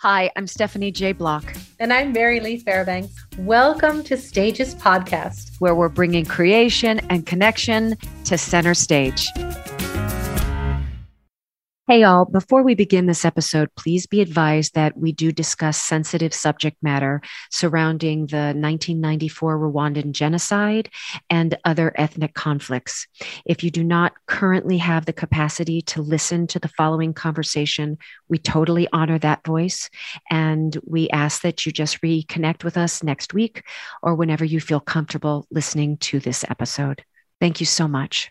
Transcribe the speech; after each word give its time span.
Hi, 0.00 0.30
I'm 0.36 0.46
Stephanie 0.46 0.90
J. 0.90 1.12
Block. 1.12 1.56
And 1.78 1.92
I'm 1.92 2.12
Mary 2.12 2.40
Lee 2.40 2.58
Fairbanks. 2.58 3.14
Welcome 3.38 4.02
to 4.04 4.16
Stages 4.16 4.74
Podcast, 4.74 5.58
where 5.60 5.74
we're 5.74 5.88
bringing 5.88 6.24
creation 6.24 7.00
and 7.10 7.24
connection 7.24 7.96
to 8.24 8.36
center 8.36 8.74
stage. 8.74 9.26
Hey, 11.86 12.02
all, 12.02 12.24
before 12.24 12.62
we 12.62 12.74
begin 12.74 13.04
this 13.04 13.26
episode, 13.26 13.68
please 13.76 14.06
be 14.06 14.22
advised 14.22 14.74
that 14.74 14.96
we 14.96 15.12
do 15.12 15.30
discuss 15.30 15.76
sensitive 15.76 16.32
subject 16.32 16.82
matter 16.82 17.20
surrounding 17.50 18.20
the 18.20 18.54
1994 18.56 19.58
Rwandan 19.58 20.12
genocide 20.12 20.88
and 21.28 21.58
other 21.66 21.92
ethnic 21.96 22.32
conflicts. 22.32 23.06
If 23.44 23.62
you 23.62 23.70
do 23.70 23.84
not 23.84 24.14
currently 24.26 24.78
have 24.78 25.04
the 25.04 25.12
capacity 25.12 25.82
to 25.82 26.00
listen 26.00 26.46
to 26.46 26.58
the 26.58 26.68
following 26.68 27.12
conversation, 27.12 27.98
we 28.30 28.38
totally 28.38 28.88
honor 28.90 29.18
that 29.18 29.44
voice. 29.44 29.90
And 30.30 30.74
we 30.86 31.10
ask 31.10 31.42
that 31.42 31.66
you 31.66 31.72
just 31.72 32.00
reconnect 32.00 32.64
with 32.64 32.78
us 32.78 33.02
next 33.02 33.34
week 33.34 33.62
or 34.02 34.14
whenever 34.14 34.46
you 34.46 34.58
feel 34.58 34.80
comfortable 34.80 35.46
listening 35.50 35.98
to 35.98 36.18
this 36.18 36.46
episode. 36.48 37.04
Thank 37.42 37.60
you 37.60 37.66
so 37.66 37.86
much. 37.86 38.30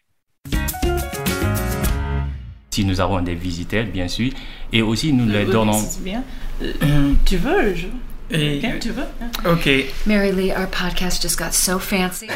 Si 2.73 2.83
nous 2.85 2.99
avons 2.99 3.21
des 3.21 3.35
visiteurs, 3.35 3.85
bien 3.85 4.07
sûr, 4.07 4.31
et 4.71 4.81
aussi 4.81 5.13
nous 5.13 5.27
les 5.27 5.45
donnons. 5.45 5.79
Bien. 5.99 6.23
Euh, 6.61 7.13
tu 7.25 7.37
veux 7.37 7.75
je... 7.75 7.87
Okay, 8.33 8.79
tu 8.79 8.89
veux? 8.89 9.05
Ok. 9.45 9.69
Mary 10.07 10.31
Lee, 10.31 10.51
our 10.51 10.65
podcast 10.65 11.21
just 11.21 11.37
got 11.37 11.53
so 11.53 11.77
fancy. 11.77 12.27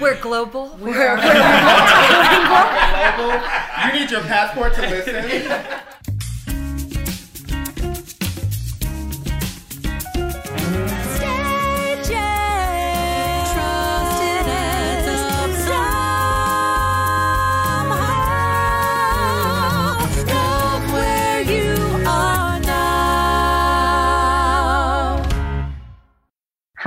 we're 0.00 0.18
global. 0.22 0.74
We're, 0.80 0.92
we're, 0.92 1.16
we're 1.16 1.34
global. 3.18 3.42
You 3.84 3.92
need 3.92 4.10
your 4.10 4.22
passport 4.22 4.72
to 4.76 4.80
listen. 4.80 5.52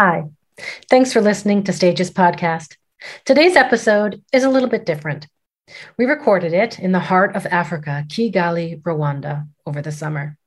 Hi. 0.03 0.23
Thanks 0.89 1.13
for 1.13 1.21
listening 1.21 1.63
to 1.63 1.71
Stages 1.71 2.09
Podcast. 2.09 2.75
Today's 3.23 3.55
episode 3.55 4.23
is 4.33 4.43
a 4.43 4.49
little 4.49 4.67
bit 4.67 4.83
different. 4.83 5.27
We 5.95 6.05
recorded 6.05 6.53
it 6.53 6.79
in 6.79 6.91
the 6.91 6.97
heart 7.11 7.35
of 7.35 7.45
Africa, 7.45 8.03
Kigali, 8.07 8.81
Rwanda, 8.81 9.47
over 9.63 9.79
the 9.79 9.91
summer. 9.91 10.39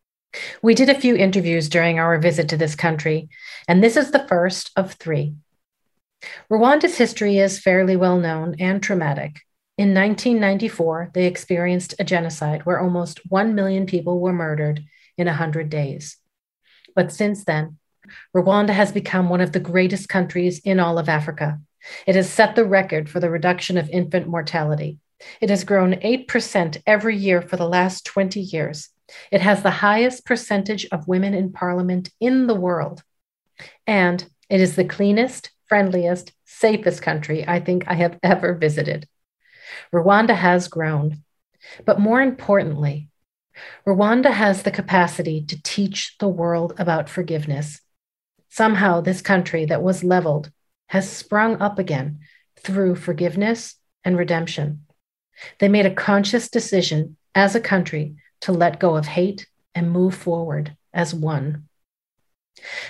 We 0.61 0.75
did 0.75 0.89
a 0.89 1.01
few 1.01 1.15
interviews 1.15 1.69
during 1.69 2.01
our 2.01 2.19
visit 2.19 2.49
to 2.49 2.57
this 2.57 2.75
country, 2.75 3.29
and 3.69 3.81
this 3.81 3.97
is 3.97 4.11
the 4.11 4.27
first 4.27 4.73
of 4.75 4.95
three. 4.95 5.37
Rwanda's 6.51 6.99
history 6.99 7.39
is 7.39 7.61
fairly 7.61 7.95
well 7.95 8.19
known 8.19 8.57
and 8.59 8.83
traumatic. 8.83 9.43
In 9.79 9.95
1994, 9.95 11.13
they 11.15 11.27
experienced 11.27 11.95
a 12.01 12.03
genocide 12.03 12.67
where 12.67 12.81
almost 12.81 13.21
1 13.31 13.55
million 13.55 13.87
people 13.87 14.19
were 14.19 14.33
murdered 14.33 14.83
in 15.17 15.29
100 15.29 15.71
days. 15.71 16.17
But 16.97 17.13
since 17.13 17.45
then, 17.45 17.79
Rwanda 18.35 18.71
has 18.71 18.93
become 18.93 19.29
one 19.29 19.41
of 19.41 19.53
the 19.53 19.61
greatest 19.61 20.09
countries 20.09 20.61
in 20.61 20.81
all 20.81 20.99
of 20.99 21.09
Africa. 21.09 21.61
It 22.07 22.15
has 22.15 22.31
set 22.31 22.57
the 22.57 22.65
record 22.65 23.09
for 23.09 23.21
the 23.21 23.31
reduction 23.31 23.77
of 23.77 23.91
infant 23.91 24.27
mortality. 24.27 24.99
It 25.41 25.51
has 25.51 25.65
grown 25.65 25.95
8% 25.95 26.83
every 26.87 27.17
year 27.17 27.41
for 27.41 27.57
the 27.57 27.69
last 27.69 28.05
20 28.07 28.41
years. 28.41 28.91
It 29.31 29.41
has 29.41 29.63
the 29.63 29.71
highest 29.71 30.25
percentage 30.25 30.87
of 30.91 31.09
women 31.09 31.35
in 31.35 31.53
parliament 31.53 32.11
in 32.21 32.47
the 32.47 32.55
world. 32.55 33.03
And 33.87 34.27
it 34.49 34.61
is 34.61 34.77
the 34.77 34.85
cleanest, 34.85 35.51
friendliest, 35.67 36.33
safest 36.45 37.03
country 37.03 37.47
I 37.47 37.61
think 37.61 37.85
I 37.87 37.95
have 37.95 38.19
ever 38.23 38.55
visited. 38.55 39.09
Rwanda 39.93 40.35
has 40.35 40.69
grown. 40.69 41.23
But 41.85 42.01
more 42.01 42.21
importantly, 42.21 43.09
Rwanda 43.87 44.31
has 44.31 44.63
the 44.63 44.71
capacity 44.71 45.45
to 45.47 45.63
teach 45.63 46.17
the 46.19 46.29
world 46.29 46.75
about 46.79 47.09
forgiveness. 47.09 47.81
Somehow, 48.55 49.01
this 49.01 49.21
country 49.21 49.65
that 49.65 49.83
was 49.83 50.05
leveled 50.05 50.53
has 50.87 51.11
sprung 51.11 51.61
up 51.61 51.81
again 51.81 52.21
through 52.57 52.95
forgiveness 52.95 53.75
and 54.05 54.17
redemption. 54.17 54.87
They 55.59 55.67
made 55.67 55.87
a 55.87 55.95
conscious 55.95 56.49
decision 56.49 57.17
as 57.35 57.57
a 57.57 57.61
country 57.61 58.15
to 58.43 58.53
let 58.53 58.79
go 58.79 58.95
of 58.95 59.07
hate 59.07 59.49
and 59.75 59.91
move 59.91 60.15
forward 60.15 60.77
as 60.93 61.13
one. 61.13 61.69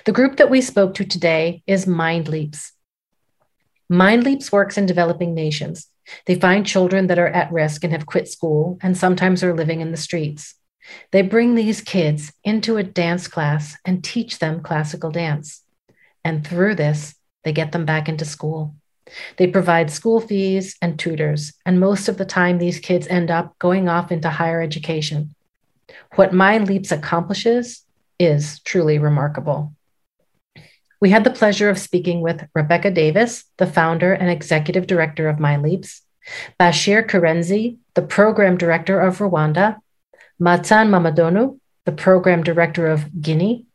The 0.04 0.12
group 0.12 0.36
that 0.36 0.50
we 0.50 0.60
spoke 0.60 0.92
to 0.96 1.04
today 1.06 1.62
is 1.66 1.86
Mind 1.86 2.28
Leaps. 2.28 2.72
Mind 3.88 4.22
Leaps 4.22 4.52
works 4.52 4.76
in 4.76 4.84
developing 4.84 5.32
nations. 5.32 5.86
They 6.26 6.34
find 6.34 6.66
children 6.66 7.06
that 7.06 7.18
are 7.18 7.28
at 7.28 7.50
risk 7.50 7.84
and 7.84 7.92
have 7.94 8.04
quit 8.04 8.28
school 8.28 8.78
and 8.82 8.98
sometimes 8.98 9.42
are 9.42 9.56
living 9.56 9.80
in 9.80 9.92
the 9.92 9.96
streets. 9.96 10.56
They 11.10 11.22
bring 11.22 11.54
these 11.54 11.80
kids 11.80 12.32
into 12.42 12.76
a 12.76 12.82
dance 12.82 13.28
class 13.28 13.76
and 13.84 14.02
teach 14.02 14.38
them 14.38 14.62
classical 14.62 15.10
dance. 15.10 15.62
And 16.24 16.46
through 16.46 16.74
this, 16.76 17.14
they 17.42 17.52
get 17.52 17.72
them 17.72 17.84
back 17.84 18.08
into 18.08 18.24
school. 18.24 18.74
They 19.36 19.46
provide 19.46 19.90
school 19.90 20.20
fees 20.20 20.76
and 20.80 20.98
tutors, 20.98 21.52
and 21.66 21.78
most 21.78 22.08
of 22.08 22.16
the 22.16 22.24
time, 22.24 22.58
these 22.58 22.80
kids 22.80 23.06
end 23.06 23.30
up 23.30 23.58
going 23.58 23.88
off 23.88 24.10
into 24.10 24.30
higher 24.30 24.62
education. 24.62 25.34
What 26.14 26.32
Mind 26.32 26.68
Leaps 26.68 26.90
accomplishes 26.90 27.82
is 28.18 28.60
truly 28.60 28.98
remarkable. 28.98 29.74
We 31.00 31.10
had 31.10 31.24
the 31.24 31.30
pleasure 31.30 31.68
of 31.68 31.78
speaking 31.78 32.22
with 32.22 32.46
Rebecca 32.54 32.90
Davis, 32.90 33.44
the 33.58 33.66
founder 33.66 34.14
and 34.14 34.30
executive 34.30 34.86
director 34.86 35.28
of 35.28 35.38
Mind 35.38 35.62
Leaps, 35.62 36.00
Bashir 36.58 37.06
Karenzi, 37.06 37.76
the 37.92 38.02
program 38.02 38.56
director 38.56 38.98
of 38.98 39.18
Rwanda, 39.18 39.76
Matan 40.38 40.88
Mamadonu, 40.88 41.58
the 41.84 41.92
program 41.92 42.42
director 42.42 42.86
of 42.86 43.20
Guinea, 43.20 43.66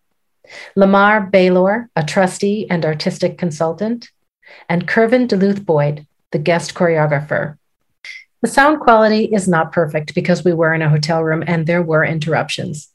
Lamar 0.76 1.22
Baylor, 1.22 1.90
a 1.96 2.04
trustee 2.04 2.68
and 2.70 2.86
artistic 2.86 3.38
consultant, 3.38 4.10
and 4.68 4.88
Kervin 4.88 5.28
Duluth 5.28 5.66
Boyd, 5.66 6.06
the 6.32 6.40
guest 6.40 6.74
choreographer. 6.74 7.58
The 8.42 8.48
sound 8.48 8.80
quality 8.80 9.26
is 9.26 9.48
not 9.48 9.72
perfect 9.72 10.16
because 10.16 10.44
we 10.44 10.54
were 10.54 10.74
in 10.74 10.82
a 10.82 10.90
hotel 10.90 11.24
room 11.24 11.44
and 11.46 11.66
there 11.66 11.82
were 11.82 12.04
interruptions. 12.04 12.90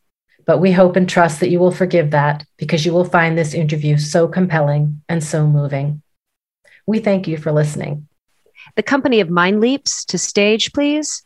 But 0.46 0.58
we 0.58 0.72
hope 0.72 0.96
and 0.96 1.08
trust 1.08 1.40
that 1.40 1.50
you 1.50 1.58
will 1.58 1.70
forgive 1.70 2.10
that 2.10 2.44
because 2.56 2.84
you 2.84 2.92
will 2.92 3.04
find 3.04 3.36
this 3.36 3.54
interview 3.54 3.98
so 3.98 4.28
compelling 4.28 5.02
and 5.08 5.22
so 5.22 5.46
moving. 5.46 6.02
We 6.86 6.98
thank 6.98 7.26
you 7.26 7.38
for 7.38 7.52
listening. 7.52 8.08
The 8.76 8.82
company 8.82 9.20
of 9.20 9.30
Mind 9.30 9.60
Leaps 9.60 10.04
to 10.06 10.18
stage, 10.18 10.72
please. 10.72 11.22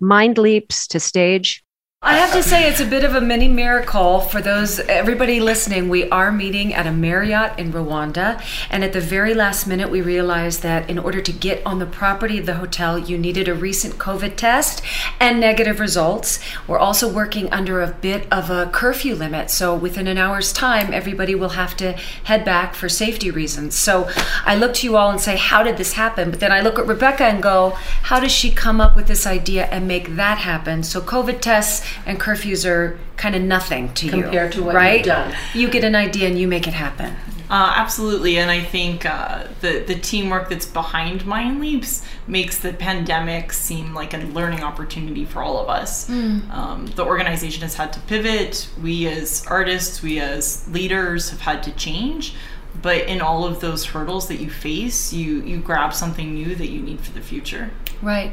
Mind 0.00 0.38
Leaps 0.38 0.86
to 0.88 1.00
stage. 1.00 1.64
I 2.06 2.18
have 2.18 2.32
to 2.34 2.42
say, 2.44 2.68
it's 2.68 2.78
a 2.78 2.86
bit 2.86 3.02
of 3.02 3.16
a 3.16 3.20
mini 3.20 3.48
miracle 3.48 4.20
for 4.20 4.40
those 4.40 4.78
everybody 4.78 5.40
listening. 5.40 5.88
We 5.88 6.08
are 6.10 6.30
meeting 6.30 6.72
at 6.72 6.86
a 6.86 6.92
Marriott 6.92 7.58
in 7.58 7.72
Rwanda, 7.72 8.40
and 8.70 8.84
at 8.84 8.92
the 8.92 9.00
very 9.00 9.34
last 9.34 9.66
minute, 9.66 9.90
we 9.90 10.00
realized 10.02 10.62
that 10.62 10.88
in 10.88 11.00
order 11.00 11.20
to 11.20 11.32
get 11.32 11.66
on 11.66 11.80
the 11.80 11.84
property 11.84 12.38
of 12.38 12.46
the 12.46 12.54
hotel, 12.54 12.96
you 12.96 13.18
needed 13.18 13.48
a 13.48 13.56
recent 13.56 13.94
COVID 13.94 14.36
test 14.36 14.82
and 15.18 15.40
negative 15.40 15.80
results. 15.80 16.38
We're 16.68 16.78
also 16.78 17.12
working 17.12 17.52
under 17.52 17.82
a 17.82 17.88
bit 17.88 18.28
of 18.30 18.50
a 18.50 18.66
curfew 18.66 19.16
limit, 19.16 19.50
so 19.50 19.74
within 19.74 20.06
an 20.06 20.16
hour's 20.16 20.52
time, 20.52 20.94
everybody 20.94 21.34
will 21.34 21.50
have 21.50 21.76
to 21.78 21.94
head 22.22 22.44
back 22.44 22.76
for 22.76 22.88
safety 22.88 23.32
reasons. 23.32 23.74
So 23.74 24.08
I 24.44 24.54
look 24.54 24.74
to 24.74 24.86
you 24.86 24.96
all 24.96 25.10
and 25.10 25.20
say, 25.20 25.36
How 25.36 25.64
did 25.64 25.76
this 25.76 25.94
happen? 25.94 26.30
But 26.30 26.38
then 26.38 26.52
I 26.52 26.60
look 26.60 26.78
at 26.78 26.86
Rebecca 26.86 27.24
and 27.24 27.42
go, 27.42 27.70
How 28.02 28.20
does 28.20 28.30
she 28.30 28.52
come 28.52 28.80
up 28.80 28.94
with 28.94 29.08
this 29.08 29.26
idea 29.26 29.64
and 29.72 29.88
make 29.88 30.14
that 30.14 30.38
happen? 30.38 30.84
So 30.84 31.00
COVID 31.00 31.40
tests 31.40 31.84
and 32.04 32.20
curfews 32.20 32.68
are 32.68 32.98
kind 33.16 33.34
of 33.34 33.42
nothing 33.42 33.92
to 33.94 34.08
Compared 34.08 34.16
you. 34.16 34.22
Compared 34.22 34.52
to 34.52 34.62
what 34.64 34.74
right? 34.74 34.96
you've 34.96 35.06
done. 35.06 35.34
You 35.54 35.68
get 35.68 35.84
an 35.84 35.94
idea 35.94 36.28
and 36.28 36.38
you 36.38 36.48
make 36.48 36.66
it 36.66 36.74
happen. 36.74 37.14
Uh, 37.48 37.74
absolutely, 37.76 38.38
and 38.38 38.50
I 38.50 38.60
think 38.60 39.06
uh, 39.06 39.44
the 39.60 39.84
the 39.86 39.94
teamwork 39.94 40.48
that's 40.48 40.66
behind 40.66 41.24
Mind 41.26 41.60
Leaps 41.60 42.02
makes 42.26 42.58
the 42.58 42.72
pandemic 42.72 43.52
seem 43.52 43.94
like 43.94 44.14
a 44.14 44.18
learning 44.18 44.64
opportunity 44.64 45.24
for 45.24 45.42
all 45.42 45.60
of 45.60 45.68
us. 45.68 46.10
Mm. 46.10 46.50
Um, 46.50 46.86
the 46.86 47.04
organization 47.04 47.62
has 47.62 47.74
had 47.74 47.92
to 47.92 48.00
pivot. 48.00 48.68
We 48.82 49.06
as 49.06 49.46
artists, 49.46 50.02
we 50.02 50.18
as 50.18 50.68
leaders, 50.68 51.30
have 51.30 51.40
had 51.40 51.62
to 51.64 51.72
change. 51.72 52.34
But 52.82 53.06
in 53.06 53.20
all 53.20 53.44
of 53.44 53.60
those 53.60 53.86
hurdles 53.86 54.26
that 54.28 54.40
you 54.40 54.50
face, 54.50 55.12
you 55.12 55.40
you 55.42 55.58
grab 55.58 55.94
something 55.94 56.34
new 56.34 56.56
that 56.56 56.68
you 56.68 56.82
need 56.82 57.00
for 57.00 57.12
the 57.12 57.20
future. 57.20 57.70
Right. 58.02 58.32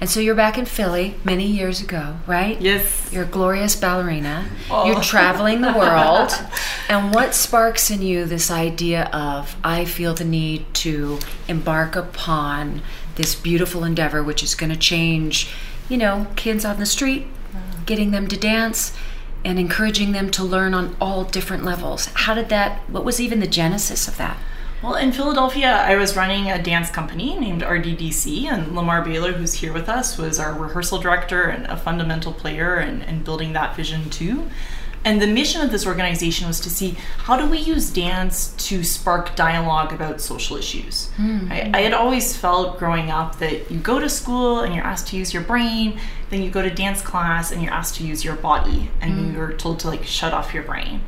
And 0.00 0.10
so 0.10 0.20
you're 0.20 0.34
back 0.34 0.58
in 0.58 0.64
Philly 0.64 1.14
many 1.24 1.46
years 1.46 1.80
ago, 1.80 2.16
right? 2.26 2.60
Yes. 2.60 3.10
You're 3.12 3.24
a 3.24 3.26
glorious 3.26 3.76
ballerina. 3.76 4.48
Oh. 4.70 4.86
You're 4.86 5.00
traveling 5.00 5.60
the 5.60 5.72
world. 5.72 6.32
and 6.88 7.14
what 7.14 7.34
sparks 7.34 7.90
in 7.90 8.02
you 8.02 8.24
this 8.24 8.50
idea 8.50 9.04
of, 9.06 9.56
I 9.64 9.84
feel 9.84 10.14
the 10.14 10.24
need 10.24 10.72
to 10.74 11.18
embark 11.48 11.96
upon 11.96 12.82
this 13.14 13.34
beautiful 13.34 13.84
endeavor, 13.84 14.22
which 14.22 14.42
is 14.42 14.54
going 14.54 14.70
to 14.70 14.78
change 14.78 15.48
you 15.92 15.98
know, 15.98 16.26
kids 16.36 16.64
on 16.64 16.78
the 16.78 16.86
street, 16.86 17.26
getting 17.84 18.12
them 18.12 18.26
to 18.28 18.36
dance 18.36 18.96
and 19.44 19.58
encouraging 19.58 20.12
them 20.12 20.30
to 20.30 20.42
learn 20.42 20.72
on 20.72 20.96
all 21.00 21.24
different 21.24 21.64
levels. 21.64 22.06
How 22.14 22.32
did 22.32 22.48
that, 22.48 22.78
what 22.88 23.04
was 23.04 23.20
even 23.20 23.40
the 23.40 23.46
genesis 23.46 24.08
of 24.08 24.16
that? 24.16 24.38
Well, 24.82 24.96
in 24.96 25.12
Philadelphia, 25.12 25.70
I 25.70 25.94
was 25.94 26.16
running 26.16 26.50
a 26.50 26.60
dance 26.60 26.90
company 26.90 27.38
named 27.38 27.62
RDDC, 27.62 28.46
and 28.46 28.74
Lamar 28.74 29.00
Baylor, 29.02 29.30
who's 29.30 29.54
here 29.54 29.72
with 29.72 29.88
us, 29.88 30.18
was 30.18 30.40
our 30.40 30.52
rehearsal 30.52 30.98
director 30.98 31.44
and 31.44 31.66
a 31.66 31.76
fundamental 31.76 32.32
player 32.32 32.80
in, 32.80 33.02
in 33.02 33.22
building 33.22 33.52
that 33.52 33.76
vision 33.76 34.10
too. 34.10 34.50
And 35.04 35.22
the 35.22 35.28
mission 35.28 35.62
of 35.62 35.70
this 35.70 35.86
organization 35.86 36.48
was 36.48 36.58
to 36.60 36.70
see 36.70 36.96
how 37.18 37.36
do 37.36 37.48
we 37.48 37.58
use 37.58 37.90
dance 37.90 38.54
to 38.68 38.82
spark 38.82 39.36
dialogue 39.36 39.92
about 39.92 40.20
social 40.20 40.56
issues. 40.56 41.10
Mm. 41.16 41.50
I, 41.50 41.70
I, 41.74 41.80
had 41.82 41.92
always 41.92 42.36
felt 42.36 42.78
growing 42.78 43.10
up 43.10 43.38
that 43.38 43.70
you 43.70 43.78
go 43.78 43.98
to 43.98 44.08
school 44.08 44.60
and 44.60 44.74
you're 44.74 44.84
asked 44.84 45.08
to 45.08 45.16
use 45.16 45.32
your 45.32 45.42
brain, 45.42 45.98
then 46.30 46.42
you 46.42 46.50
go 46.50 46.62
to 46.62 46.70
dance 46.70 47.02
class 47.02 47.50
and 47.50 47.62
you're 47.62 47.72
asked 47.72 47.96
to 47.96 48.04
use 48.04 48.24
your 48.24 48.36
body, 48.36 48.90
and 49.00 49.14
mm. 49.14 49.34
you're 49.34 49.52
told 49.52 49.78
to 49.80 49.88
like 49.88 50.04
shut 50.04 50.32
off 50.32 50.52
your 50.52 50.64
brain. 50.64 51.02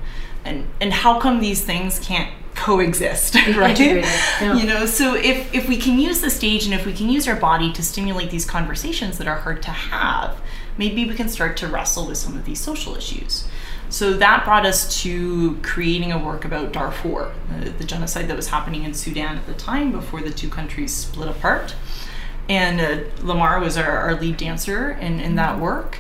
And 0.45 0.69
and 0.81 0.93
how 0.93 1.19
come 1.19 1.41
these 1.41 1.65
things 1.65 1.99
can't 1.99 2.33
coexist, 2.55 3.35
right? 3.57 3.79
Yeah. 3.81 4.55
You 4.55 4.67
know, 4.67 4.87
so 4.87 5.15
if 5.15 5.55
if 5.55 5.69
we 5.69 5.77
can 5.77 5.99
use 5.99 6.21
the 6.21 6.31
stage 6.31 6.65
and 6.65 6.75
if 6.75 6.87
we 6.87 6.93
can 6.93 7.09
use 7.09 7.29
our 7.29 7.37
body 7.37 7.73
to 7.73 7.83
stimulate 7.83 8.31
these 8.31 8.45
conversations 8.45 9.19
that 9.19 9.27
are 9.29 9.39
hard 9.39 9.63
to 9.63 9.71
have, 9.71 10.41
maybe 10.77 11.05
we 11.05 11.15
can 11.15 11.29
start 11.29 11.57
to 11.59 11.69
wrestle 11.69 12.07
with 12.07 12.19
some 12.19 12.37
of 12.37 12.45
these 12.45 12.61
social 12.61 12.97
issues. 12.97 13.47
So 13.89 14.15
that 14.15 14.45
brought 14.45 14.67
us 14.67 15.03
to 15.03 15.57
creating 15.63 16.11
a 16.11 16.19
work 16.19 16.45
about 16.45 16.73
Darfur, 16.73 17.33
the, 17.61 17.71
the, 17.71 17.85
genocide 17.85 18.27
that 18.29 18.37
was 18.37 18.49
happening 18.49 18.83
in 18.83 18.93
Sudan 18.95 19.37
at 19.37 19.47
the 19.47 19.55
time 19.55 19.93
before 19.93 20.21
the 20.21 20.33
two 20.33 20.49
countries 20.49 20.93
split 20.93 21.29
apart. 21.29 21.77
And 22.49 22.81
uh, 22.81 23.05
Lamar 23.23 23.61
was 23.61 23.77
our, 23.77 23.99
our, 23.99 24.15
lead 24.17 24.37
dancer 24.37 24.91
in, 24.91 25.21
in 25.21 25.37
that 25.37 25.61
work. 25.61 25.99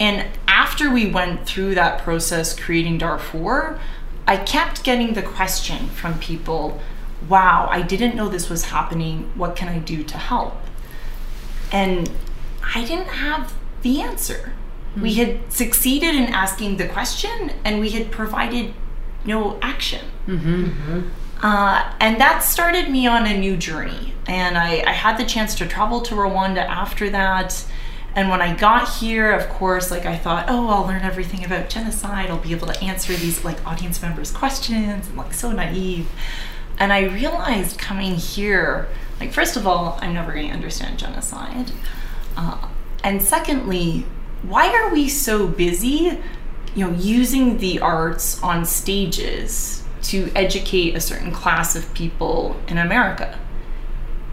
And 0.00 0.26
after 0.48 0.90
we 0.90 1.10
went 1.10 1.46
through 1.46 1.74
that 1.76 2.02
process 2.02 2.58
creating 2.58 2.98
Darfur, 2.98 3.78
I 4.26 4.36
kept 4.36 4.84
getting 4.84 5.14
the 5.14 5.22
question 5.22 5.88
from 5.88 6.18
people 6.18 6.80
wow, 7.28 7.68
I 7.70 7.82
didn't 7.82 8.14
know 8.14 8.28
this 8.28 8.48
was 8.48 8.64
happening. 8.66 9.30
What 9.34 9.56
can 9.56 9.68
I 9.68 9.78
do 9.78 10.02
to 10.02 10.16
help? 10.16 10.54
And 11.72 12.10
I 12.74 12.84
didn't 12.84 13.08
have 13.08 13.52
the 13.82 14.00
answer. 14.00 14.52
Mm-hmm. 14.92 15.02
We 15.02 15.14
had 15.14 15.52
succeeded 15.52 16.14
in 16.14 16.32
asking 16.32 16.78
the 16.78 16.88
question 16.88 17.52
and 17.64 17.80
we 17.80 17.90
had 17.90 18.10
provided 18.10 18.74
no 19.24 19.58
action. 19.60 20.04
Mm-hmm. 20.26 20.64
Mm-hmm. 20.64 21.08
Uh, 21.42 21.92
and 22.00 22.20
that 22.20 22.42
started 22.42 22.90
me 22.90 23.06
on 23.06 23.26
a 23.26 23.36
new 23.36 23.56
journey. 23.56 24.14
And 24.26 24.58
I, 24.58 24.82
I, 24.86 24.92
had 24.92 25.16
the 25.16 25.24
chance 25.24 25.54
to 25.56 25.66
travel 25.66 26.02
to 26.02 26.14
Rwanda 26.14 26.58
after 26.58 27.08
that. 27.10 27.64
And 28.14 28.28
when 28.28 28.42
I 28.42 28.56
got 28.56 28.88
here, 28.88 29.32
of 29.32 29.48
course, 29.48 29.90
like 29.90 30.04
I 30.04 30.16
thought, 30.16 30.46
oh, 30.48 30.68
I'll 30.68 30.86
learn 30.86 31.02
everything 31.02 31.44
about 31.44 31.68
genocide. 31.68 32.28
I'll 32.28 32.38
be 32.38 32.52
able 32.52 32.66
to 32.66 32.82
answer 32.82 33.14
these 33.14 33.44
like 33.44 33.64
audience 33.66 34.02
members' 34.02 34.32
questions 34.32 35.06
and 35.06 35.16
like 35.16 35.32
so 35.32 35.52
naive. 35.52 36.08
And 36.78 36.92
I 36.92 37.02
realized 37.02 37.78
coming 37.78 38.14
here, 38.14 38.88
like, 39.20 39.32
first 39.32 39.56
of 39.56 39.66
all, 39.66 39.98
I'm 40.00 40.14
never 40.14 40.32
going 40.32 40.48
to 40.48 40.54
understand 40.54 40.98
genocide. 40.98 41.70
Uh, 42.36 42.68
and 43.04 43.22
secondly, 43.22 44.06
why 44.42 44.72
are 44.72 44.90
we 44.90 45.08
so 45.08 45.46
busy, 45.46 46.18
you 46.74 46.86
know, 46.86 46.90
using 46.92 47.58
the 47.58 47.80
arts 47.80 48.42
on 48.42 48.64
stages 48.64 49.84
to 50.04 50.32
educate 50.34 50.94
a 50.96 51.00
certain 51.00 51.30
class 51.32 51.76
of 51.76 51.92
people 51.92 52.56
in 52.66 52.78
America? 52.78 53.38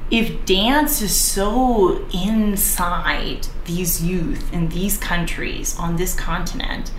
If 0.10 0.46
dance 0.46 1.02
is 1.02 1.14
so 1.14 2.06
inside 2.14 3.48
these 3.66 4.02
youth 4.02 4.54
in 4.54 4.70
these 4.70 4.98
countries 4.98 5.78
on 5.78 5.98
this 5.98 6.16
continent, 6.16 6.92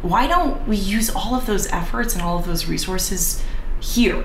why 0.00 0.28
don't 0.28 0.66
we 0.68 0.76
use 0.76 1.10
all 1.10 1.34
of 1.34 1.46
those 1.46 1.66
efforts 1.72 2.14
and 2.14 2.22
all 2.22 2.38
of 2.38 2.46
those 2.46 2.68
resources 2.68 3.42
here? 3.80 4.24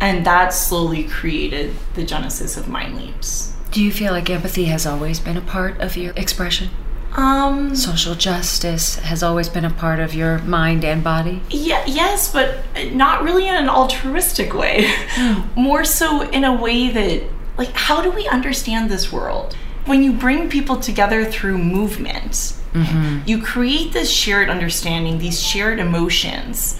And 0.00 0.24
that 0.24 0.52
slowly 0.52 1.04
created 1.04 1.74
the 1.94 2.04
genesis 2.04 2.56
of 2.56 2.68
Mind 2.68 2.96
Leaps. 2.96 3.52
Do 3.72 3.82
you 3.82 3.90
feel 3.90 4.12
like 4.12 4.30
empathy 4.30 4.66
has 4.66 4.86
always 4.86 5.18
been 5.18 5.36
a 5.36 5.40
part 5.40 5.80
of 5.80 5.96
your 5.96 6.12
expression? 6.14 6.70
Um, 7.16 7.74
Social 7.74 8.14
justice 8.14 8.96
has 8.96 9.22
always 9.22 9.48
been 9.48 9.64
a 9.64 9.70
part 9.70 10.00
of 10.00 10.14
your 10.14 10.38
mind 10.40 10.84
and 10.84 11.02
body. 11.02 11.40
Yeah, 11.48 11.82
yes, 11.86 12.30
but 12.30 12.58
not 12.92 13.22
really 13.22 13.48
in 13.48 13.54
an 13.54 13.70
altruistic 13.70 14.52
way. 14.52 14.84
Mm. 15.14 15.56
More 15.56 15.84
so 15.84 16.28
in 16.30 16.44
a 16.44 16.54
way 16.54 16.90
that, 16.90 17.22
like, 17.56 17.70
how 17.72 18.02
do 18.02 18.10
we 18.10 18.28
understand 18.28 18.90
this 18.90 19.10
world? 19.10 19.54
When 19.86 20.02
you 20.02 20.12
bring 20.12 20.50
people 20.50 20.76
together 20.76 21.24
through 21.24 21.56
movement, 21.56 22.32
mm-hmm. 22.74 23.20
you 23.26 23.40
create 23.40 23.92
this 23.92 24.10
shared 24.10 24.50
understanding, 24.50 25.18
these 25.18 25.40
shared 25.40 25.78
emotions 25.78 26.78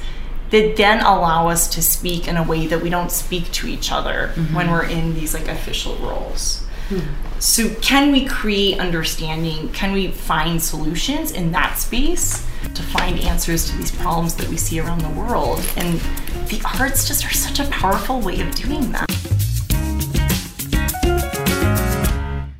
that 0.50 0.76
then 0.76 1.00
allow 1.00 1.48
us 1.48 1.66
to 1.68 1.82
speak 1.82 2.28
in 2.28 2.36
a 2.36 2.42
way 2.42 2.66
that 2.66 2.82
we 2.82 2.90
don't 2.90 3.10
speak 3.10 3.50
to 3.52 3.66
each 3.66 3.90
other 3.90 4.32
mm-hmm. 4.34 4.54
when 4.54 4.70
we're 4.70 4.84
in 4.84 5.14
these 5.14 5.32
like 5.32 5.48
official 5.48 5.96
roles. 5.96 6.66
So, 7.38 7.68
can 7.82 8.12
we 8.12 8.24
create 8.24 8.80
understanding? 8.80 9.70
Can 9.72 9.92
we 9.92 10.08
find 10.08 10.60
solutions 10.60 11.32
in 11.32 11.52
that 11.52 11.76
space 11.76 12.46
to 12.74 12.82
find 12.82 13.18
answers 13.20 13.70
to 13.70 13.76
these 13.76 13.90
problems 13.90 14.34
that 14.36 14.48
we 14.48 14.56
see 14.56 14.80
around 14.80 15.02
the 15.02 15.10
world? 15.10 15.60
And 15.76 16.00
the 16.48 16.62
arts 16.78 17.06
just 17.06 17.26
are 17.26 17.34
such 17.34 17.60
a 17.60 17.64
powerful 17.70 18.20
way 18.20 18.40
of 18.40 18.54
doing 18.54 18.90
that. 18.92 19.10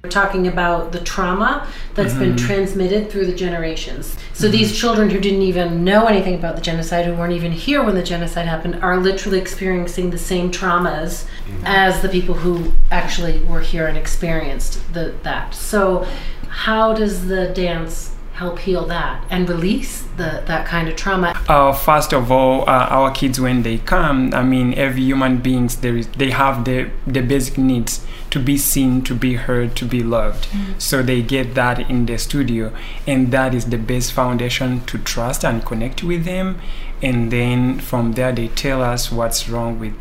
We're 0.04 0.10
talking 0.10 0.46
about 0.46 0.92
the 0.92 1.00
trauma 1.00 1.66
that's 1.94 2.12
mm-hmm. 2.12 2.20
been 2.20 2.36
transmitted 2.36 3.10
through 3.10 3.26
the 3.26 3.34
generations. 3.34 4.14
So 4.34 4.44
mm-hmm. 4.44 4.52
these 4.52 4.78
children 4.78 5.08
who 5.08 5.18
didn't 5.18 5.42
even 5.42 5.84
know 5.84 6.06
anything 6.06 6.34
about 6.34 6.54
the 6.54 6.62
genocide, 6.62 7.06
who 7.06 7.14
weren't 7.14 7.32
even 7.32 7.50
here 7.50 7.82
when 7.82 7.94
the 7.94 8.02
genocide 8.02 8.46
happened, 8.46 8.84
are 8.84 8.98
literally 8.98 9.38
experiencing 9.38 10.10
the 10.10 10.18
same 10.18 10.52
traumas. 10.52 11.26
As 11.64 12.02
the 12.02 12.08
people 12.08 12.34
who 12.34 12.72
actually 12.90 13.42
were 13.44 13.60
here 13.60 13.86
and 13.86 13.96
experienced 13.96 14.92
the, 14.92 15.14
that. 15.22 15.54
So 15.54 16.06
how 16.48 16.94
does 16.94 17.26
the 17.26 17.48
dance 17.48 18.14
help 18.34 18.58
heal 18.58 18.84
that 18.86 19.24
and 19.30 19.48
release 19.48 20.02
the, 20.16 20.42
that 20.46 20.66
kind 20.66 20.88
of 20.88 20.96
trauma? 20.96 21.34
Uh, 21.48 21.72
first 21.72 22.12
of 22.12 22.30
all, 22.30 22.62
uh, 22.62 22.86
our 22.90 23.10
kids 23.10 23.40
when 23.40 23.62
they 23.62 23.78
come, 23.78 24.32
I 24.34 24.42
mean, 24.42 24.74
every 24.74 25.02
human 25.02 25.38
beings 25.38 25.76
they 25.76 26.30
have 26.30 26.64
the 26.64 26.90
the 27.06 27.22
basic 27.22 27.58
needs 27.58 28.05
to 28.30 28.40
be 28.40 28.56
seen, 28.56 29.02
to 29.02 29.14
be 29.14 29.34
heard, 29.34 29.76
to 29.76 29.84
be 29.84 30.02
loved. 30.02 30.46
Mm-hmm. 30.46 30.78
So 30.78 31.02
they 31.02 31.22
get 31.22 31.54
that 31.54 31.78
in 31.90 32.06
the 32.06 32.18
studio, 32.18 32.72
and 33.06 33.32
that 33.32 33.54
is 33.54 33.66
the 33.66 33.78
best 33.78 34.12
foundation 34.12 34.84
to 34.86 34.98
trust 34.98 35.44
and 35.44 35.64
connect 35.64 36.02
with 36.02 36.24
them. 36.24 36.58
And 37.02 37.30
then 37.30 37.78
from 37.78 38.12
there, 38.12 38.32
they 38.32 38.48
tell 38.48 38.82
us 38.82 39.12
what's 39.12 39.48
wrong 39.48 39.78
with 39.78 39.96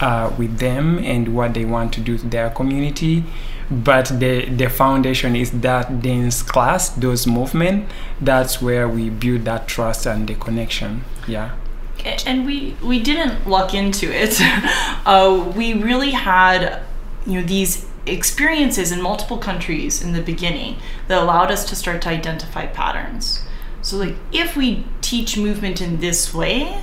uh, 0.00 0.32
with 0.38 0.58
them 0.58 0.98
and 0.98 1.34
what 1.34 1.54
they 1.54 1.64
want 1.64 1.92
to 1.94 2.00
do 2.00 2.16
to 2.18 2.26
their 2.26 2.50
community 2.50 3.24
but 3.70 4.06
the 4.18 4.48
the 4.48 4.68
foundation 4.68 5.36
is 5.36 5.50
that 5.60 6.00
dance 6.00 6.42
class 6.42 6.88
those 6.90 7.26
movement 7.26 7.86
that's 8.20 8.62
where 8.62 8.88
we 8.88 9.10
build 9.10 9.44
that 9.44 9.68
trust 9.68 10.06
and 10.06 10.28
the 10.28 10.34
connection 10.36 11.04
yeah 11.26 11.54
and 12.26 12.46
we 12.46 12.74
we 12.82 13.02
didn't 13.02 13.46
luck 13.46 13.74
into 13.74 14.10
it 14.10 14.40
uh, 15.06 15.52
we 15.54 15.74
really 15.74 16.12
had 16.12 16.82
you 17.28 17.40
know 17.40 17.46
these 17.46 17.86
experiences 18.06 18.90
in 18.90 19.00
multiple 19.00 19.38
countries 19.38 20.02
in 20.02 20.12
the 20.12 20.22
beginning 20.22 20.76
that 21.06 21.22
allowed 21.22 21.50
us 21.50 21.64
to 21.68 21.76
start 21.76 22.02
to 22.02 22.08
identify 22.08 22.66
patterns 22.66 23.44
so 23.82 23.96
like 23.96 24.16
if 24.32 24.56
we 24.56 24.84
teach 25.02 25.36
movement 25.36 25.80
in 25.80 26.00
this 26.00 26.34
way 26.34 26.82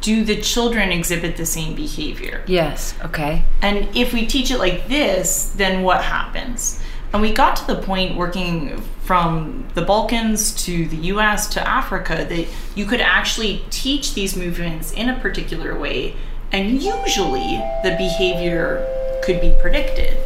do 0.00 0.24
the 0.24 0.40
children 0.40 0.92
exhibit 0.92 1.36
the 1.36 1.46
same 1.46 1.74
behavior? 1.74 2.44
Yes, 2.46 2.94
okay. 3.04 3.42
And 3.60 3.88
if 3.96 4.12
we 4.12 4.24
teach 4.24 4.52
it 4.52 4.58
like 4.58 4.86
this, 4.86 5.52
then 5.56 5.82
what 5.82 6.04
happens? 6.04 6.80
And 7.12 7.22
we 7.22 7.32
got 7.32 7.56
to 7.56 7.66
the 7.66 7.82
point 7.82 8.16
working 8.16 8.80
from 9.02 9.66
the 9.74 9.82
Balkans 9.82 10.54
to 10.64 10.86
the 10.86 10.96
US 11.14 11.48
to 11.54 11.68
Africa 11.68 12.24
that 12.28 12.46
you 12.74 12.84
could 12.84 13.00
actually 13.00 13.64
teach 13.70 14.14
these 14.14 14.36
movements 14.36 14.92
in 14.92 15.08
a 15.08 15.18
particular 15.18 15.78
way, 15.78 16.14
and 16.52 16.82
usually 16.82 17.60
the 17.82 17.94
behavior 17.98 18.86
could 19.26 19.40
be 19.40 19.54
predicted. 19.60 20.16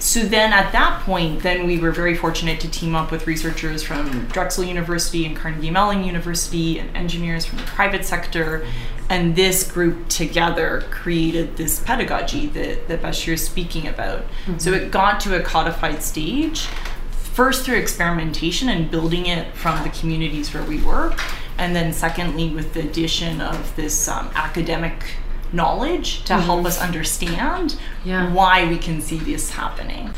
So 0.00 0.20
then 0.20 0.52
at 0.52 0.70
that 0.72 1.02
point, 1.02 1.42
then 1.42 1.66
we 1.66 1.78
were 1.78 1.90
very 1.90 2.16
fortunate 2.16 2.60
to 2.60 2.70
team 2.70 2.94
up 2.94 3.10
with 3.10 3.26
researchers 3.26 3.82
from 3.82 4.26
Drexel 4.26 4.64
University 4.64 5.26
and 5.26 5.36
Carnegie 5.36 5.70
Mellon 5.70 6.04
University 6.04 6.78
and 6.78 6.96
engineers 6.96 7.44
from 7.44 7.58
the 7.58 7.64
private 7.64 8.04
sector. 8.04 8.66
And 9.10 9.34
this 9.34 9.70
group 9.70 10.08
together 10.08 10.84
created 10.90 11.56
this 11.56 11.80
pedagogy 11.80 12.46
that, 12.48 12.88
that 12.88 13.02
Bashir 13.02 13.32
is 13.32 13.44
speaking 13.44 13.88
about. 13.88 14.20
Mm-hmm. 14.20 14.58
So 14.58 14.72
it 14.72 14.90
got 14.90 15.18
to 15.20 15.36
a 15.36 15.42
codified 15.42 16.02
stage, 16.02 16.68
first 17.10 17.64
through 17.64 17.78
experimentation 17.78 18.68
and 18.68 18.90
building 18.90 19.26
it 19.26 19.54
from 19.54 19.82
the 19.82 19.90
communities 19.90 20.52
where 20.54 20.64
we 20.64 20.80
work. 20.82 21.20
And 21.56 21.74
then 21.74 21.92
secondly, 21.92 22.50
with 22.50 22.72
the 22.74 22.80
addition 22.80 23.40
of 23.40 23.74
this 23.74 24.06
um, 24.06 24.30
academic 24.34 25.04
knowledge 25.52 26.24
to 26.24 26.34
mm-hmm. 26.34 26.42
help 26.42 26.66
us 26.66 26.80
understand 26.80 27.78
yeah. 28.04 28.32
why 28.32 28.68
we 28.68 28.78
can 28.78 29.00
see 29.00 29.18
this 29.18 29.50
happening. 29.50 30.12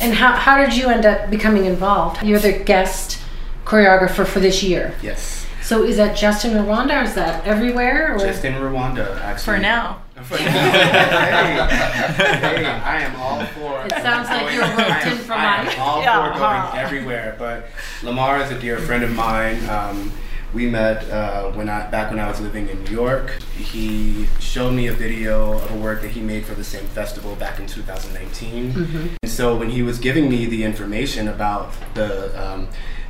And 0.00 0.14
how, 0.14 0.32
how 0.32 0.64
did 0.64 0.76
you 0.76 0.88
end 0.88 1.04
up 1.04 1.30
becoming 1.30 1.64
involved? 1.64 2.22
You're 2.22 2.38
the 2.38 2.52
guest 2.52 3.20
choreographer 3.64 4.26
for 4.26 4.40
this 4.40 4.62
year. 4.62 4.94
Yes. 5.02 5.46
So 5.62 5.84
is 5.84 5.98
that 5.98 6.16
just 6.16 6.44
in 6.44 6.52
Rwanda 6.52 7.02
or 7.02 7.04
is 7.04 7.14
that 7.14 7.46
everywhere? 7.46 8.14
Or? 8.14 8.18
Just 8.18 8.44
in 8.44 8.54
Rwanda, 8.54 9.20
actually. 9.20 9.56
For 9.56 9.58
now. 9.58 10.02
For 10.22 10.36
now. 10.36 10.44
hey, 10.44 12.38
hey, 12.40 12.66
I 12.66 13.02
am 13.02 13.14
all 13.16 13.44
for. 13.44 13.86
It 13.86 14.02
sounds 14.02 14.28
like 14.28 14.52
you're 14.52 14.64
I 14.64 14.76
roped 14.76 15.06
am- 15.06 15.12
in 15.12 15.18
for 15.18 15.32
I 15.32 15.56
am 15.58 15.66
Mike. 15.66 15.78
all 15.78 16.02
Yeah, 16.02 16.32
for 16.32 16.38
going 16.40 16.60
huh. 16.60 16.72
everywhere, 16.76 17.36
but 17.38 17.68
Lamar 18.02 18.42
is 18.42 18.50
a 18.50 18.58
dear 18.58 18.78
friend 18.78 19.04
of 19.04 19.12
mine. 19.14 19.64
Um, 19.70 20.12
we 20.54 20.66
met 20.66 21.08
uh, 21.10 21.50
when 21.52 21.68
I 21.68 21.88
back 21.90 22.10
when 22.10 22.18
I 22.18 22.28
was 22.28 22.40
living 22.40 22.68
in 22.68 22.82
New 22.84 22.90
York. 22.90 23.42
He 23.56 24.26
showed 24.40 24.72
me 24.72 24.86
a 24.86 24.92
video 24.92 25.52
of 25.52 25.70
a 25.70 25.76
work 25.76 26.02
that 26.02 26.10
he 26.10 26.20
made 26.20 26.46
for 26.46 26.54
the 26.54 26.64
same 26.64 26.86
festival 26.86 27.34
back 27.36 27.58
in 27.58 27.66
2019. 27.66 28.72
Mm-hmm. 28.72 29.06
And 29.22 29.32
so 29.32 29.56
when 29.56 29.70
he 29.70 29.82
was 29.82 29.98
giving 29.98 30.28
me 30.28 30.46
the 30.46 30.64
information 30.64 31.28
about 31.28 31.72
the 31.94 32.32
um, 32.42 32.68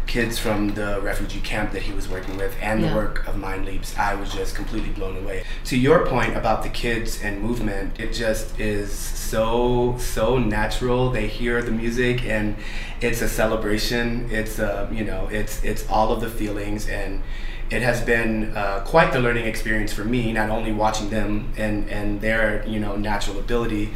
kids 0.09 0.38
from 0.38 0.75
the 0.75 1.00
refugee 1.03 1.41
camp 1.41 1.71
that 1.73 1.83
he 1.83 1.93
was 1.93 2.09
working 2.09 2.37
with 2.37 2.57
and 2.61 2.81
Yeah. 2.81 2.88
the 2.88 2.97
work 2.97 3.27
of 3.29 3.37
Mind 3.37 3.67
Leaps, 3.67 3.97
I 3.97 4.15
was 4.15 4.33
just 4.33 4.57
completely 4.57 4.91
blown 4.91 5.17
away. 5.17 5.45
To 5.67 5.77
your 5.79 6.05
point 6.07 6.37
about 6.37 6.62
the 6.65 6.71
kids 6.71 7.23
and 7.23 7.41
movement, 7.41 8.00
it 8.00 8.12
just 8.12 8.59
is 8.59 8.91
so 8.93 9.95
so 9.99 10.38
natural. 10.38 11.11
They 11.11 11.27
hear 11.29 11.62
the 11.62 11.71
music 11.71 12.25
and 12.25 12.57
it's 13.00 13.21
a 13.23 13.29
celebration. 13.29 14.29
It's 14.33 14.59
uh, 14.59 14.88
you 14.91 15.05
know 15.05 15.29
it's 15.31 15.62
it's 15.62 15.87
all 15.88 16.11
of 16.12 16.21
the 16.21 16.31
feelings 16.31 16.88
and 16.88 17.23
it 17.71 17.83
has 17.83 18.01
been 18.01 18.57
uh, 18.57 18.81
quite 18.81 19.13
the 19.13 19.21
learning 19.21 19.47
experience 19.47 19.93
for 19.93 20.05
me. 20.05 20.33
Not 20.33 20.51
only 20.51 20.73
watching 20.73 21.11
them 21.11 21.53
and 21.57 21.89
and 21.91 22.21
their 22.21 22.67
you 22.67 22.81
know 22.81 22.97
natural 22.97 23.39
ability, 23.39 23.91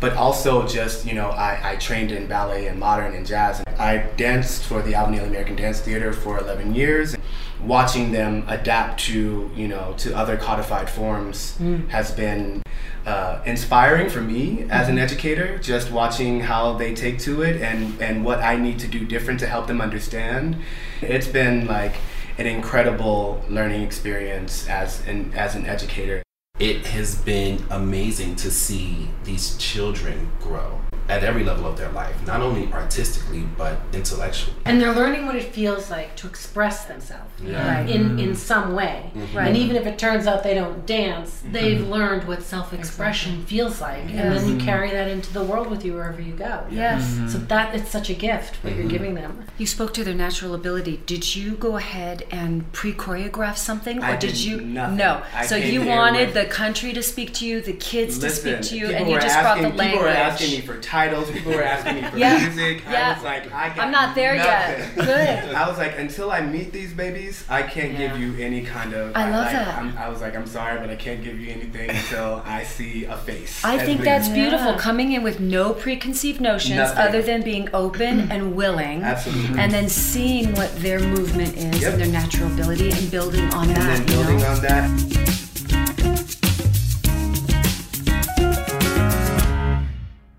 but 0.00 0.14
also 0.14 0.66
just 0.66 1.06
you 1.06 1.14
know 1.14 1.30
I, 1.30 1.72
I 1.72 1.76
trained 1.76 2.12
in 2.12 2.26
ballet 2.26 2.66
and 2.66 2.78
modern 2.78 3.14
and 3.14 3.26
jazz. 3.26 3.62
I 3.78 3.98
danced 4.16 4.64
for 4.64 4.82
the 4.82 4.94
Alvin 4.94 5.18
Ailey 5.18 5.28
American 5.28 5.56
Dance 5.56 5.80
Theater 5.80 6.12
for 6.12 6.38
11 6.38 6.74
years. 6.74 7.16
Watching 7.62 8.12
them 8.12 8.44
adapt 8.46 9.00
to 9.04 9.50
you 9.54 9.68
know 9.68 9.94
to 9.98 10.16
other 10.16 10.36
codified 10.36 10.88
forms 10.88 11.58
has 11.88 12.12
been 12.12 12.62
uh, 13.06 13.40
inspiring 13.46 14.10
for 14.10 14.20
me 14.20 14.66
as 14.68 14.88
an 14.88 14.98
educator. 14.98 15.58
Just 15.58 15.90
watching 15.90 16.40
how 16.40 16.74
they 16.74 16.94
take 16.94 17.18
to 17.20 17.42
it 17.42 17.60
and 17.60 18.00
and 18.00 18.24
what 18.24 18.40
I 18.40 18.56
need 18.56 18.78
to 18.80 18.88
do 18.88 19.04
different 19.04 19.40
to 19.40 19.46
help 19.46 19.66
them 19.66 19.80
understand. 19.80 20.56
It's 21.00 21.26
been 21.26 21.66
like 21.66 21.96
an 22.38 22.46
incredible 22.46 23.42
learning 23.48 23.82
experience 23.82 24.68
as 24.68 25.06
an 25.06 25.32
as 25.34 25.54
an 25.54 25.66
educator. 25.66 26.22
It 26.58 26.86
has 26.86 27.16
been 27.16 27.62
amazing 27.70 28.36
to 28.36 28.50
see 28.50 29.10
these 29.24 29.56
children 29.58 30.30
grow 30.40 30.80
at 31.08 31.22
every 31.22 31.44
level 31.44 31.66
of 31.66 31.76
their 31.78 31.90
life, 31.92 32.14
not 32.26 32.40
only 32.40 32.72
artistically 32.72 33.44
but 33.56 33.78
intellectually. 33.92 34.56
And 34.64 34.80
they're 34.80 34.94
learning 34.94 35.26
what 35.26 35.36
it 35.36 35.52
feels 35.52 35.90
like 35.90 36.16
to 36.16 36.26
express 36.26 36.86
themselves 36.86 37.30
Yeah. 37.40 37.80
Right. 37.80 37.88
in, 37.88 38.18
in 38.18 38.30
mm-hmm. 38.30 38.34
some 38.34 38.74
way. 38.74 39.12
Mm-hmm. 39.14 39.36
Right. 39.36 39.48
And 39.48 39.56
even 39.56 39.76
if 39.76 39.86
it 39.86 39.98
turns 39.98 40.26
out 40.26 40.42
they 40.42 40.54
don't 40.54 40.84
dance, 40.84 41.30
mm-hmm. 41.42 41.52
they've 41.52 41.86
learned 41.88 42.26
what 42.26 42.42
self 42.42 42.72
expression 42.72 43.44
feels 43.46 43.80
like. 43.80 44.02
And 44.04 44.36
then 44.36 44.48
you 44.48 44.56
carry 44.64 44.90
that 44.90 45.08
into 45.08 45.32
the 45.32 45.44
world 45.44 45.68
with 45.68 45.84
you 45.84 45.94
wherever 45.94 46.20
you 46.20 46.32
go. 46.34 46.66
Yes. 46.70 47.32
So 47.32 47.38
that 47.38 47.74
it's 47.74 47.90
such 47.90 48.10
a 48.10 48.14
gift 48.14 48.56
what 48.64 48.74
you're 48.74 48.88
giving 48.88 49.14
them. 49.14 49.44
You 49.58 49.66
spoke 49.66 49.94
to 49.94 50.04
their 50.04 50.14
natural 50.14 50.54
ability. 50.54 51.02
Did 51.06 51.36
you 51.36 51.52
go 51.54 51.76
ahead 51.76 52.26
and 52.30 52.70
pre-choreograph 52.72 53.56
something, 53.56 54.02
or 54.02 54.06
I 54.06 54.16
did 54.16 54.28
did 54.28 54.44
you? 54.44 54.60
nothing. 54.60 54.96
No. 54.96 55.22
I 55.32 55.46
so 55.46 55.56
you 55.56 55.84
wanted 55.84 56.28
with- 56.28 56.34
the 56.46 56.52
country 56.54 56.92
to 56.92 57.02
speak 57.02 57.32
to 57.34 57.46
you, 57.46 57.60
the 57.60 57.72
kids 57.72 58.18
to 58.18 58.30
speak 58.30 58.60
to 58.62 58.78
you, 58.78 58.86
and 58.88 59.08
you 59.08 59.18
just 59.20 59.36
asking, 59.36 59.62
brought 59.62 59.72
the 59.72 59.78
language. 59.78 59.92
People 59.92 60.02
were 60.02 60.08
asking 60.08 60.50
me 60.52 60.60
for 60.60 60.80
titles. 60.80 61.30
People 61.30 61.52
were 61.52 61.62
asking 61.62 61.96
me 61.96 62.08
for 62.08 62.16
Yeah. 62.26 62.38
music. 62.38 62.82
Yeah. 62.84 63.10
I 63.10 63.14
was 63.14 63.24
like, 63.24 63.52
I 63.52 63.68
got 63.68 63.78
I'm 63.78 63.90
not 63.90 64.14
there 64.14 64.34
yet. 64.34 64.94
Good. 64.94 65.06
I 65.54 65.68
was 65.68 65.78
like, 65.78 65.98
until 65.98 66.30
I 66.30 66.40
meet 66.40 66.72
these 66.72 66.92
babies, 66.92 67.44
I 67.48 67.62
can't 67.62 67.96
give 67.96 68.18
you 68.18 68.34
any 68.36 68.62
kind 68.62 68.92
of. 68.92 69.14
I 69.16 69.30
love 69.30 69.46
like, 69.46 69.52
that. 69.52 69.78
I'm, 69.78 69.98
I 69.98 70.08
was 70.08 70.20
like, 70.20 70.36
I'm 70.36 70.46
sorry, 70.46 70.78
but 70.78 70.90
I 70.90 70.96
can't 70.96 71.22
give 71.22 71.38
you 71.40 71.52
anything 71.52 71.90
until 71.90 72.42
I 72.44 72.62
see 72.64 73.04
a 73.04 73.16
face. 73.16 73.64
I 73.64 73.78
think 73.78 74.00
least. 74.00 74.04
that's 74.04 74.28
beautiful. 74.28 74.74
Coming 74.74 75.12
in 75.12 75.22
with 75.22 75.40
no 75.40 75.72
preconceived 75.72 76.40
notions 76.40 76.76
Nothing. 76.76 76.98
other 76.98 77.22
than 77.22 77.42
being 77.42 77.68
open 77.74 78.28
mm. 78.28 78.30
and 78.30 78.54
willing. 78.54 79.02
Absolutely. 79.02 79.58
And 79.58 79.72
then 79.72 79.88
seeing 79.88 80.54
what 80.54 80.74
their 80.76 81.00
movement 81.00 81.56
is 81.56 81.82
Yep. 81.82 81.92
and 81.92 82.00
their 82.02 82.08
natural 82.12 82.52
ability 82.52 82.90
and 82.90 83.10
building 83.10 83.44
on 83.54 83.68
and 83.68 83.76
that. 83.76 83.96
then 83.98 84.06
building 84.06 84.38
you 84.38 84.44
know? 84.44 84.50
on 84.50 84.62
that. 84.62 85.35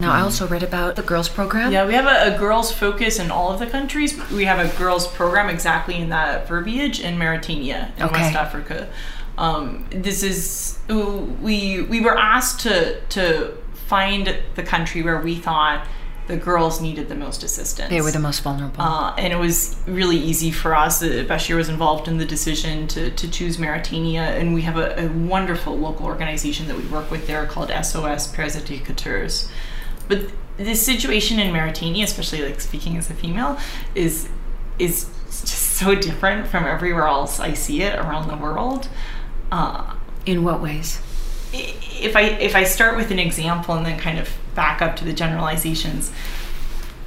Now, 0.07 0.13
I 0.13 0.21
also 0.21 0.47
read 0.47 0.63
about 0.63 0.95
the 0.95 1.01
girls 1.03 1.27
program. 1.27 1.71
Yeah, 1.71 1.85
we 1.85 1.93
have 1.93 2.05
a, 2.05 2.33
a 2.33 2.39
girls 2.39 2.71
focus 2.71 3.19
in 3.19 3.29
all 3.29 3.51
of 3.51 3.59
the 3.59 3.67
countries. 3.67 4.17
We 4.31 4.45
have 4.45 4.59
a 4.59 4.77
girls 4.77 5.05
program 5.05 5.49
exactly 5.49 5.95
in 5.95 6.09
that 6.09 6.47
verbiage 6.47 7.01
in 7.01 7.17
Mauritania 7.17 7.91
in 7.97 8.03
Okay. 8.03 8.21
West 8.21 8.35
Africa. 8.35 8.89
Um, 9.37 9.85
this 9.89 10.23
is 10.23 10.79
we 10.87 11.81
we 11.81 11.99
were 11.99 12.17
asked 12.17 12.61
to 12.61 13.01
to 13.01 13.57
find 13.73 14.33
the 14.55 14.63
country 14.63 15.01
where 15.03 15.19
we 15.19 15.35
thought 15.35 15.85
the 16.27 16.37
girls 16.37 16.81
needed 16.81 17.09
the 17.09 17.15
most 17.15 17.43
assistance. 17.43 17.89
They 17.89 18.01
were 18.01 18.11
the 18.11 18.19
most 18.19 18.41
vulnerable. 18.43 18.81
Uh, 18.81 19.13
and 19.17 19.31
it 19.31 19.37
was 19.37 19.77
really 19.87 20.17
easy 20.17 20.51
for 20.51 20.75
us. 20.75 21.01
Uh, 21.01 21.25
Bashir 21.27 21.55
was 21.55 21.69
involved 21.69 22.07
in 22.07 22.17
the 22.17 22.25
decision 22.25 22.87
to, 22.87 23.11
to 23.11 23.29
choose 23.29 23.57
Mauritania, 23.57 24.23
and 24.23 24.53
we 24.53 24.61
have 24.63 24.77
a, 24.77 25.05
a 25.05 25.07
wonderful 25.07 25.77
local 25.77 26.05
organization 26.05 26.67
that 26.67 26.75
we 26.77 26.83
work 26.87 27.09
with 27.11 27.27
there 27.27 27.45
called 27.45 27.69
SOS 27.69 28.27
Pairs 28.27 28.55
Educateurs. 28.57 29.49
But 30.07 30.29
the 30.57 30.75
situation 30.75 31.39
in 31.39 31.51
Mauritania, 31.51 32.03
especially 32.03 32.43
like 32.43 32.59
speaking 32.61 32.97
as 32.97 33.09
a 33.09 33.13
female, 33.13 33.57
is 33.95 34.29
is 34.79 35.09
just 35.27 35.77
so 35.77 35.95
different 35.95 36.47
from 36.47 36.65
everywhere 36.65 37.07
else 37.07 37.39
I 37.39 37.53
see 37.53 37.81
it 37.81 37.97
around 37.97 38.27
the 38.27 38.37
world. 38.37 38.89
Uh, 39.51 39.95
in 40.25 40.43
what 40.43 40.61
ways? 40.61 41.01
if 41.53 42.15
I 42.15 42.21
if 42.21 42.55
I 42.55 42.63
start 42.63 42.97
with 42.97 43.11
an 43.11 43.19
example 43.19 43.75
and 43.75 43.85
then 43.85 43.99
kind 43.99 44.19
of 44.19 44.29
back 44.55 44.81
up 44.81 44.95
to 44.97 45.05
the 45.05 45.13
generalizations, 45.13 46.11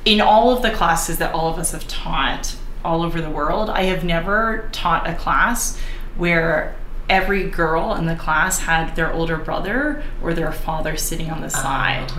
in 0.05 0.21
all 0.21 0.55
of 0.55 0.63
the 0.63 0.71
classes 0.71 1.19
that 1.19 1.35
all 1.35 1.53
of 1.53 1.59
us 1.59 1.73
have 1.73 1.87
taught 1.89 2.57
all 2.85 3.03
over 3.03 3.21
the 3.21 3.31
world, 3.31 3.69
I 3.69 3.83
have 3.85 4.05
never 4.05 4.69
taught 4.73 5.07
a 5.09 5.15
class 5.15 5.79
where 6.17 6.75
every 7.09 7.49
girl 7.51 7.95
in 7.95 8.07
the 8.07 8.17
class 8.17 8.61
had 8.61 8.95
their 8.97 9.13
older 9.13 9.37
brother 9.37 10.03
or 10.23 10.33
their 10.33 10.53
father 10.53 10.97
sitting 10.97 11.31
on 11.31 11.41
the 11.41 11.51
side 11.51 12.11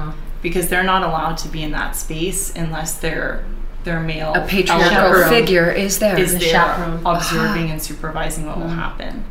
because 0.41 0.69
they're 0.69 0.83
not 0.83 1.03
allowed 1.03 1.37
to 1.37 1.47
be 1.49 1.63
in 1.63 1.71
that 1.71 1.95
space 1.95 2.55
unless 2.55 2.97
they're 2.97 3.45
their 3.83 3.99
male 3.99 4.33
A 4.35 4.45
patriarchal 4.45 4.97
elder 4.97 5.25
figure 5.25 5.71
is 5.71 5.99
there. 5.99 6.17
is 6.17 6.33
The 6.33 6.39
there 6.39 6.49
chaperone. 6.49 7.01
observing 7.05 7.63
and 7.63 7.71
uh-huh. 7.71 7.79
supervising 7.79 8.45
what 8.45 8.57
will 8.57 8.65
mm-hmm. 8.65 8.75
happen. 8.75 9.25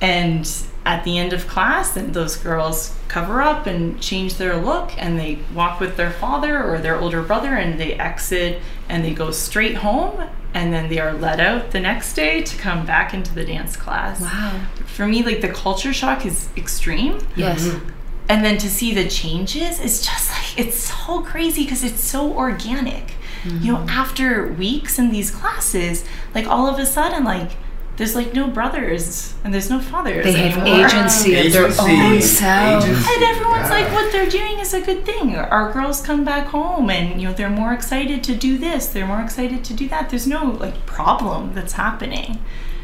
And 0.00 0.50
at 0.86 1.04
the 1.04 1.18
end 1.18 1.32
of 1.32 1.46
class, 1.48 1.92
then 1.92 2.12
those 2.12 2.36
girls 2.36 2.96
cover 3.08 3.42
up 3.42 3.66
and 3.66 4.00
change 4.00 4.36
their 4.36 4.56
look 4.56 4.90
and 4.96 5.18
they 5.18 5.38
walk 5.54 5.80
with 5.80 5.96
their 5.96 6.10
father 6.10 6.62
or 6.64 6.78
their 6.78 6.98
older 6.98 7.22
brother 7.22 7.54
and 7.54 7.78
they 7.78 7.94
exit 7.94 8.62
and 8.88 9.04
they 9.04 9.12
go 9.12 9.30
straight 9.30 9.76
home 9.76 10.28
and 10.54 10.72
then 10.72 10.88
they 10.88 10.98
are 10.98 11.12
let 11.12 11.40
out 11.40 11.72
the 11.72 11.80
next 11.80 12.14
day 12.14 12.42
to 12.42 12.56
come 12.56 12.86
back 12.86 13.12
into 13.12 13.34
the 13.34 13.44
dance 13.44 13.76
class. 13.76 14.20
Wow. 14.20 14.60
For 14.86 15.06
me, 15.06 15.22
like 15.22 15.42
the 15.42 15.50
culture 15.50 15.92
shock 15.92 16.24
is 16.24 16.48
extreme 16.56 17.18
Yes. 17.36 17.66
Mm-hmm. 17.66 17.90
And 18.28 18.44
then 18.44 18.58
to 18.58 18.68
see 18.68 18.92
the 18.94 19.08
changes 19.08 19.80
is 19.80 20.04
just 20.04 20.30
like 20.30 20.58
it's 20.66 20.76
so 20.78 21.22
crazy 21.22 21.64
because 21.64 21.82
it's 21.84 22.02
so 22.04 22.32
organic 22.34 23.12
you 23.44 23.72
know 23.72 23.78
mm-hmm. 23.78 23.88
after 23.88 24.48
weeks 24.54 24.98
in 24.98 25.10
these 25.10 25.30
classes 25.30 26.04
like 26.34 26.46
all 26.46 26.66
of 26.66 26.78
a 26.78 26.84
sudden 26.84 27.24
like 27.24 27.52
there's 27.96 28.14
like 28.14 28.32
no 28.34 28.46
brothers 28.46 29.34
and 29.42 29.52
there's 29.52 29.70
no 29.70 29.80
fathers 29.80 30.24
They 30.24 30.32
have 30.48 30.58
anymore. 30.58 30.86
agency 30.86 31.34
of 31.46 31.52
their 31.52 31.64
Agency. 31.66 31.90
own 31.90 32.20
self. 32.22 32.84
Agency. 32.84 33.12
and 33.14 33.22
everyone's 33.24 33.68
Yeah. 33.70 33.74
like 33.80 33.92
what 33.92 34.12
they're 34.12 34.28
doing 34.28 34.58
is 34.58 34.74
a 34.74 34.80
good 34.80 35.04
thing 35.04 35.34
our 35.36 35.72
girls 35.72 36.00
come 36.00 36.24
back 36.24 36.48
home 36.48 36.90
and 36.90 37.20
you 37.20 37.28
know 37.28 37.34
they're 37.34 37.50
more 37.50 37.72
excited 37.72 38.22
to 38.24 38.34
do 38.34 38.58
this 38.58 38.86
they're 38.86 39.06
more 39.06 39.20
excited 39.22 39.64
to 39.64 39.72
do 39.74 39.88
that 39.88 40.10
there's 40.10 40.26
no 40.26 40.44
like 40.44 40.84
problem 40.86 41.54
that's 41.54 41.72
happening 41.74 42.38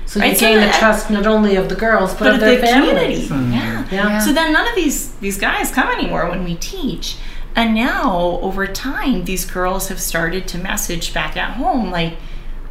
So 0.07 0.21
you 0.21 0.27
Right, 0.27 0.37
so 0.37 0.47
gain 0.47 0.61
the 0.61 0.73
trust 0.73 1.11
not 1.11 1.27
only 1.27 1.57
of 1.57 1.69
the 1.69 1.75
girls 1.77 2.13
but, 2.13 2.21
but 2.21 2.29
of 2.29 2.35
of 2.35 2.41
their 2.41 2.61
the 2.61 2.67
families. 2.67 3.29
community 3.29 3.51
mm, 3.51 3.53
yeah 3.55 3.85
Yeah. 3.91 4.19
so 4.19 4.33
then 4.33 4.53
none 4.53 4.69
of 4.69 4.75
these 4.75 5.13
these 5.15 5.39
guys 5.39 5.71
come 5.71 5.89
anymore 5.89 6.29
when 6.31 6.45
we 6.45 6.55
teach. 6.57 7.17
And 7.57 7.75
now 7.75 8.39
over 8.43 8.67
time 8.67 9.25
these 9.25 9.45
girls 9.45 9.89
have 9.89 10.01
started 10.01 10.47
to 10.49 10.59
message 10.59 11.15
back 11.15 11.37
at 11.37 11.53
home 11.53 11.91
like, 11.91 12.15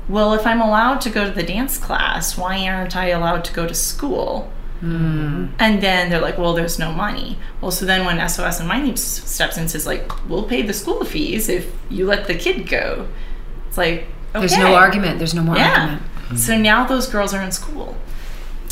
well, 0.09 0.33
if 0.33 0.45
I'm 0.45 0.59
allowed 0.61 0.99
to 1.01 1.09
go 1.09 1.23
to 1.25 1.31
the 1.31 1.43
dance 1.43 1.77
class, 1.77 2.37
why 2.37 2.67
aren't 2.67 2.95
I 2.95 3.07
allowed 3.07 3.45
to 3.45 3.53
go 3.53 3.65
to 3.65 3.73
school? 3.73 4.51
Mm. 4.83 5.51
And 5.59 5.81
then 5.81 6.09
they're 6.09 6.19
like, 6.19 6.37
well, 6.37 6.53
there's 6.53 6.77
no 6.77 6.91
money. 6.91 7.37
Well, 7.61 7.71
so 7.71 7.85
then 7.85 8.05
when 8.05 8.19
SOS 8.27 8.59
and 8.59 8.67
Mind 8.67 8.85
Leaps 8.85 9.01
steps 9.01 9.55
in 9.55 9.61
and 9.61 9.71
says 9.71 9.87
like, 9.87 10.11
we'll 10.29 10.43
pay 10.43 10.61
the 10.61 10.73
school 10.73 11.05
fees 11.05 11.47
if 11.47 11.71
you 11.89 12.05
let 12.05 12.27
the 12.27 12.35
kid 12.35 12.67
go. 12.67 13.07
It's 13.69 13.77
like, 13.77 14.07
okay. 14.35 14.39
There's 14.39 14.57
no 14.57 14.75
argument. 14.75 15.19
There's 15.19 15.33
no 15.33 15.41
more 15.43 15.55
Yeah. 15.55 15.71
argument. 15.71 16.01
So 16.37 16.57
now 16.57 16.85
those 16.85 17.07
girls 17.07 17.33
are 17.33 17.41
in 17.41 17.51
school. 17.51 17.97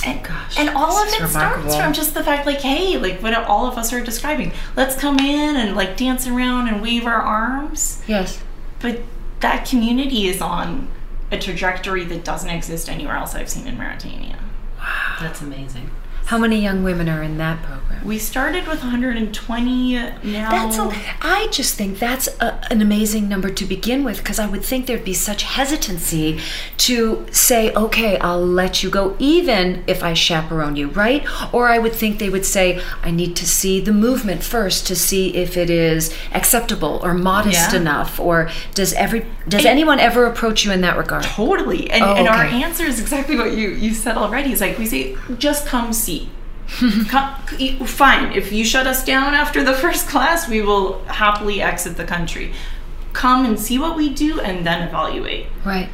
And, 0.03 0.23
Gosh, 0.23 0.57
and 0.57 0.69
all 0.69 0.97
of 0.97 1.07
it 1.09 1.21
is 1.21 1.29
starts 1.29 1.75
from 1.75 1.93
just 1.93 2.15
the 2.15 2.23
fact, 2.23 2.47
like, 2.47 2.61
hey, 2.61 2.97
like 2.97 3.21
what 3.21 3.35
all 3.35 3.67
of 3.67 3.77
us 3.77 3.93
are 3.93 4.01
describing. 4.01 4.51
Let's 4.75 4.95
come 4.95 5.19
in 5.19 5.55
and 5.55 5.75
like 5.75 5.95
dance 5.95 6.25
around 6.25 6.69
and 6.69 6.81
wave 6.81 7.05
our 7.05 7.21
arms. 7.21 8.01
Yes. 8.07 8.41
But 8.79 9.01
that 9.41 9.67
community 9.67 10.27
is 10.27 10.41
on 10.41 10.87
a 11.31 11.37
trajectory 11.37 12.03
that 12.05 12.23
doesn't 12.23 12.49
exist 12.49 12.89
anywhere 12.89 13.15
else 13.15 13.35
I've 13.35 13.49
seen 13.49 13.67
in 13.67 13.77
Mauritania. 13.77 14.39
Wow. 14.79 15.17
That's 15.19 15.41
amazing. 15.41 15.91
How 16.31 16.37
many 16.37 16.61
young 16.61 16.81
women 16.81 17.09
are 17.09 17.21
in 17.21 17.37
that 17.39 17.61
program? 17.61 18.05
We 18.05 18.17
started 18.17 18.65
with 18.65 18.79
120 18.79 19.93
now. 20.23 20.49
That's 20.49 20.77
a, 20.77 20.89
I 21.21 21.49
just 21.51 21.75
think 21.75 21.99
that's 21.99 22.29
a, 22.39 22.65
an 22.71 22.81
amazing 22.81 23.27
number 23.27 23.49
to 23.51 23.65
begin 23.65 24.05
with 24.05 24.19
because 24.19 24.39
I 24.39 24.47
would 24.47 24.63
think 24.63 24.85
there'd 24.85 25.03
be 25.03 25.13
such 25.13 25.43
hesitancy 25.43 26.39
to 26.77 27.27
say, 27.31 27.73
okay, 27.73 28.17
I'll 28.19 28.43
let 28.45 28.81
you 28.81 28.89
go 28.89 29.17
even 29.19 29.83
if 29.87 30.03
I 30.03 30.13
chaperone 30.13 30.77
you, 30.77 30.87
right? 30.87 31.23
Or 31.53 31.67
I 31.67 31.77
would 31.79 31.93
think 31.93 32.17
they 32.17 32.29
would 32.29 32.45
say, 32.45 32.81
I 33.03 33.11
need 33.11 33.35
to 33.35 33.45
see 33.45 33.81
the 33.81 33.91
movement 33.93 34.41
first 34.41 34.87
to 34.87 34.95
see 34.95 35.35
if 35.35 35.57
it 35.57 35.69
is 35.69 36.15
acceptable 36.33 37.01
or 37.03 37.13
modest 37.13 37.73
Yeah. 37.73 37.81
enough. 37.81 38.21
Or 38.21 38.49
does 38.73 38.93
every 38.93 39.25
does 39.49 39.59
And- 39.65 39.67
anyone 39.67 39.99
ever 39.99 40.25
approach 40.25 40.63
you 40.63 40.71
in 40.71 40.79
that 40.81 40.97
regard? 40.97 41.23
Totally. 41.23 41.91
And, 41.91 42.03
Oh, 42.03 42.15
and 42.15 42.27
our 42.29 42.45
answer 42.45 42.85
is 42.85 42.99
exactly 43.01 43.35
what 43.35 43.51
you, 43.51 43.69
you 43.69 43.93
said 43.93 44.15
already. 44.17 44.53
It's 44.53 44.61
like 44.61 44.79
we 44.79 44.85
say, 44.87 45.17
just 45.37 45.67
come 45.67 45.91
see. 45.93 46.20
Come, 47.07 47.35
fine. 47.85 48.31
If 48.31 48.51
you 48.51 48.63
shut 48.63 48.87
us 48.87 49.03
down 49.03 49.33
after 49.33 49.63
the 49.63 49.73
first 49.83 50.07
class, 50.07 50.47
we 50.49 50.61
will 50.61 51.03
happily 51.05 51.61
exit 51.61 51.97
the 51.97 52.05
country. 52.05 52.53
Come 53.13 53.45
and 53.45 53.59
see 53.59 53.77
what 53.77 53.97
we 53.97 54.09
do 54.09 54.39
and 54.39 54.65
then 54.65 54.87
evaluate. 54.87 55.47
Right. 55.65 55.89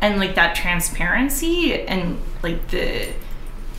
And 0.00 0.18
like 0.18 0.34
that 0.34 0.56
transparency 0.56 1.82
and 1.82 2.18
like 2.42 2.68
the 2.68 3.08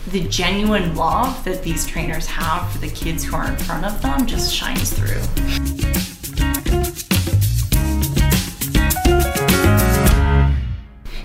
the 0.08 0.22
genuine 0.28 0.96
love 0.96 1.44
that 1.46 1.64
these 1.64 1.84
trainers 1.88 2.28
have 2.28 2.72
for 2.72 2.78
the 2.78 2.90
kids 2.90 3.24
who 3.24 3.36
are 3.36 3.48
in 3.48 3.58
front 3.58 3.84
of 3.84 4.00
them 4.04 4.28
just 4.28 4.54
shines 4.54 4.94
through. 4.94 5.20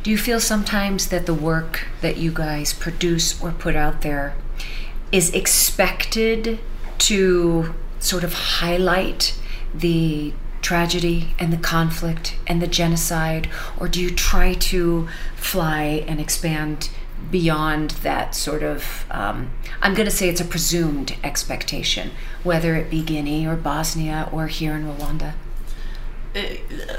Do 0.02 0.10
you 0.10 0.16
feel 0.16 0.40
sometimes 0.40 1.08
that 1.08 1.26
the 1.26 1.34
work 1.34 1.86
that 2.00 2.16
you 2.16 2.32
guys 2.32 2.72
produce 2.72 3.40
or 3.42 3.52
put 3.52 3.76
out 3.76 4.00
there 4.00 4.34
is 5.12 5.30
expected 5.30 6.58
to 6.98 7.74
sort 7.98 8.24
of 8.24 8.32
highlight 8.32 9.38
the 9.74 10.32
tragedy 10.62 11.34
and 11.38 11.52
the 11.52 11.56
conflict 11.56 12.36
and 12.46 12.60
the 12.60 12.66
genocide? 12.66 13.48
Or 13.78 13.88
do 13.88 14.00
you 14.00 14.10
try 14.10 14.54
to 14.54 15.08
fly 15.36 16.04
and 16.06 16.20
expand 16.20 16.90
beyond 17.30 17.90
that 18.02 18.34
sort 18.34 18.62
of, 18.62 19.04
um, 19.10 19.50
I'm 19.82 19.94
going 19.94 20.08
to 20.08 20.14
say 20.14 20.28
it's 20.28 20.40
a 20.40 20.44
presumed 20.44 21.16
expectation, 21.22 22.10
whether 22.42 22.76
it 22.76 22.90
be 22.90 23.02
Guinea 23.02 23.46
or 23.46 23.56
Bosnia 23.56 24.28
or 24.32 24.46
here 24.46 24.74
in 24.74 24.84
Rwanda? 24.84 25.34
Uh, 26.34 26.42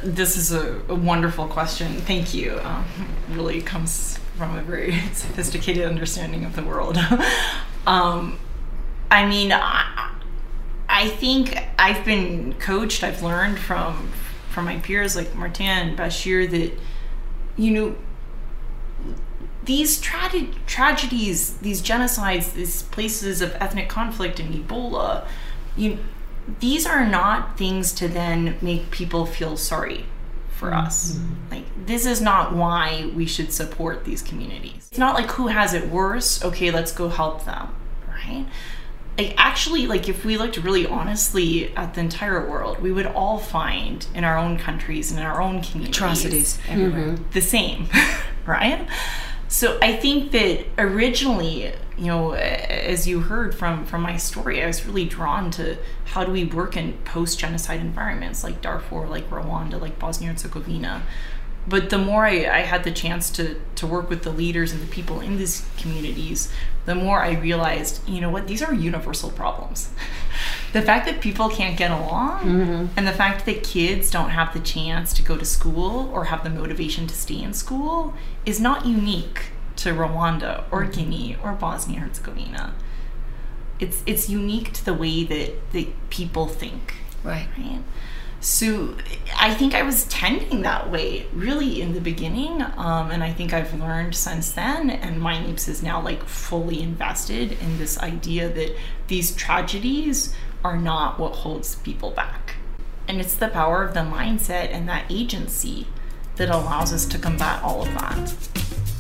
this 0.04 0.36
is 0.36 0.52
a, 0.52 0.82
a 0.90 0.96
wonderful 0.96 1.48
question. 1.48 1.94
Thank 2.02 2.34
you. 2.34 2.60
Um, 2.64 2.86
really 3.30 3.62
comes 3.62 4.20
from 4.38 4.58
a 4.58 4.62
very 4.62 5.00
sophisticated 5.14 5.86
understanding 5.86 6.44
of 6.44 6.56
the 6.56 6.64
world. 6.64 6.98
um, 7.88 8.38
I 9.10 9.26
mean, 9.26 9.52
I, 9.52 10.12
I 10.88 11.10
think 11.10 11.58
I've 11.80 12.04
been 12.06 12.54
coached. 12.54 13.04
I've 13.04 13.22
learned 13.24 13.60
from 13.60 14.12
from 14.50 14.66
my 14.66 14.78
peers 14.78 15.16
like 15.16 15.34
Martin 15.34 15.66
and 15.66 15.98
Bashir 15.98 16.50
that 16.52 16.74
you 17.58 17.72
know 17.72 17.96
these 19.64 20.00
tra- 20.02 20.48
tragedies, 20.66 21.58
these 21.58 21.82
genocides, 21.82 22.54
these 22.54 22.84
places 22.84 23.42
of 23.42 23.54
ethnic 23.56 23.88
conflict 23.88 24.40
and 24.40 24.54
Ebola, 24.54 25.28
you 25.78 26.00
these 26.60 26.86
are 26.86 27.06
not 27.06 27.58
things 27.58 27.92
to 27.94 28.08
then 28.08 28.58
make 28.62 28.92
people 28.92 29.26
feel 29.26 29.56
sorry 29.56 30.06
for 30.62 30.70
mm-hmm. 30.70 30.86
us. 30.86 31.20
Like 31.50 31.66
this 31.86 32.06
is 32.06 32.22
not 32.22 32.56
why 32.56 33.12
we 33.14 33.26
should 33.26 33.52
support 33.52 34.06
these 34.06 34.22
communities. 34.22 34.88
It's 34.90 35.00
not 35.00 35.16
like 35.16 35.32
who 35.32 35.48
has 35.48 35.74
it 35.74 35.90
worse, 35.90 36.44
okay, 36.46 36.72
let's 36.72 36.92
go 36.92 37.10
help 37.10 37.44
them, 37.46 37.76
right? 38.08 38.46
Like 39.18 39.34
actually 39.38 39.88
like 39.88 40.08
if 40.08 40.24
we 40.24 40.38
looked 40.38 40.58
really 40.58 40.86
honestly 40.86 41.76
at 41.76 41.96
the 41.96 42.02
entire 42.02 42.48
world, 42.48 42.80
we 42.80 42.92
would 42.92 43.08
all 43.08 43.40
find 43.40 44.06
in 44.14 44.24
our 44.24 44.38
own 44.38 44.58
countries 44.58 45.10
and 45.12 45.20
in 45.20 45.26
our 45.26 45.42
own 45.42 45.62
communities 45.62 45.98
Atrocities 45.98 46.60
everywhere. 46.70 47.14
Mm-hmm. 47.14 47.32
the 47.32 47.42
same, 47.42 47.90
right? 48.46 48.88
So 49.48 49.78
I 49.82 49.98
think 49.98 50.32
that 50.32 50.66
originally, 50.78 51.74
you 52.02 52.08
know, 52.08 52.32
as 52.32 53.08
you 53.08 53.20
heard 53.20 53.54
from 53.54 53.86
from 53.86 54.02
my 54.02 54.18
story, 54.18 54.64
I 54.64 54.66
was 54.66 54.88
really 54.88 55.06
drawn 55.06 55.52
to 55.52 55.78
how 56.06 56.24
do 56.24 56.32
we 56.32 56.46
work 56.46 56.76
in 56.76 56.94
post-genocide 57.06 57.80
environments 57.80 58.44
like 58.44 58.60
Darfur, 58.60 59.08
like 59.08 59.30
Rwanda, 59.30 59.80
like 59.80 60.00
Bosnia 60.00 60.32
and 60.32 60.40
Herzegovina. 60.40 61.04
But 61.68 61.92
the 61.92 62.00
more 62.00 62.26
I, 62.26 62.48
I 62.48 62.62
had 62.62 62.86
the 62.86 62.92
chance 62.92 63.30
to 63.32 63.62
to 63.76 63.86
work 63.86 64.10
with 64.10 64.24
the 64.24 64.32
leaders 64.32 64.72
and 64.74 64.82
the 64.82 64.88
people 64.88 65.20
in 65.20 65.38
these 65.38 65.64
communities, 65.78 66.52
the 66.86 66.96
more 66.96 67.22
I 67.22 67.34
realized, 67.34 68.10
you 68.10 68.20
know 68.20 68.32
what, 68.32 68.48
these 68.48 68.64
are 68.64 68.74
universal 68.74 69.30
problems. 69.30 69.92
the 70.74 70.82
fact 70.82 71.06
that 71.06 71.22
people 71.22 71.50
can't 71.50 71.78
get 71.78 71.92
along 71.92 72.40
mm-hmm. 72.40 72.86
and 72.98 73.08
the 73.08 73.12
fact 73.12 73.46
that 73.46 73.64
kids 73.64 74.10
don't 74.10 74.32
have 74.32 74.54
the 74.54 74.60
chance 74.60 75.14
to 75.14 75.22
go 75.22 75.38
to 75.38 75.46
school 75.46 76.10
or 76.12 76.26
have 76.26 76.44
the 76.44 76.50
motivation 76.50 77.06
to 77.06 77.14
stay 77.14 77.44
in 77.44 77.54
school 77.54 78.16
is 78.44 78.60
not 78.60 78.88
unique 78.88 79.52
to 79.82 79.94
Rwanda 79.94 80.64
or 80.72 80.84
Guinea 80.86 81.38
or 81.44 81.54
Bosnia 81.54 82.00
Herzegovina. 82.02 82.74
It's 83.80 84.04
it's 84.06 84.30
unique 84.30 84.74
to 84.74 84.86
the 84.86 84.94
way 84.94 85.24
that 85.24 85.72
that 85.74 85.88
people 86.10 86.48
think, 86.48 86.96
Right. 87.24 87.48
right? 87.58 87.82
So 88.40 88.96
I 89.40 89.54
think 89.54 89.76
I 89.76 89.84
was 89.84 90.06
tending 90.06 90.64
that 90.64 90.90
way 90.92 91.28
really 91.34 91.80
in 91.82 91.94
the 91.94 92.02
beginning, 92.02 92.62
um, 92.76 93.12
and 93.12 93.24
I 93.24 93.32
think 93.32 93.54
I've 93.54 93.74
learned 93.80 94.16
since 94.16 94.52
then. 94.52 94.90
And 94.90 95.20
Mind 95.20 95.46
Leaps 95.48 95.68
is 95.68 95.84
now 95.84 96.02
like 96.02 96.24
fully 96.26 96.82
invested 96.82 97.52
in 97.54 97.78
this 97.78 98.00
idea 98.00 98.50
that 98.50 98.76
these 99.08 99.36
tragedies 99.36 100.34
are 100.64 100.78
not 100.78 101.20
what 101.20 101.34
holds 101.38 101.76
people 101.76 102.12
back, 102.12 102.56
and 103.08 103.20
it's 103.20 103.36
the 103.36 103.48
power 103.48 103.84
of 103.84 103.94
the 103.94 104.02
mindset 104.02 104.72
and 104.72 104.88
that 104.90 105.06
agency 105.10 105.88
that 106.42 106.50
allows 106.50 106.92
us 106.92 107.06
to 107.06 107.20
combat 107.20 107.62
all 107.62 107.84
of 107.84 107.94
that. 107.94 108.18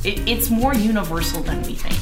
It, 0.05 0.29
it's 0.29 0.51
more 0.51 0.75
universal 0.75 1.41
than 1.41 1.63
we 1.63 1.73
think. 1.73 1.97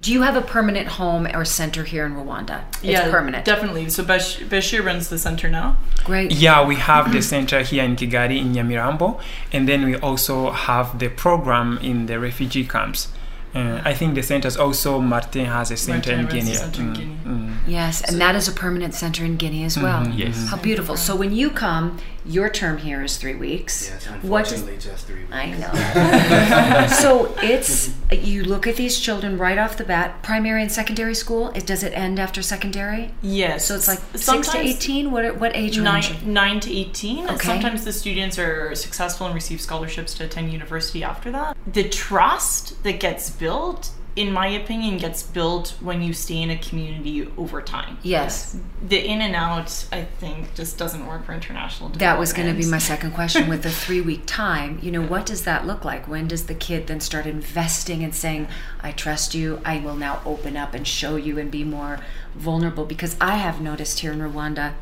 Do 0.00 0.12
you 0.12 0.22
have 0.22 0.36
a 0.36 0.40
permanent 0.40 0.86
home 0.86 1.26
or 1.34 1.44
center 1.44 1.82
here 1.82 2.06
in 2.06 2.14
Rwanda? 2.14 2.62
It's 2.80 3.10
permanent. 3.10 3.44
definitely. 3.44 3.90
So 3.90 4.04
Bash- 4.04 4.38
Bashir 4.38 4.84
runs 4.84 5.08
the 5.08 5.18
center 5.18 5.50
now. 5.50 5.76
Great. 6.04 6.30
Yeah, 6.30 6.64
we 6.64 6.76
have 6.76 7.12
the 7.12 7.20
center 7.20 7.62
here 7.62 7.82
in 7.82 7.96
Kigali 7.96 8.38
in 8.40 8.52
Nyamirambo, 8.52 9.20
and 9.52 9.68
then 9.68 9.84
we 9.84 9.96
also 9.96 10.52
have 10.52 11.00
the 11.00 11.08
program 11.08 11.76
in 11.78 12.06
the 12.06 12.20
refugee 12.20 12.64
camps. 12.64 13.08
Uh, 13.54 13.80
I 13.84 13.94
think 13.94 14.14
the 14.14 14.22
centers 14.22 14.56
also 14.56 15.00
Martin 15.00 15.46
has 15.46 15.70
a 15.70 15.76
center 15.76 16.14
Martin 16.16 16.20
in 16.20 16.44
Guinea. 16.44 16.54
center 16.56 16.82
in 16.82 16.88
Mm, 16.88 16.94
Guinea. 16.96 17.16
mm. 17.24 17.54
Yes, 17.66 18.02
and 18.02 18.20
that 18.20 18.34
is 18.36 18.46
a 18.48 18.52
permanent 18.52 18.94
center 18.94 19.24
in 19.24 19.36
Guinea 19.36 19.64
as 19.64 19.78
well. 19.78 20.06
Yes. 20.08 20.48
How 20.50 20.56
beautiful. 20.58 20.96
So 20.96 21.16
when 21.16 21.32
you 21.34 21.50
come, 21.50 21.98
your 22.26 22.50
term 22.50 22.78
here 22.78 23.02
is 23.02 23.16
three 23.16 23.34
weeks. 23.34 23.88
Yeah, 23.88 23.96
it's 23.96 24.06
What 24.06 24.44
does 24.44 24.52
unfortunately 24.60 24.78
just 24.90 25.06
three 25.06 25.20
weeks. 25.20 25.32
I 25.32 25.50
know. 25.50 26.86
so 27.00 27.34
it's 27.42 27.90
you 28.12 28.44
look 28.44 28.66
at 28.66 28.76
these 28.76 28.98
children 28.98 29.38
right 29.38 29.58
off 29.58 29.76
the 29.76 29.84
bat, 29.84 30.22
primary 30.22 30.62
and 30.62 30.70
secondary 30.72 31.14
school. 31.14 31.48
It 31.50 31.66
does 31.66 31.82
it 31.82 31.92
end 31.92 32.18
after 32.18 32.42
secondary? 32.42 33.12
Yes. 33.22 33.66
So 33.66 33.74
it's 33.74 33.88
like 33.88 33.98
six 33.98 34.12
to 34.12 34.18
Sometimes 34.18 34.54
eighteen. 34.56 35.10
What 35.10 35.36
what 35.38 35.54
age 35.56 35.78
Nine, 35.78 36.02
range? 36.02 36.22
nine 36.22 36.60
to 36.60 36.70
18. 36.76 37.28
Okay. 37.30 37.46
sometimes 37.46 37.84
the 37.84 37.92
students 37.92 38.38
are 38.38 38.74
successful 38.74 39.26
and 39.26 39.34
receive 39.34 39.60
scholarships 39.60 40.14
to 40.14 40.24
attend 40.24 40.52
university 40.52 41.02
after 41.04 41.30
that. 41.32 41.56
The 41.66 41.88
trust 41.88 42.82
that 42.84 43.00
gets 43.00 43.30
built, 43.30 43.90
in 44.18 44.32
my 44.32 44.48
opinion, 44.48 44.98
gets 44.98 45.22
built 45.22 45.76
when 45.80 46.02
you 46.02 46.12
stay 46.12 46.42
in 46.42 46.50
a 46.50 46.58
community 46.58 47.30
over 47.38 47.62
time. 47.62 47.98
Yes, 48.02 48.58
The 48.84 48.98
in 48.98 49.20
and 49.20 49.36
out, 49.36 49.86
I 49.92 50.02
think, 50.02 50.56
just 50.56 50.76
doesn't 50.76 51.06
work 51.06 51.24
for 51.24 51.32
international 51.32 51.90
that 51.90 52.18
was 52.18 52.32
going 52.32 52.48
to 52.48 52.60
be 52.60 52.68
my 52.68 52.78
second 52.78 53.12
question. 53.12 53.48
With 53.48 53.62
the 53.62 53.70
three 53.84 54.00
week 54.00 54.22
time, 54.26 54.80
you 54.82 54.90
know, 54.90 55.02
what 55.02 55.24
does 55.24 55.44
that 55.44 55.68
look 55.68 55.84
like? 55.84 56.08
When 56.08 56.26
does 56.26 56.46
the 56.46 56.54
kid 56.54 56.88
then 56.88 56.98
start 57.00 57.26
investing 57.26 58.02
and 58.02 58.12
saying, 58.12 58.48
"I 58.80 58.90
trust 58.90 59.36
you. 59.36 59.60
I 59.64 59.78
will 59.78 59.94
now 59.94 60.20
open 60.26 60.56
up 60.56 60.74
and 60.74 60.84
show 60.86 61.14
you 61.14 61.38
and 61.38 61.48
be 61.48 61.62
more 61.62 62.00
vulnerable"? 62.34 62.86
Because 62.86 63.16
I 63.20 63.36
have 63.36 63.60
noticed 63.60 64.00
here 64.00 64.12
in 64.12 64.18
Rwanda 64.18 64.72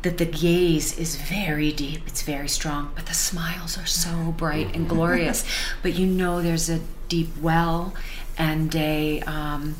that 0.00 0.16
the 0.16 0.26
gaze 0.26 0.98
is 0.98 1.16
very 1.16 1.70
deep, 1.70 2.02
it's 2.06 2.22
very 2.22 2.48
strong, 2.48 2.92
but 2.94 3.06
the 3.06 3.14
smiles 3.14 3.76
are 3.76 3.86
so 3.86 4.32
bright 4.32 4.74
and 4.74 4.88
glorious. 4.94 5.44
But 5.82 5.94
you 5.94 6.06
know, 6.06 6.40
there's 6.40 6.70
a 6.70 6.80
deep 7.08 7.28
well 7.40 7.94
and 8.38 8.74
a 8.76 9.20
um, 9.22 9.76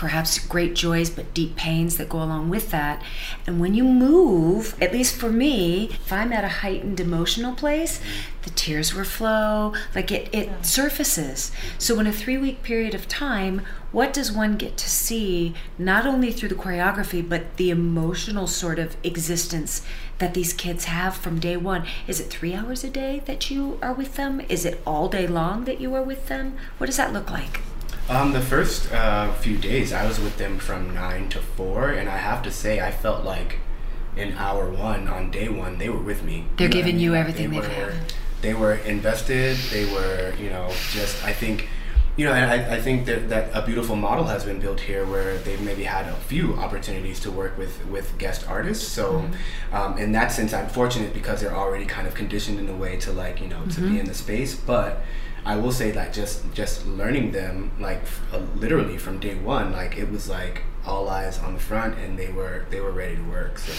perhaps 0.00 0.38
great 0.38 0.74
joys, 0.74 1.10
but 1.10 1.34
deep 1.34 1.54
pains 1.56 1.98
that 1.98 2.08
go 2.08 2.22
along 2.22 2.48
with 2.48 2.70
that. 2.70 3.02
And 3.46 3.60
when 3.60 3.74
you 3.74 3.84
move, 3.84 4.74
at 4.80 4.94
least 4.94 5.14
for 5.14 5.30
me, 5.30 5.90
if 5.90 6.10
I'm 6.10 6.32
at 6.32 6.42
a 6.42 6.48
heightened 6.48 7.00
emotional 7.00 7.54
place, 7.54 8.00
the 8.42 8.48
tears 8.48 8.94
will 8.94 9.04
flow, 9.04 9.74
like 9.94 10.10
it, 10.10 10.34
it 10.34 10.64
surfaces. 10.64 11.52
So, 11.76 12.00
in 12.00 12.06
a 12.06 12.12
three 12.12 12.38
week 12.38 12.62
period 12.62 12.94
of 12.94 13.08
time, 13.08 13.60
what 13.92 14.14
does 14.14 14.32
one 14.32 14.56
get 14.56 14.78
to 14.78 14.88
see, 14.88 15.54
not 15.76 16.06
only 16.06 16.32
through 16.32 16.48
the 16.48 16.54
choreography, 16.54 17.28
but 17.28 17.58
the 17.58 17.68
emotional 17.68 18.46
sort 18.46 18.78
of 18.78 18.96
existence 19.04 19.82
that 20.16 20.32
these 20.32 20.54
kids 20.54 20.86
have 20.86 21.14
from 21.14 21.38
day 21.38 21.58
one? 21.58 21.84
Is 22.06 22.20
it 22.20 22.30
three 22.30 22.54
hours 22.54 22.84
a 22.84 22.88
day 22.88 23.20
that 23.26 23.50
you 23.50 23.78
are 23.82 23.92
with 23.92 24.14
them? 24.14 24.40
Is 24.48 24.64
it 24.64 24.80
all 24.86 25.08
day 25.08 25.26
long 25.26 25.66
that 25.66 25.78
you 25.78 25.94
are 25.94 26.02
with 26.02 26.28
them? 26.28 26.56
What 26.78 26.86
does 26.86 26.96
that 26.96 27.12
look 27.12 27.30
like? 27.30 27.60
Um, 28.10 28.32
the 28.32 28.40
first 28.40 28.90
uh, 28.92 29.32
few 29.34 29.56
days, 29.56 29.92
I 29.92 30.04
was 30.04 30.18
with 30.18 30.36
them 30.36 30.58
from 30.58 30.92
nine 30.92 31.28
to 31.28 31.38
four, 31.38 31.90
and 31.90 32.08
I 32.08 32.16
have 32.16 32.42
to 32.42 32.50
say, 32.50 32.80
I 32.80 32.90
felt 32.90 33.24
like 33.24 33.58
in 34.16 34.32
hour 34.32 34.68
one, 34.68 35.06
on 35.06 35.30
day 35.30 35.48
one, 35.48 35.78
they 35.78 35.88
were 35.88 36.02
with 36.02 36.24
me. 36.24 36.46
They're 36.56 36.66
You 36.66 36.70
know 36.70 36.76
giving 36.80 36.96
I 36.96 36.98
you 36.98 37.14
everything 37.14 37.50
they 37.50 37.60
they've 37.60 37.68
were, 37.68 37.90
had. 37.92 38.12
They 38.42 38.54
were 38.54 38.74
invested. 38.74 39.56
They 39.70 39.84
were, 39.84 40.34
you 40.40 40.50
know, 40.50 40.70
just 40.90 41.22
I 41.24 41.32
think, 41.32 41.68
you 42.16 42.24
know, 42.24 42.32
and 42.32 42.50
I, 42.50 42.78
I 42.78 42.80
think 42.80 43.06
that, 43.06 43.28
that 43.28 43.52
a 43.54 43.64
beautiful 43.64 43.94
model 43.94 44.24
has 44.24 44.44
been 44.44 44.58
built 44.58 44.80
here 44.80 45.06
where 45.06 45.38
they've 45.38 45.60
maybe 45.60 45.84
had 45.84 46.06
a 46.06 46.14
few 46.14 46.54
opportunities 46.54 47.20
to 47.20 47.30
work 47.30 47.56
with 47.56 47.86
with 47.86 48.18
guest 48.18 48.44
artists. 48.48 48.88
So, 48.88 49.24
um, 49.70 49.98
in 49.98 50.10
that 50.12 50.32
sense, 50.32 50.52
I'm 50.52 50.68
fortunate 50.68 51.14
because 51.14 51.40
they're 51.40 51.56
already 51.56 51.86
kind 51.86 52.08
of 52.08 52.14
conditioned 52.16 52.58
in 52.58 52.68
a 52.68 52.76
way 52.76 52.96
to 52.96 53.12
like, 53.12 53.40
you 53.40 53.46
know, 53.46 53.64
to 53.66 53.80
be 53.82 54.00
in 54.00 54.06
the 54.06 54.14
space, 54.14 54.56
but. 54.56 55.00
I 55.44 55.56
will 55.56 55.72
say 55.72 55.90
that 55.92 56.12
just 56.12 56.52
just 56.54 56.86
learning 56.86 57.32
them 57.32 57.72
like 57.80 58.02
f- 58.02 58.20
uh, 58.32 58.38
literally 58.56 58.98
from 58.98 59.18
day 59.20 59.34
one, 59.34 59.72
like 59.72 59.96
it 59.96 60.10
was 60.10 60.28
like 60.28 60.62
all 60.86 61.08
eyes 61.08 61.38
on 61.38 61.54
the 61.54 61.60
front, 61.60 61.98
and 61.98 62.18
they 62.18 62.30
were 62.30 62.66
they 62.70 62.80
were 62.80 62.92
ready 62.92 63.16
to 63.16 63.22
work. 63.22 63.58
So 63.58 63.72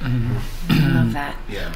I 0.00 0.88
love 0.94 1.12
that. 1.12 1.36
yeah, 1.48 1.74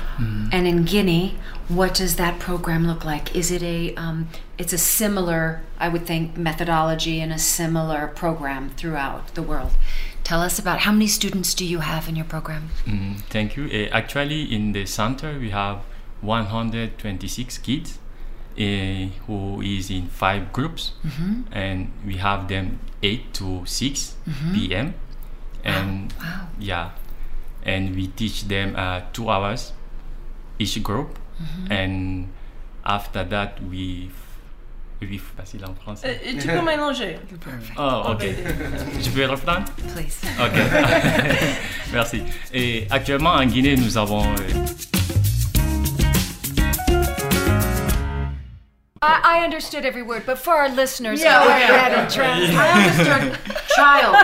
And 0.53 0.67
in 0.67 0.85
Guinea, 0.85 1.39
what 1.67 1.93
does 1.95 2.17
that 2.17 2.39
program 2.39 2.87
look 2.87 3.05
like? 3.05 3.35
Is 3.35 3.51
it 3.51 3.63
a, 3.65 3.95
um, 3.97 4.29
it's 4.59 4.73
a 4.73 4.79
similar, 4.79 5.63
I 5.81 5.89
would 5.89 6.07
think, 6.07 6.37
methodology 6.37 7.21
and 7.21 7.33
a 7.33 7.39
similar 7.39 8.07
program 8.07 8.71
throughout 8.77 9.35
the 9.35 9.43
world. 9.43 9.73
Tell 10.23 10.41
us 10.41 10.57
about 10.59 10.81
how 10.81 10.93
many 10.93 11.09
students 11.09 11.53
do 11.53 11.65
you 11.65 11.81
have 11.81 12.09
in 12.09 12.15
your 12.15 12.25
program? 12.25 12.71
Mm, 12.87 13.23
thank 13.23 13.57
you. 13.57 13.65
Uh, 13.65 13.89
actually, 13.93 14.43
in 14.55 14.71
the 14.71 14.87
center, 14.87 15.37
we 15.39 15.51
have 15.51 15.79
126 16.21 17.59
kids 17.59 17.99
uh, 18.59 19.09
who 19.27 19.61
is 19.63 19.91
in 19.91 20.07
five 20.09 20.53
groups, 20.53 20.95
and 21.53 21.89
we 22.07 22.17
have 22.17 22.49
them 22.49 22.79
8 23.03 23.33
to 23.35 23.63
6 23.65 24.17
p.m. 24.55 24.95
And 25.65 26.13
Wow. 26.19 26.49
yeah, 26.59 26.89
and 27.65 27.95
we 27.95 28.09
teach 28.09 28.49
them 28.49 28.75
uh, 28.77 29.03
two 29.13 29.31
hours 29.31 29.73
each 30.59 30.83
group, 30.83 31.19
and 31.71 32.29
after 32.85 33.25
that, 33.25 33.61
we. 33.71 34.11
Oui, 35.05 35.19
facile 35.19 35.65
en 35.65 35.75
français. 35.75 36.21
Euh, 36.25 36.39
tu 36.41 36.47
peux 36.47 36.63
mélanger. 36.63 37.19
Oh, 37.77 38.03
ok. 38.13 38.23
Je 39.03 39.11
peux 39.11 39.27
reprendre? 39.27 39.65
Please. 39.95 40.21
Ok. 40.39 40.53
Merci. 41.93 42.23
Et 42.53 42.87
actuellement 42.89 43.33
en 43.35 43.45
Guinée, 43.47 43.75
nous 43.75 43.99
avons. 43.99 44.23
euh, 44.23 44.92
I, 49.05 49.39
I 49.41 49.45
understood 49.45 49.85
every 49.85 50.03
word, 50.03 50.23
but 50.25 50.39
for 50.39 50.55
our 50.55 50.69
listeners, 50.69 51.21
Yeah, 51.23 51.43
go 51.43 51.49
yeah. 51.49 51.75
ahead 51.75 51.93
and 51.93 52.11
translate. 52.19 52.57
I 52.57 52.71
understood 52.71 53.39
child. 53.75 54.15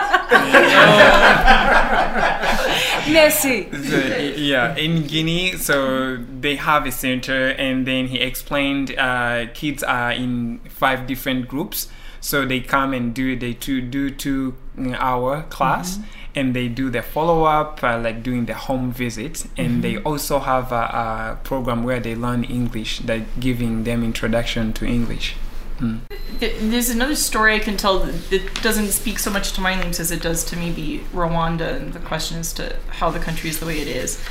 Merci. 3.12 3.68
So, 3.72 3.96
yeah, 4.36 4.74
in 4.76 5.06
Guinea, 5.06 5.56
so 5.56 6.16
they 6.40 6.56
have 6.56 6.86
a 6.86 6.92
center, 6.92 7.48
and 7.50 7.86
then 7.86 8.06
he 8.06 8.18
explained 8.20 8.96
uh, 8.98 9.46
kids 9.54 9.82
are 9.82 10.12
in 10.12 10.60
five 10.68 11.06
different 11.06 11.48
groups. 11.48 11.88
So 12.20 12.44
they 12.44 12.60
come 12.60 12.92
and 12.94 13.14
do 13.14 13.36
they 13.36 13.54
to 13.54 13.80
do 13.80 14.10
two 14.10 14.54
hour 14.94 15.42
class, 15.50 15.98
and 16.34 16.54
they 16.54 16.68
do 16.68 16.90
the 16.90 17.02
follow 17.02 17.44
up, 17.44 17.82
uh, 17.82 17.98
like 17.98 18.22
doing 18.22 18.46
the 18.46 18.54
home 18.54 18.92
visit, 18.92 19.46
and 19.56 19.82
they 19.82 19.96
also 19.98 20.38
have 20.38 20.72
a, 20.72 20.74
a 20.74 21.38
program 21.42 21.84
where 21.84 22.00
they 22.00 22.14
learn 22.14 22.44
English, 22.44 23.02
like 23.04 23.40
giving 23.40 23.84
them 23.84 24.04
introduction 24.04 24.72
to 24.74 24.86
English. 24.86 25.36
Th- 26.40 26.54
There's 26.60 26.90
another 26.90 27.14
story 27.14 27.54
I 27.54 27.60
can 27.60 27.76
tell 27.76 28.00
that 28.00 28.30
that 28.30 28.62
doesn't 28.62 28.88
speak 28.88 29.18
so 29.18 29.30
much 29.30 29.52
to 29.52 29.60
my 29.60 29.74
names 29.80 30.00
as 30.00 30.10
it 30.10 30.20
does 30.20 30.44
to 30.46 30.56
maybe 30.56 31.04
Rwanda 31.12 31.76
and 31.76 31.92
the 31.92 32.00
question 32.00 32.38
as 32.38 32.52
to 32.54 32.76
how 32.88 33.10
the 33.10 33.20
country 33.20 33.48
is 33.48 33.60
the 33.60 33.66
way 33.66 33.80
it 33.80 33.88
is. 33.88 34.22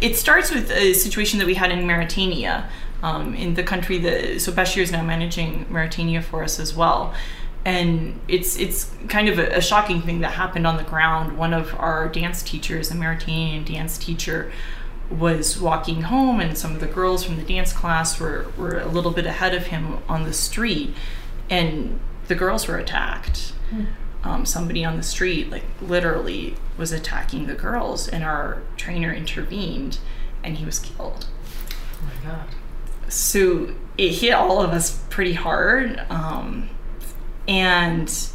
It 0.00 0.16
starts 0.16 0.50
with 0.52 0.70
a 0.70 0.94
situation 0.94 1.38
that 1.40 1.46
we 1.46 1.54
had 1.54 1.72
in 1.72 1.86
Mauritania, 1.86 2.68
um, 3.02 3.34
in 3.34 3.54
the 3.54 3.64
country 3.64 3.98
that 3.98 4.40
so 4.40 4.52
Bashir 4.52 4.82
is 4.82 4.92
now 4.92 5.02
managing 5.02 5.66
Mauritania 5.68 6.22
for 6.22 6.44
us 6.44 6.60
as 6.60 6.74
well. 6.74 7.12
And 7.64 8.20
it's 8.26 8.56
it's 8.58 8.90
kind 9.08 9.28
of 9.28 9.38
a, 9.38 9.56
a 9.56 9.60
shocking 9.60 10.02
thing 10.02 10.20
that 10.20 10.32
happened 10.32 10.66
on 10.66 10.76
the 10.76 10.82
ground. 10.82 11.38
One 11.38 11.52
of 11.54 11.74
our 11.78 12.08
dance 12.08 12.42
teachers, 12.42 12.90
a 12.90 12.94
Mauritanian 12.94 13.64
dance 13.64 13.96
teacher, 13.98 14.50
was 15.10 15.60
walking 15.60 16.02
home 16.02 16.40
and 16.40 16.56
some 16.56 16.74
of 16.74 16.80
the 16.80 16.86
girls 16.86 17.22
from 17.22 17.36
the 17.36 17.42
dance 17.42 17.72
class 17.72 18.18
were, 18.18 18.46
were 18.56 18.78
a 18.78 18.86
little 18.86 19.10
bit 19.10 19.26
ahead 19.26 19.54
of 19.54 19.66
him 19.66 19.98
on 20.08 20.24
the 20.24 20.32
street 20.32 20.94
and 21.50 22.00
the 22.28 22.34
girls 22.34 22.66
were 22.66 22.78
attacked 22.78 23.52
um, 24.24 24.46
somebody 24.46 24.82
on 24.84 24.96
the 24.96 25.02
street 25.02 25.50
like 25.50 25.64
literally 25.82 26.54
was 26.78 26.92
attacking 26.92 27.46
the 27.46 27.54
girls 27.54 28.08
and 28.08 28.24
our 28.24 28.62
trainer 28.78 29.12
intervened 29.12 29.98
and 30.42 30.56
he 30.56 30.64
was 30.64 30.78
killed 30.78 31.26
Oh 32.00 32.06
my 32.24 32.30
god. 32.30 32.48
so 33.08 33.74
it 33.98 34.12
hit 34.12 34.32
all 34.32 34.62
of 34.62 34.70
us 34.70 34.98
pretty 35.10 35.34
hard 35.34 36.00
um, 36.08 36.70
and 37.48 38.28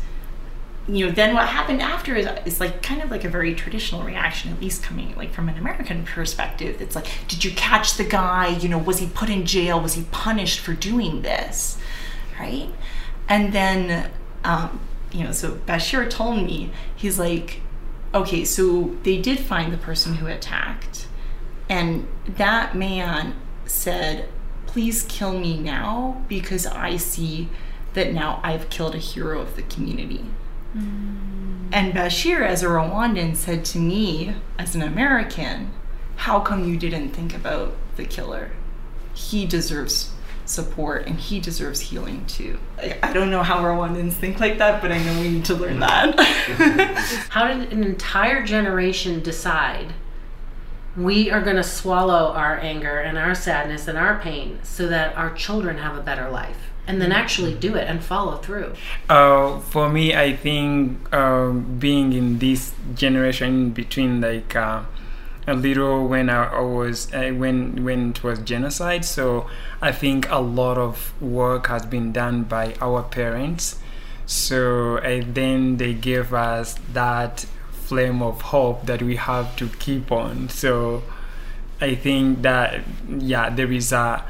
you 0.88 1.06
know 1.06 1.12
then 1.12 1.34
what 1.34 1.48
happened 1.48 1.82
after 1.82 2.16
is, 2.16 2.28
is 2.46 2.60
like 2.60 2.82
kind 2.82 3.02
of 3.02 3.12
like 3.12 3.24
a 3.24 3.30
very 3.30 3.54
traditional 3.54 4.04
reaction 4.04 4.54
at 4.54 4.62
least 4.62 4.82
coming 4.84 5.14
like 5.16 5.34
from 5.34 5.50
an 5.50 5.58
american 5.58 6.06
perspective. 6.06 6.82
It's 6.82 6.96
like 6.96 7.08
did 7.28 7.44
you 7.44 7.52
catch 7.52 7.98
the 7.98 8.04
guy? 8.04 8.48
You 8.48 8.70
know 8.70 8.78
was 8.78 9.00
he 9.00 9.08
put 9.08 9.30
in 9.30 9.46
jail? 9.46 9.80
Was 9.82 9.94
he 9.94 10.04
punished 10.12 10.60
for 10.60 10.74
doing 10.74 11.22
this? 11.22 11.78
Right? 12.40 12.70
And 13.28 13.52
then 13.52 14.12
um, 14.44 14.80
you 15.12 15.24
know 15.24 15.32
so 15.32 15.52
bashir 15.68 16.10
told 16.10 16.38
me 16.38 16.72
he's 16.96 17.20
like 17.20 17.62
okay 18.14 18.46
so 18.46 18.96
they 19.04 19.22
did 19.22 19.40
find 19.40 19.74
the 19.74 19.78
person 19.78 20.16
who 20.16 20.28
attacked 20.28 21.08
and 21.70 22.08
that 22.28 22.76
man 22.76 23.36
said, 23.66 24.30
Please 24.66 25.04
kill 25.04 25.38
me 25.38 25.60
now 25.60 26.24
because 26.28 26.66
I 26.66 26.98
see 26.98 27.50
that 27.98 28.14
now 28.14 28.40
I've 28.44 28.70
killed 28.70 28.94
a 28.94 29.00
hero 29.00 29.42
of 29.42 29.56
the 29.56 29.64
community. 29.64 30.24
Mm. 30.76 31.70
And 31.72 31.94
Bashir, 31.94 32.46
as 32.46 32.62
a 32.62 32.68
Rwandan, 32.68 33.36
said 33.36 33.66
to 33.66 33.80
me, 33.80 34.36
as 34.60 34.76
an 34.76 34.84
American, 34.84 35.72
How 36.18 36.40
come 36.40 36.64
you 36.64 36.78
didn't 36.78 37.10
think 37.10 37.36
about 37.36 37.74
the 37.96 38.06
killer? 38.06 38.52
He 39.16 39.48
deserves 39.48 40.12
support 40.46 41.08
and 41.08 41.20
he 41.20 41.40
deserves 41.40 41.80
healing 41.80 42.24
too. 42.28 42.60
I, 42.78 43.00
I 43.02 43.14
don't 43.14 43.32
know 43.32 43.42
how 43.42 43.64
Rwandans 43.64 44.14
think 44.14 44.40
like 44.40 44.60
that, 44.60 44.80
but 44.80 44.92
I 44.92 45.04
know 45.04 45.20
we 45.20 45.30
need 45.30 45.46
to 45.46 45.56
learn 45.56 45.80
that. 45.80 46.16
How 47.30 47.48
did 47.48 47.74
an 47.74 47.84
entire 47.84 48.46
generation 48.46 49.22
decide 49.22 49.94
we 50.96 51.32
are 51.32 51.42
going 51.42 51.58
to 51.58 51.64
swallow 51.64 52.32
our 52.32 52.60
anger 52.60 53.00
and 53.00 53.18
our 53.18 53.34
sadness 53.36 53.88
and 53.88 53.98
our 53.98 54.20
pain 54.20 54.60
so 54.64 54.88
that 54.88 55.18
our 55.18 55.34
children 55.34 55.80
have 55.80 55.98
a 55.98 56.02
better 56.02 56.30
life 56.30 56.72
and 56.88 57.02
then 57.02 57.12
actually 57.12 57.54
do 57.54 57.76
it 57.76 57.88
and 57.88 58.04
follow 58.04 58.38
through? 58.38 58.74
Uh, 59.10 59.60
for 59.60 59.90
me, 59.90 60.16
I 60.16 60.36
think 60.36 61.14
um, 61.14 61.78
being 61.78 62.14
in 62.14 62.40
this 62.40 62.74
generation 62.96 63.72
between 63.72 64.22
like 64.22 64.56
uh, 64.56 64.84
a 65.46 65.54
little 65.54 66.08
when 66.08 66.30
I, 66.30 66.60
was 66.62 67.14
uh, 67.14 67.32
when 67.32 67.84
when 67.84 68.12
it 68.12 68.24
was 68.24 68.40
genocide, 68.40 69.06
so 69.06 69.48
I 69.82 69.92
think 69.92 70.30
a 70.30 70.40
lot 70.40 70.78
of 70.78 71.14
work 71.22 71.68
has 71.68 71.86
been 71.86 72.12
done 72.12 72.44
by 72.44 72.76
our 72.82 73.04
parents. 73.04 73.80
So 74.26 75.00
then 75.00 75.78
they 75.78 75.94
gave 75.94 76.34
us 76.34 76.76
that 76.92 77.46
flame 77.72 78.22
of 78.22 78.42
hope 78.42 78.86
that 78.86 79.02
we 79.02 79.16
have 79.16 79.56
to 79.56 79.70
keep 79.80 80.12
on. 80.12 80.50
So 80.50 81.04
I 81.80 81.96
think 81.96 82.42
that 82.42 82.82
yeah, 83.08 83.50
there 83.50 83.72
is 83.72 83.94
a 83.94 84.26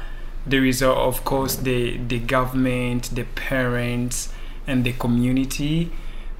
there 0.48 0.64
is 0.64 0.82
a, 0.82 0.90
of 0.90 1.24
course 1.24 1.56
the 1.56 1.98
the 1.98 2.18
government, 2.18 3.14
the 3.14 3.24
parents, 3.24 4.32
and 4.66 4.84
the 4.84 4.92
community. 4.92 5.90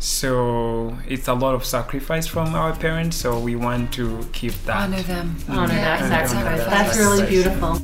So 0.00 0.96
it's 1.08 1.26
a 1.26 1.34
lot 1.34 1.54
of 1.54 1.64
sacrifice 1.64 2.26
from 2.26 2.54
our 2.54 2.74
parents. 2.74 3.16
So 3.16 3.38
we 3.38 3.56
want 3.56 3.92
to 3.94 4.28
keep 4.32 4.54
that. 4.64 4.76
Honor 4.76 5.02
them. 5.02 5.36
Honor 5.48 5.74
that 5.74 6.00
sacrifice. 6.00 6.60
Yeah. 6.60 6.70
That's 6.70 6.98
really 6.98 7.26
beautiful. 7.26 7.78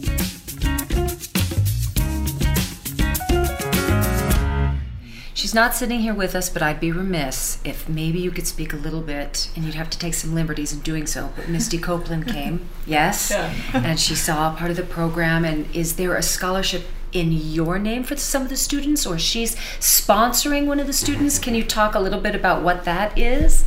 She's 5.45 5.51
she's 5.51 5.55
not 5.55 5.75
sitting 5.75 6.01
here 6.01 6.15
with 6.15 6.35
us, 6.35 6.49
but 6.49 6.63
I'd 6.63 6.81
be 6.81 6.91
remiss 6.91 7.59
if 7.65 7.87
maybe 7.87 8.19
you 8.19 8.31
could 8.31 8.47
speak 8.47 8.73
a 8.73 8.77
little 8.77 9.03
bit, 9.03 9.51
and 9.55 9.63
you'd 9.63 9.75
have 9.75 9.91
to 9.91 9.99
take 9.99 10.15
some 10.15 10.35
liberties 10.35 10.73
in 10.73 10.81
doing 10.81 11.07
so. 11.07 11.35
But 11.37 11.51
Misty 11.51 11.77
Copeland 11.77 12.27
came, 12.27 12.67
yes, 12.87 13.31
Yeah. 13.31 13.53
and 13.75 14.01
she 14.01 14.15
saw 14.15 14.57
part 14.57 14.71
of 14.71 14.79
the 14.79 14.83
program. 14.83 15.45
And 15.45 15.67
is 15.77 15.97
there 15.97 16.17
a 16.17 16.23
scholarship 16.23 16.87
in 17.13 17.31
your 17.31 17.79
name 17.79 18.05
for 18.05 18.17
some 18.17 18.41
of 18.41 18.49
the 18.49 18.57
students, 18.57 19.05
or 19.05 19.19
she's 19.19 19.55
sponsoring 19.81 20.65
one 20.65 20.81
of 20.81 20.87
the 20.87 20.95
students? 20.95 21.39
Can 21.39 21.55
you 21.55 21.63
talk 21.63 21.95
a 21.95 22.01
little 22.01 22.21
bit 22.21 22.35
about 22.35 22.63
what 22.63 22.85
that 22.87 23.19
is? 23.19 23.67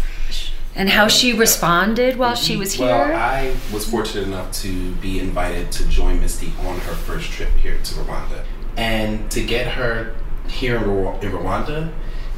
And 0.75 0.89
how 0.89 1.07
she 1.07 1.31
responded 1.31 2.17
while 2.17 2.33
she 2.33 2.57
was 2.57 2.73
here? 2.73 2.87
Well, 2.87 3.15
I 3.15 3.55
was 3.71 3.87
fortunate 3.87 4.25
enough 4.25 4.51
to 4.63 4.93
be 4.95 5.19
invited 5.19 5.71
to 5.73 5.87
join 5.89 6.21
Misty 6.21 6.51
on 6.65 6.79
her 6.79 6.95
first 6.95 7.29
trip 7.29 7.51
here 7.61 7.77
to 7.77 7.93
Rwanda. 7.93 8.43
And 8.75 9.29
to 9.29 9.43
get 9.43 9.67
her 9.73 10.15
here 10.49 10.77
in, 10.77 10.83
Rwa- 10.83 11.21
in 11.23 11.31
Rwanda 11.31 11.91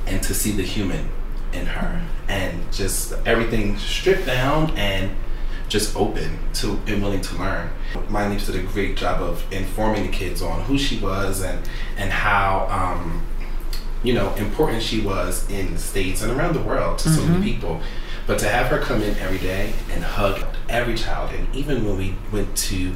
and 0.07 0.21
to 0.23 0.33
see 0.33 0.51
the 0.51 0.63
human 0.63 1.09
in 1.53 1.65
her 1.65 2.01
and 2.27 2.71
just 2.71 3.13
everything 3.25 3.77
stripped 3.77 4.25
down 4.25 4.71
and 4.77 5.11
just 5.67 5.95
open 5.95 6.39
to 6.53 6.79
and 6.87 7.01
willing 7.01 7.21
to 7.21 7.35
learn. 7.37 7.69
Mind 8.09 8.31
Leaps 8.33 8.47
did 8.47 8.55
a 8.55 8.63
great 8.63 8.97
job 8.97 9.21
of 9.21 9.43
informing 9.51 10.03
the 10.03 10.11
kids 10.11 10.41
on 10.41 10.61
who 10.63 10.77
she 10.77 10.97
was 10.99 11.41
and 11.41 11.59
and 11.97 12.11
how 12.11 12.67
um, 12.71 13.23
you 14.03 14.13
know 14.13 14.33
important 14.35 14.81
she 14.81 15.01
was 15.01 15.49
in 15.49 15.73
the 15.73 15.79
states 15.79 16.21
and 16.23 16.31
around 16.31 16.53
the 16.53 16.61
world 16.61 16.97
to 16.99 17.09
so 17.09 17.21
many 17.25 17.43
people. 17.53 17.81
But 18.27 18.37
to 18.39 18.47
have 18.49 18.67
her 18.67 18.77
come 18.79 19.01
in 19.01 19.15
every 19.17 19.39
day 19.39 19.73
and 19.91 20.03
hug 20.03 20.43
every 20.69 20.93
child, 20.95 21.31
and 21.33 21.47
even 21.55 21.83
when 21.83 21.97
we 21.97 22.13
went 22.31 22.55
to 22.69 22.93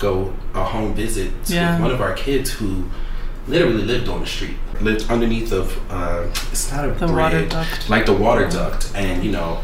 go 0.00 0.34
a 0.54 0.64
home 0.64 0.92
visit 0.94 1.44
to 1.44 1.54
Yeah. 1.54 1.80
one 1.80 1.92
of 1.92 2.00
our 2.00 2.14
kids 2.14 2.50
who 2.50 2.84
literally 3.48 3.82
lived 3.82 4.08
on 4.08 4.20
the 4.20 4.26
street, 4.26 4.56
lived 4.80 5.10
underneath 5.10 5.52
of 5.52 5.76
uh, 5.90 6.24
it's 6.50 6.70
not 6.70 6.84
a 6.84 6.88
The 6.92 7.06
bridge, 7.06 7.10
water 7.16 7.46
duct. 7.46 7.90
like 7.90 8.06
the 8.06 8.12
water 8.14 8.48
duct, 8.48 8.90
and 8.94 9.24
you 9.24 9.32
know 9.32 9.60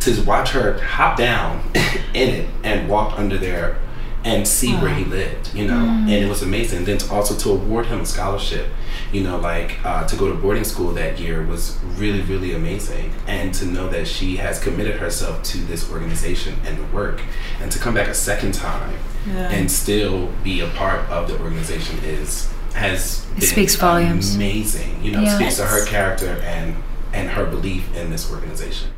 to 0.00 0.22
watch 0.24 0.50
her 0.50 0.78
hop 0.82 1.16
down 1.16 1.62
in 2.14 2.28
it 2.28 2.48
and 2.62 2.88
walk 2.88 3.18
under 3.18 3.38
there 3.38 3.78
and 4.22 4.48
see 4.48 4.74
where 4.76 4.94
he 4.94 5.04
lived, 5.04 5.54
you 5.54 5.66
know, 5.66 5.84
and 5.84 6.08
it 6.10 6.26
was 6.28 6.40
amazing. 6.42 6.84
Then 6.86 6.96
to 6.96 7.12
also 7.12 7.34
to 7.36 7.50
award 7.50 7.86
him 7.86 8.00
a 8.00 8.06
scholarship, 8.06 8.68
you 9.12 9.22
know, 9.22 9.36
like 9.38 9.76
uh, 9.84 10.06
to 10.06 10.16
go 10.16 10.28
to 10.28 10.34
boarding 10.34 10.64
school 10.64 10.92
that 10.94 11.18
year 11.20 11.44
was 11.44 11.78
really, 11.96 12.22
really 12.22 12.54
amazing. 12.54 13.12
And 13.26 13.52
to 13.54 13.66
know 13.66 13.86
that 13.90 14.06
she 14.08 14.36
has 14.36 14.58
committed 14.58 14.96
herself 14.96 15.42
to 15.44 15.58
this 15.58 15.90
organization 15.92 16.54
and 16.64 16.78
the 16.78 16.84
work, 16.84 17.20
and 17.60 17.70
to 17.70 17.78
come 17.78 17.92
back 17.94 18.08
a 18.08 18.14
second 18.14 18.54
time 18.54 18.94
Yeah. 19.26 19.50
and 19.50 19.70
still 19.70 20.30
be 20.42 20.60
a 20.60 20.68
part 20.68 21.00
of 21.10 21.28
the 21.28 21.38
organization 21.40 21.98
is 22.02 22.48
has 22.74 23.24
It 23.36 23.40
been 23.40 23.48
speaks 23.48 23.74
volumes. 23.76 24.34
Amazing, 24.34 25.02
you 25.02 25.12
know, 25.12 25.22
Yeah. 25.22 25.36
speaks 25.36 25.56
to 25.56 25.64
her 25.66 25.84
character 25.86 26.40
and 26.44 26.76
and 27.12 27.30
her 27.30 27.44
belief 27.46 27.84
in 27.96 28.10
this 28.10 28.30
organization. 28.30 28.88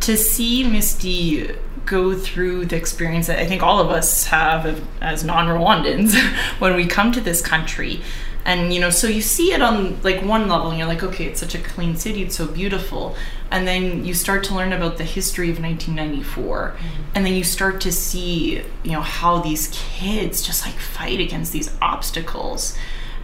to 0.00 0.16
see 0.16 0.62
Misty 0.64 1.50
go 1.84 2.14
through 2.14 2.64
the 2.66 2.76
experience 2.76 3.26
that 3.28 3.38
I 3.38 3.46
think 3.46 3.62
all 3.62 3.80
of 3.80 3.90
us 3.90 4.26
have 4.26 4.80
as 5.00 5.24
non-Rwandans 5.24 6.14
when 6.58 6.74
we 6.76 6.86
come 6.86 7.12
to 7.12 7.20
this 7.20 7.40
country. 7.42 8.00
And 8.44 8.72
you 8.72 8.80
know, 8.80 8.90
so 8.90 9.08
you 9.08 9.20
see 9.22 9.52
it 9.52 9.60
on 9.60 10.00
like 10.02 10.22
one 10.22 10.48
level 10.48 10.68
and 10.70 10.78
you're 10.78 10.86
like, 10.86 11.02
okay, 11.02 11.24
it's 11.26 11.40
such 11.40 11.54
a 11.54 11.58
clean 11.58 11.96
city, 11.96 12.22
it's 12.22 12.36
so 12.36 12.46
beautiful. 12.46 13.16
And 13.50 13.66
then 13.66 14.04
you 14.04 14.14
start 14.14 14.44
to 14.44 14.54
learn 14.54 14.72
about 14.72 14.96
the 14.98 15.04
history 15.04 15.50
of 15.50 15.58
1994. 15.60 16.76
And 17.14 17.26
then 17.26 17.34
you 17.34 17.44
start 17.44 17.80
to 17.82 17.92
see, 17.92 18.62
you 18.84 18.92
know, 18.92 19.00
how 19.00 19.40
these 19.40 19.68
kids 19.72 20.42
just 20.42 20.64
like 20.64 20.76
fight 20.76 21.20
against 21.20 21.52
these 21.52 21.70
obstacles 21.82 22.76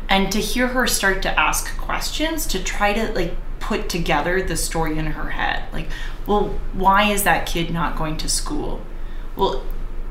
and 0.09 0.31
to 0.33 0.39
hear 0.39 0.69
her 0.69 0.87
start 0.87 1.23
to 1.23 1.41
ask 1.41 1.77
questions 1.79 2.47
to 2.47 2.63
try 2.63 2.93
to 2.93 3.13
like 3.13 3.35
put 3.61 3.89
together 3.89 4.43
the 4.43 4.57
story 4.57 4.99
in 4.99 5.07
her 5.07 5.31
head. 5.31 5.65
Like 5.73 5.89
well 6.27 6.59
why 6.73 7.11
is 7.11 7.23
that 7.25 7.47
kid 7.47 7.71
not 7.71 7.97
going 7.97 8.17
to 8.19 8.29
school? 8.29 8.81
Well 9.37 9.65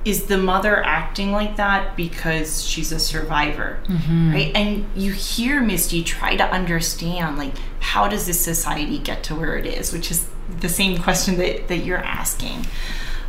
is 0.04 0.26
the 0.26 0.38
mother 0.38 0.84
acting 0.84 1.32
like 1.32 1.58
that 1.58 1.96
because 1.96 2.66
she's 2.66 2.92
a 2.92 3.00
survivor? 3.00 3.80
Mm-hmm. 3.86 4.32
Right? 4.32 4.52
And 4.56 4.86
you 4.96 5.12
hear 5.12 5.62
misty 5.62 6.04
try 6.04 6.36
to 6.36 6.44
understand 6.44 7.38
like 7.38 7.54
how 7.80 8.08
does 8.08 8.26
this 8.26 8.40
society 8.40 8.98
get 8.98 9.24
to 9.26 9.36
where 9.36 9.58
it 9.58 9.66
is? 9.66 9.94
Which 9.94 10.10
is 10.10 10.28
the 10.60 10.70
same 10.70 10.98
question 10.98 11.38
that, 11.38 11.68
that 11.68 11.78
you're 11.78 11.98
asking 11.98 12.66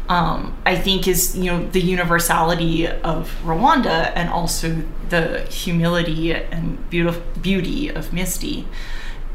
um, 0.08 0.56
I 0.66 0.76
think 0.76 1.06
is 1.06 1.36
you 1.36 1.50
know 1.50 1.66
the 1.66 1.80
universality 1.80 2.86
of 2.86 3.34
Rwanda 3.44 4.12
and 4.14 4.28
also 4.28 4.82
the 5.08 5.42
humility 5.42 6.32
and 6.32 6.88
beautiful 6.90 7.22
beauty 7.40 7.88
of 7.88 8.12
Misty. 8.12 8.66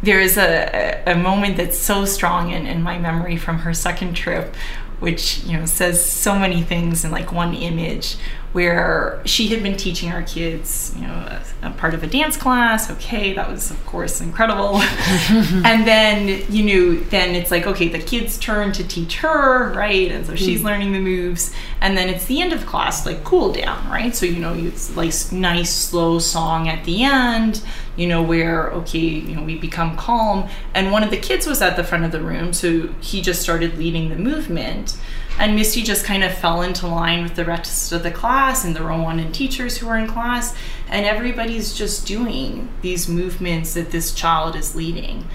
There 0.03 0.19
is 0.19 0.38
a, 0.38 1.03
a 1.08 1.15
moment 1.15 1.58
that's 1.58 1.77
so 1.77 2.06
strong 2.06 2.51
in, 2.51 2.67
in 2.67 2.84
my 2.84 2.99
memory 2.99 3.36
from 3.38 3.60
her 3.60 3.73
second 3.73 4.13
trip, 4.13 4.56
which 4.99 5.43
you 5.45 5.58
know 5.58 5.65
says 5.65 6.03
so 6.03 6.38
many 6.38 6.62
things 6.62 7.03
in 7.03 7.12
like 7.12 7.32
one 7.32 7.53
image 7.53 8.17
where 8.58 9.22
she 9.24 9.50
had 9.50 9.62
been 9.62 9.78
teaching 9.78 10.12
our 10.12 10.24
kids, 10.24 10.91
you 10.96 11.04
know, 11.04 11.13
a, 11.13 11.67
a 11.67 11.70
part 11.74 11.93
of 11.93 12.02
a 12.02 12.08
dance 12.08 12.36
class. 12.36 12.89
Okay, 12.89 13.34
that 13.34 13.48
was 13.48 13.70
of 13.70 13.86
course 13.86 14.20
incredible. 14.20 14.78
and 15.63 15.86
then, 15.86 16.43
you 16.50 16.63
know, 16.65 17.00
then 17.12 17.36
it's 17.36 17.52
like, 17.52 17.67
okay, 17.67 17.88
the 17.88 18.00
kid's 18.00 18.36
turn 18.39 18.72
to 18.72 18.84
teach 18.84 19.17
her, 19.17 19.72
right? 19.74 20.12
And 20.12 20.26
so 20.26 20.32
hmm. 20.32 20.38
she's 20.38 20.63
learning 20.63 20.93
the 20.93 21.00
moves. 21.00 21.54
And 21.82 21.96
then 21.96 22.10
it's 22.10 22.26
the 22.26 22.41
end 22.41 22.52
of 22.52 22.65
class, 22.65 23.06
like 23.06 23.24
cool 23.24 23.54
down, 23.54 23.88
right? 23.91 24.15
So, 24.15 24.26
you 24.26 24.39
know, 24.39 24.56
it's 24.56 24.98
like 24.98 25.13
nice, 25.32 25.72
slow 25.72 26.17
song 26.17 26.67
at 26.67 26.84
the 26.84 27.04
end, 27.04 27.62
you 27.96 28.08
know, 28.08 28.24
where, 28.24 28.72
okay, 28.72 28.98
you 28.98 29.36
know, 29.36 29.43
we 29.43 29.60
become 29.60 29.96
calm. 29.98 30.50
And 30.74 30.91
one 30.91 31.04
of 31.04 31.12
the 31.12 31.17
kids 31.17 31.46
was 31.46 31.62
at 31.62 31.76
the 31.76 31.84
front 31.84 32.06
of 32.06 32.12
the 32.12 32.22
room, 32.22 32.54
so 32.54 32.88
he 33.02 33.22
just 33.22 33.39
started 33.39 33.78
leading 33.78 34.10
the 34.10 34.15
movement. 34.15 34.98
And 35.39 35.56
Misty 35.56 35.84
just 35.84 36.04
kind 36.04 36.23
of 36.23 36.34
fell 36.34 36.63
into 36.63 36.88
line 36.88 37.21
with 37.23 37.36
the 37.36 37.45
rest 37.45 37.91
of 37.91 38.04
the 38.04 38.12
class 38.12 38.65
and 38.65 38.76
the 38.76 38.80
Rwandan 38.80 39.32
teachers 39.34 39.78
who 39.78 39.88
were 39.88 39.97
in 39.97 40.08
class. 40.08 40.56
And 40.89 41.06
everybody's 41.06 41.73
just 41.73 42.08
doing 42.08 42.69
these 42.82 43.08
movements 43.08 43.76
that 43.76 43.91
this 43.91 44.13
child 44.13 44.56
is 44.56 44.76
leading. 44.76 45.28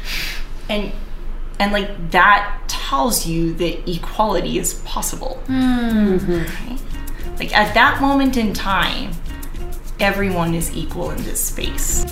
And 0.69 0.93
and 1.59 1.73
like 1.73 2.11
that 2.11 2.61
tells 2.67 3.27
you 3.27 3.55
that 3.55 3.89
equality 3.89 4.59
is 4.59 4.75
possible. 4.85 5.41
Right? 5.49 6.79
Like 7.39 7.57
at 7.57 7.73
that 7.75 8.01
moment 8.01 8.37
in 8.37 8.53
time, 8.53 9.13
everyone 10.01 10.55
is 10.55 10.77
equal 10.77 11.11
in 11.11 11.23
this 11.23 11.41
space. 11.41 12.05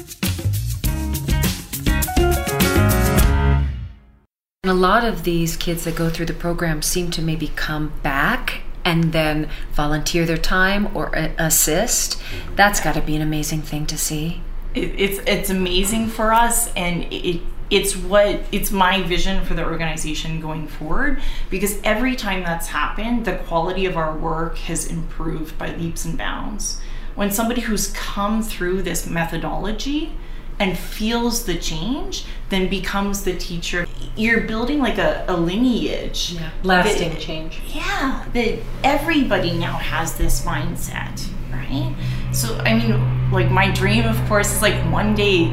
And 4.62 4.70
a 4.70 4.74
lot 4.74 5.04
of 5.04 5.24
these 5.24 5.56
kids 5.56 5.84
that 5.84 5.96
go 5.96 6.10
through 6.10 6.26
the 6.26 6.34
program 6.34 6.82
seem 6.82 7.10
to 7.12 7.22
maybe 7.22 7.48
come 7.56 7.94
back 8.02 8.60
and 8.84 9.12
then 9.14 9.48
volunteer 9.72 10.26
their 10.26 10.36
time 10.36 10.94
or 10.94 11.10
assist. 11.38 12.20
That's 12.56 12.78
got 12.78 12.94
to 12.94 13.00
be 13.00 13.16
an 13.16 13.22
amazing 13.22 13.62
thing 13.62 13.86
to 13.86 13.96
see. 13.96 14.42
it, 14.74 15.00
it's 15.00 15.20
it's 15.26 15.48
amazing 15.50 16.08
for 16.08 16.32
us 16.32 16.72
and 16.74 17.10
it 17.12 17.40
it's 17.70 17.96
what 17.96 18.42
it's 18.52 18.70
my 18.70 19.02
vision 19.02 19.44
for 19.44 19.54
the 19.54 19.64
organization 19.64 20.40
going 20.40 20.66
forward 20.68 21.20
because 21.50 21.80
every 21.82 22.14
time 22.14 22.42
that's 22.42 22.68
happened 22.68 23.24
the 23.24 23.36
quality 23.36 23.86
of 23.86 23.96
our 23.96 24.16
work 24.16 24.58
has 24.58 24.86
improved 24.86 25.56
by 25.58 25.74
leaps 25.76 26.04
and 26.04 26.18
bounds 26.18 26.80
when 27.14 27.30
somebody 27.30 27.60
who's 27.62 27.88
come 27.92 28.42
through 28.42 28.82
this 28.82 29.06
methodology 29.08 30.12
and 30.60 30.78
feels 30.78 31.44
the 31.46 31.56
change 31.58 32.24
then 32.50 32.68
becomes 32.68 33.24
the 33.24 33.36
teacher. 33.36 33.86
You're 34.16 34.42
building 34.42 34.78
like 34.80 34.98
a, 34.98 35.24
a 35.28 35.36
lineage. 35.36 36.36
Lasting 36.62 37.10
that- 37.10 37.20
change. 37.20 37.60
yeah 37.74 38.24
that 38.34 38.58
everybody 38.84 39.52
now 39.52 39.76
has 39.78 40.16
this 40.16 40.44
mindset 40.44 41.26
right? 41.52 41.94
So 42.32 42.56
i 42.58 42.74
mean 42.74 43.30
like 43.32 43.50
my 43.50 43.70
dream 43.72 44.04
of 44.04 44.16
course 44.28 44.52
is 44.54 44.62
like 44.62 44.74
one 44.92 45.14
day 45.14 45.46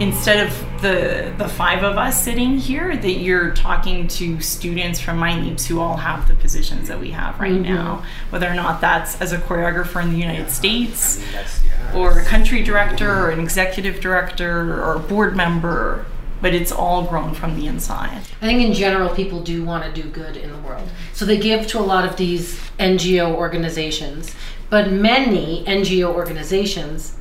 instead 0.00 0.46
of 0.46 0.82
the 0.82 1.32
the 1.36 1.46
five 1.46 1.84
of 1.84 1.98
us 1.98 2.22
sitting 2.22 2.56
here 2.56 2.96
that 2.96 3.12
you're 3.12 3.50
talking 3.52 4.08
to 4.08 4.40
students 4.40 4.98
from 4.98 5.18
Mind 5.18 5.46
Leaps 5.46 5.66
who 5.66 5.78
all 5.78 5.98
have 5.98 6.26
the 6.26 6.34
positions 6.34 6.88
that 6.88 6.98
we 6.98 7.10
have 7.10 7.38
right 7.38 7.52
mm-hmm. 7.52 7.74
now. 7.74 8.04
Whether 8.30 8.48
or 8.48 8.54
not 8.54 8.80
that's 8.80 9.20
as 9.20 9.32
a 9.32 9.38
choreographer 9.38 10.02
in 10.02 10.10
the 10.10 10.18
united 10.18 10.50
states 10.50 11.18
I 11.18 11.20
mean, 11.20 11.26
yeah, 11.32 11.96
or 11.96 12.18
a 12.18 12.24
country 12.24 12.62
director 12.62 13.10
or 13.10 13.30
an 13.30 13.40
executive 13.40 14.00
director 14.00 14.82
or 14.82 14.94
a 14.94 15.00
board 15.00 15.36
member 15.36 16.06
but 16.40 16.54
it's 16.54 16.72
all 16.72 17.04
grown 17.04 17.34
from 17.34 17.54
the 17.54 17.66
inside. 17.66 18.22
I 18.40 18.46
think 18.46 18.62
in 18.62 18.72
general, 18.72 19.14
people 19.14 19.42
do 19.42 19.62
want 19.62 19.84
to 19.84 20.02
do 20.02 20.08
good 20.08 20.38
in 20.38 20.50
the 20.50 20.58
world. 20.58 20.88
So 21.12 21.26
they 21.26 21.38
give 21.38 21.66
to 21.68 21.78
a 21.78 21.82
lot 21.82 22.06
of 22.06 22.16
these 22.16 22.58
NGO 22.78 23.34
organizations, 23.34 24.34
but 24.70 24.90
many 24.90 25.64
NGO 25.66 26.14
organizations 26.14 27.16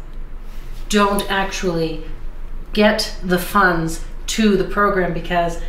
don't 0.87 1.29
actually 1.29 2.05
get 2.73 3.15
the 3.23 3.39
funds 3.39 4.03
to 4.27 4.55
the 4.57 4.63
program 4.63 5.13
because 5.13 5.59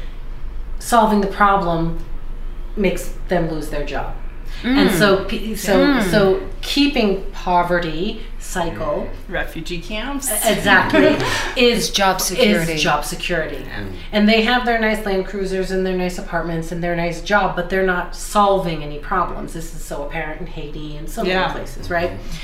solving 0.78 1.20
the 1.20 1.26
problem 1.26 1.98
makes 2.76 3.14
them 3.28 3.50
lose 3.50 3.70
their 3.70 3.84
job. 3.84 4.14
And 4.62 4.90
mm. 4.90 4.98
so, 4.98 5.24
pe- 5.24 5.54
so, 5.54 5.86
mm. 5.86 6.10
so 6.10 6.46
keeping 6.60 7.30
poverty 7.32 8.20
cycle 8.38 9.08
Refugee 9.28 9.80
camps. 9.80 10.30
exactly 10.44 11.16
is 11.56 11.90
job 11.90 12.20
security. 12.20 12.72
Is 12.72 12.82
job 12.82 13.04
security, 13.04 13.64
and 14.12 14.28
they 14.28 14.42
have 14.42 14.66
their 14.66 14.78
nice 14.78 15.06
Land 15.06 15.26
Cruisers 15.26 15.70
and 15.70 15.86
their 15.86 15.96
nice 15.96 16.18
apartments 16.18 16.72
and 16.72 16.82
their 16.82 16.94
nice 16.94 17.22
job, 17.22 17.56
but 17.56 17.70
they're 17.70 17.86
not 17.86 18.14
solving 18.14 18.82
any 18.82 18.98
problems. 18.98 19.54
This 19.54 19.74
is 19.74 19.82
so 19.82 20.04
apparent 20.04 20.42
in 20.42 20.46
Haiti 20.48 20.96
and 20.96 21.08
so 21.08 21.22
Yeah. 21.22 21.40
many 21.40 21.52
places, 21.52 21.88
right? 21.88 22.10
S- 22.10 22.38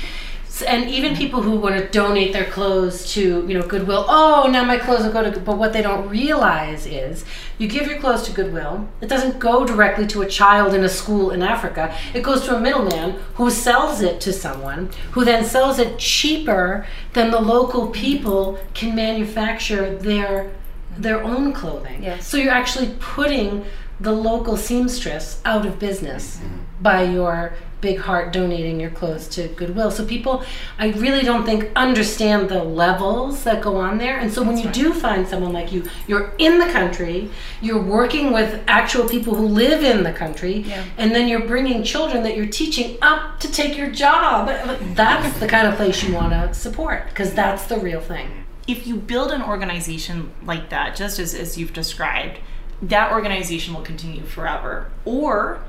And 0.61 0.89
even 0.89 1.15
people 1.15 1.41
who 1.41 1.57
want 1.57 1.75
to 1.75 1.87
donate 1.89 2.33
their 2.33 2.49
clothes 2.49 3.11
to, 3.13 3.45
you 3.47 3.53
know, 3.53 3.65
Goodwill. 3.65 4.05
Oh, 4.07 4.49
now 4.51 4.63
my 4.63 4.77
clothes 4.77 5.03
will 5.03 5.11
go 5.11 5.29
to. 5.29 5.39
But 5.39 5.57
what 5.57 5.73
they 5.73 5.81
don't 5.81 6.09
realize 6.09 6.85
is, 6.85 7.25
you 7.57 7.67
give 7.67 7.87
your 7.87 7.99
clothes 7.99 8.23
to 8.23 8.31
Goodwill. 8.31 8.87
It 9.01 9.07
doesn't 9.07 9.39
go 9.39 9.65
directly 9.65 10.07
to 10.07 10.21
a 10.21 10.27
child 10.27 10.73
in 10.73 10.83
a 10.83 10.89
school 10.89 11.31
in 11.31 11.41
Africa. 11.41 11.95
It 12.13 12.23
goes 12.23 12.45
to 12.45 12.55
a 12.55 12.59
middleman 12.59 13.19
who 13.35 13.49
sells 13.49 14.01
it 14.01 14.21
to 14.21 14.33
someone, 14.33 14.89
who 15.11 15.25
then 15.25 15.43
sells 15.43 15.79
it 15.79 15.99
cheaper 15.99 16.85
than 17.13 17.31
the 17.31 17.41
local 17.41 17.87
people 17.87 18.59
can 18.73 18.95
manufacture 18.95 19.97
their 19.97 20.51
their 20.97 21.23
own 21.23 21.53
clothing. 21.53 22.03
Yes. 22.03 22.27
So 22.27 22.37
you're 22.37 22.51
actually 22.51 22.95
putting 22.99 23.65
the 23.99 24.11
local 24.11 24.57
seamstress 24.57 25.41
out 25.45 25.65
of 25.65 25.79
business 25.79 26.37
mm-hmm. 26.37 26.57
by 26.81 27.03
your 27.03 27.53
big 27.79 27.99
heart 27.99 28.33
donating 28.33 28.79
your 28.79 28.89
clothes 28.89 29.27
to 29.27 29.47
Goodwill. 29.49 29.91
So 29.91 30.05
people, 30.05 30.43
I 30.79 30.87
really 30.89 31.23
don't 31.23 31.45
think 31.45 31.69
understand 31.75 32.49
the 32.49 32.63
levels 32.63 33.43
that 33.43 33.61
go 33.61 33.75
on 33.77 33.97
there. 33.99 34.17
And 34.17 34.33
so 34.33 34.41
when 34.41 34.57
you 34.57 34.67
do 34.71 34.93
find 34.93 35.27
someone 35.27 35.53
like 35.53 35.71
you, 35.71 35.83
you're 36.07 36.33
in 36.39 36.57
the 36.57 36.65
country, 36.67 37.29
you're 37.61 37.81
working 37.81 38.33
with 38.33 38.63
actual 38.67 39.07
people 39.07 39.35
who 39.35 39.45
live 39.47 39.83
in 39.83 40.03
the 40.03 40.11
country, 40.13 40.65
and 40.97 41.11
then 41.13 41.27
you're 41.27 41.45
bringing 41.45 41.83
children 41.83 42.23
that 42.23 42.35
you're 42.35 42.47
teaching 42.47 42.97
up 43.01 43.39
to 43.41 43.51
take 43.51 43.77
your 43.77 43.91
job. 43.91 44.47
That's 44.95 45.39
the 45.39 45.47
kind 45.47 45.67
of 45.67 45.75
place 45.75 46.03
you 46.03 46.15
want 46.15 46.33
to 46.33 46.53
support 46.53 47.05
because 47.09 47.33
that's 47.33 47.65
the 47.65 47.77
real 47.77 48.01
thing. 48.01 48.27
if 48.67 48.85
you 48.85 48.97
build 48.97 49.31
an 49.31 49.41
organization 49.41 50.31
like 50.43 50.69
that, 50.69 50.95
just 50.95 51.19
as, 51.19 51.33
as 51.33 51.57
you've 51.57 51.73
described, 51.73 52.39
that 52.81 53.11
organization 53.11 53.73
will 53.73 53.81
continue 53.81 54.23
forever. 54.23 54.91
Or 55.05 55.63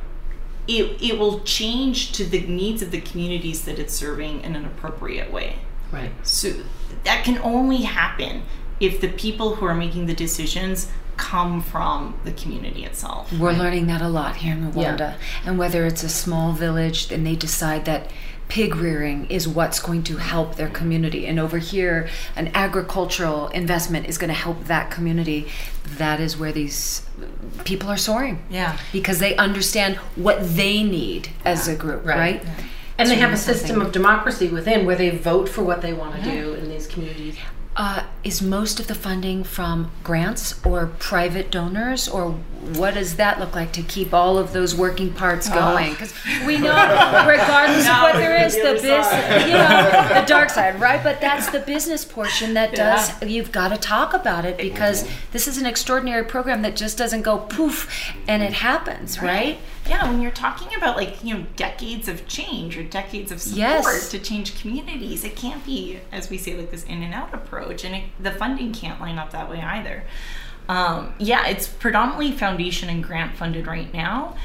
it, 0.69 1.03
it 1.03 1.19
will 1.19 1.41
change 1.41 2.13
to 2.13 2.25
the 2.25 2.41
needs 2.41 2.83
of 2.83 2.91
the 2.91 3.01
communities 3.01 3.65
that 3.65 3.79
it's 3.79 3.95
serving 3.95 4.43
in 4.43 4.55
an 4.55 4.67
appropriate 4.67 5.33
way. 5.33 5.57
Right. 5.91 6.13
So 6.23 6.53
that 7.05 7.25
can 7.25 7.39
only 7.39 7.83
happen 7.83 8.43
if 8.79 9.01
the 9.01 9.09
people 9.09 9.57
who 9.57 9.67
are 9.67 9.75
making 9.75 10.07
the 10.07 10.15
decisions 10.15 10.89
come 11.17 11.61
from 11.63 12.21
the 12.25 12.33
community 12.33 12.85
itself. 12.85 13.33
We're 13.33 13.53
learning 13.53 13.89
that 13.89 14.03
a 14.03 14.09
lot 14.09 14.37
here 14.37 14.53
in 14.53 14.71
Rwanda. 14.71 14.99
Yeah. 14.99 15.17
And 15.47 15.59
whether 15.59 15.85
it's 15.85 16.05
a 16.05 16.09
small 16.09 16.53
village 16.53 17.11
and 17.11 17.27
they 17.27 17.35
decide 17.35 17.87
that 17.87 18.13
pig 18.49 18.77
rearing 18.77 19.27
is 19.31 19.47
what's 19.47 19.81
going 19.81 20.03
to 20.05 20.17
help 20.17 20.57
their 20.57 20.69
community, 20.71 21.27
and 21.27 21.39
over 21.39 21.59
here, 21.59 22.09
an 22.35 22.51
agricultural 22.55 23.49
investment 23.49 24.07
is 24.07 24.19
going 24.19 24.29
to 24.29 24.35
help 24.35 24.65
that 24.65 24.91
community, 24.91 25.49
that 25.85 26.21
is 26.21 26.37
where 26.37 26.53
these 26.53 27.03
people 27.65 27.89
are 27.89 27.97
soaring. 27.97 28.43
Yeah. 28.51 28.79
Because 28.93 29.19
they 29.19 29.37
understand 29.37 29.97
what 30.17 30.57
they 30.57 30.83
need 30.83 31.31
as 31.45 31.69
a 31.69 31.77
group, 31.77 32.05
right? 32.05 32.45
And 32.97 33.09
they 33.09 33.17
have 33.17 33.33
a 33.33 33.37
system 33.37 33.69
something. 33.69 33.87
of 33.87 33.93
democracy 33.93 34.49
within 34.49 34.85
where 34.85 34.97
they 34.97 35.11
vote 35.11 35.49
for 35.49 35.63
what 35.63 35.83
they 35.83 35.93
want 35.93 36.17
to 36.17 36.23
do 36.23 36.55
in 36.55 36.69
these 36.69 36.87
communities. 36.87 37.37
Uh, 37.81 38.03
is 38.25 38.43
most 38.43 38.81
of 38.81 38.89
the 38.89 38.95
funding 38.95 39.45
from 39.45 39.89
grants 40.03 40.61
or 40.67 40.87
private 40.99 41.49
donors, 41.49 42.09
or 42.09 42.33
what 42.75 42.95
does 42.95 43.15
that 43.15 43.39
look 43.39 43.55
like 43.55 43.71
to 43.73 43.83
keep 43.83 44.13
all 44.13 44.37
of 44.37 44.53
those 44.53 44.75
working 44.75 45.13
parts 45.15 45.49
going? 45.49 45.91
Because 45.93 46.13
we 46.45 46.59
know, 46.59 46.73
regardless 47.25 47.87
of 47.89 48.03
what 48.03 48.15
there 48.17 48.45
is, 48.45 48.57
the 48.57 48.73
business, 48.73 49.07
you 49.47 49.53
know, 49.53 50.21
the 50.21 50.25
dark 50.27 50.51
side, 50.51 50.81
right? 50.81 51.01
But 51.05 51.21
that's 51.21 51.51
the 51.51 51.61
business 51.61 52.05
portion 52.05 52.55
that 52.55 52.75
does. 52.75 53.23
You've 53.23 53.53
got 53.53 53.69
to 53.69 53.77
talk 53.77 54.13
about 54.13 54.45
it 54.45 54.57
because 54.59 55.09
this 55.31 55.47
is 55.47 55.57
an 55.57 55.65
extraordinary 55.65 56.25
program 56.25 56.63
that 56.63 56.75
just 56.75 56.99
doesn't 56.99 57.23
go 57.23 57.39
poof 57.39 58.13
and 58.27 58.43
it 58.43 58.55
happens, 58.55 59.23
right? 59.23 59.59
Yeah, 59.89 60.09
when 60.11 60.21
you're 60.21 60.31
talking 60.31 60.69
about 60.77 60.97
like, 60.97 61.23
you 61.25 61.35
know, 61.35 61.47
decades 61.57 62.09
of 62.09 62.27
change 62.29 62.77
or 62.77 62.83
decades 62.83 63.33
of 63.33 63.41
support 63.41 63.59
Yes. 63.59 64.09
to 64.11 64.19
change 64.19 64.61
communities, 64.61 65.25
it 65.25 65.35
can't 65.37 65.65
be, 65.65 66.01
as 66.13 66.29
we 66.31 66.37
say, 66.39 66.57
like 66.57 66.71
this 66.71 66.85
in 66.85 67.03
and 67.03 67.15
out 67.15 67.33
approach. 67.33 67.85
And 67.85 67.95
it, 67.95 68.05
the 68.21 68.31
funding 68.31 68.73
can't 68.73 69.01
line 69.01 69.19
up 69.19 69.31
that 69.33 69.49
way 69.51 69.61
either. 69.61 70.05
Um, 70.69 71.15
yeah, 71.19 71.47
it's 71.47 71.67
predominantly 71.67 72.33
foundation 72.33 72.91
and 72.91 73.03
grant 73.03 73.35
funded 73.37 73.67
right 73.67 73.93
now. 73.93 74.37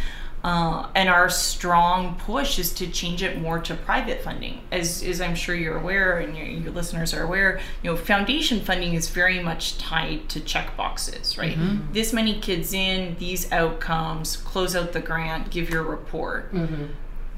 Uh, 0.44 0.90
and 0.94 1.08
our 1.08 1.30
strong 1.30 2.16
push 2.16 2.60
is 2.60 2.74
to 2.74 2.86
change 2.88 3.24
it 3.24 3.40
more 3.40 3.60
to 3.60 3.74
private 3.76 4.22
funding. 4.22 4.60
As, 4.74 5.02
as 5.02 5.22
I'm 5.22 5.36
sure 5.36 5.56
you're 5.56 5.78
aware 5.78 6.20
and 6.20 6.36
your, 6.36 6.46
your 6.46 6.72
listeners 6.74 7.14
are 7.14 7.24
aware, 7.24 7.62
you 7.82 7.90
know, 7.90 7.96
foundation 7.96 8.60
funding 8.60 8.94
is 8.94 9.08
very 9.08 9.40
much 9.40 9.78
tied 9.78 10.28
to 10.30 10.42
check 10.42 10.76
boxes, 10.76 11.38
right? 11.38 11.58
This 11.94 12.12
many 12.12 12.42
kids 12.42 12.74
in, 12.74 13.16
these 13.20 13.50
outcomes, 13.54 14.36
close 14.36 14.76
out 14.76 14.92
the 14.92 15.00
grant, 15.00 15.50
give 15.50 15.70
your 15.70 15.84
report. 15.84 16.52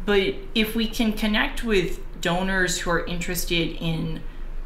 But 0.06 0.34
if 0.56 0.76
we 0.76 0.88
can 0.88 1.14
connect 1.14 1.64
with 1.64 2.00
donors 2.22 2.80
who 2.80 2.90
are 2.90 3.06
interested 3.06 3.78
in 3.80 4.22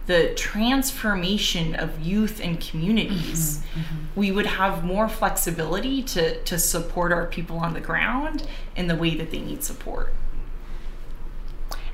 the 0.10 0.34
transformation 0.34 1.76
of 1.76 2.02
youth 2.02 2.42
and 2.44 2.60
communities, 2.60 3.60
mm-hmm, 3.60 3.80
mm-hmm. 3.80 4.20
we 4.20 4.32
would 4.32 4.48
have 4.48 4.84
more 4.84 5.08
flexibility 5.08 6.02
to, 6.02 6.42
to 6.46 6.58
support 6.58 7.12
our 7.12 7.28
people 7.28 7.60
on 7.60 7.76
the 7.76 7.80
ground 7.80 8.48
in 8.76 8.88
the 8.88 8.96
way 8.96 9.14
that 9.14 9.30
they 9.30 9.40
need 9.40 9.64
support. 9.64 10.12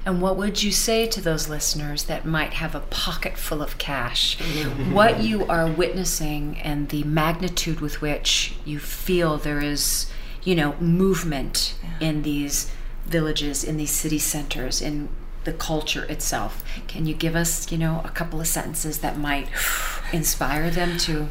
And 0.05 0.21
what 0.21 0.37
would 0.37 0.63
you 0.63 0.71
say 0.71 1.07
to 1.07 1.19
those 1.19 1.49
listeners 1.49 2.05
that 2.05 2.25
might 2.25 2.53
have 2.53 2.73
a 2.73 2.79
pocket 2.79 3.37
full 3.37 3.61
of 3.61 3.77
cash? 3.77 4.39
what 4.93 5.19
you 5.19 5.45
are 5.47 5.67
witnessing 5.67 6.57
and 6.59 6.87
the 6.87 7.03
magnitude 7.03 7.81
with 7.81 7.99
which 7.99 8.55
you 8.63 8.79
feel 8.79 9.35
there 9.35 9.59
is, 9.59 10.09
you 10.41 10.55
know, 10.55 10.77
movement 10.79 11.75
in 11.99 12.21
these 12.21 12.71
villages, 13.05 13.65
in 13.65 13.75
these 13.75 13.91
city 13.91 14.19
centers, 14.19 14.81
in 14.81 15.09
the 15.45 15.53
culture 15.53 16.03
itself. 16.05 16.63
Can 16.87 17.05
you 17.05 17.13
give 17.13 17.35
us, 17.35 17.71
you 17.71 17.77
know, 17.77 18.01
a 18.03 18.09
couple 18.09 18.41
of 18.41 18.47
sentences 18.47 18.99
that 18.99 19.17
might 19.17 19.47
inspire 20.13 20.69
them 20.69 20.97
to 20.99 21.27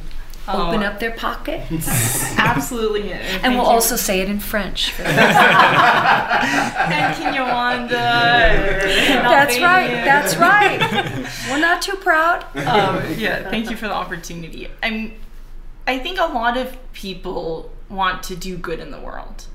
open 0.49 0.83
up 0.83 1.01
their 1.01 1.13
pockets? 1.13 1.89
Absolutely. 2.39 3.13
and 3.13 3.55
we'll 3.55 3.65
also 3.67 3.97
say 3.97 4.21
it 4.21 4.29
in 4.29 4.41
French. 4.41 4.93
for 4.93 5.03
those- 5.03 5.11
and 5.11 7.15
Kinyarwanda. 7.17 7.89
That's 7.91 9.59
right. 9.61 9.89
That's 10.05 10.37
right. 10.37 11.29
We're 11.51 11.61
not 11.61 11.83
too 11.83 11.97
proud. 11.97 12.45
um, 12.57 13.03
yeah, 13.17 13.49
thank 13.51 13.71
you 13.71 13.77
for 13.77 13.89
the 13.89 13.95
opportunity. 13.95 14.69
I'm, 14.83 15.13
I 15.87 15.99
think 15.99 16.19
a 16.19 16.27
lot 16.27 16.57
of 16.57 16.77
people 16.93 17.71
want 17.89 18.23
to 18.25 18.37
do 18.37 18.57
good 18.57 18.81
in 18.81 18.91
the 18.91 19.01
world. 19.01 19.47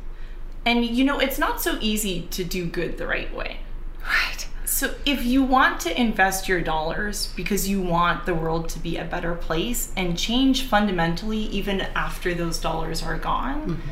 And 0.66 0.86
you 0.86 1.04
know, 1.04 1.20
it's 1.20 1.40
not 1.40 1.62
so 1.62 1.78
easy 1.82 2.24
to 2.32 2.44
do 2.44 2.66
good 2.66 2.98
the 2.98 3.08
right 3.08 3.34
way. 3.34 3.60
Right. 4.02 4.48
So 4.70 4.94
if 5.04 5.26
you 5.26 5.44
want 5.44 5.80
to 5.82 6.00
invest 6.00 6.48
your 6.48 6.62
dollars 6.62 7.34
because 7.36 7.68
you 7.68 7.82
want 7.82 8.28
the 8.28 8.36
world 8.36 8.70
to 8.70 8.80
be 8.80 8.98
a 8.98 9.04
better 9.04 9.34
place 9.34 9.92
and 9.98 10.16
change 10.16 10.62
fundamentally 10.62 11.40
even 11.40 11.82
after 11.82 12.36
those 12.36 12.60
dollars 12.60 13.02
are 13.02 13.18
gone, 13.18 13.62
mm-hmm. 13.62 13.90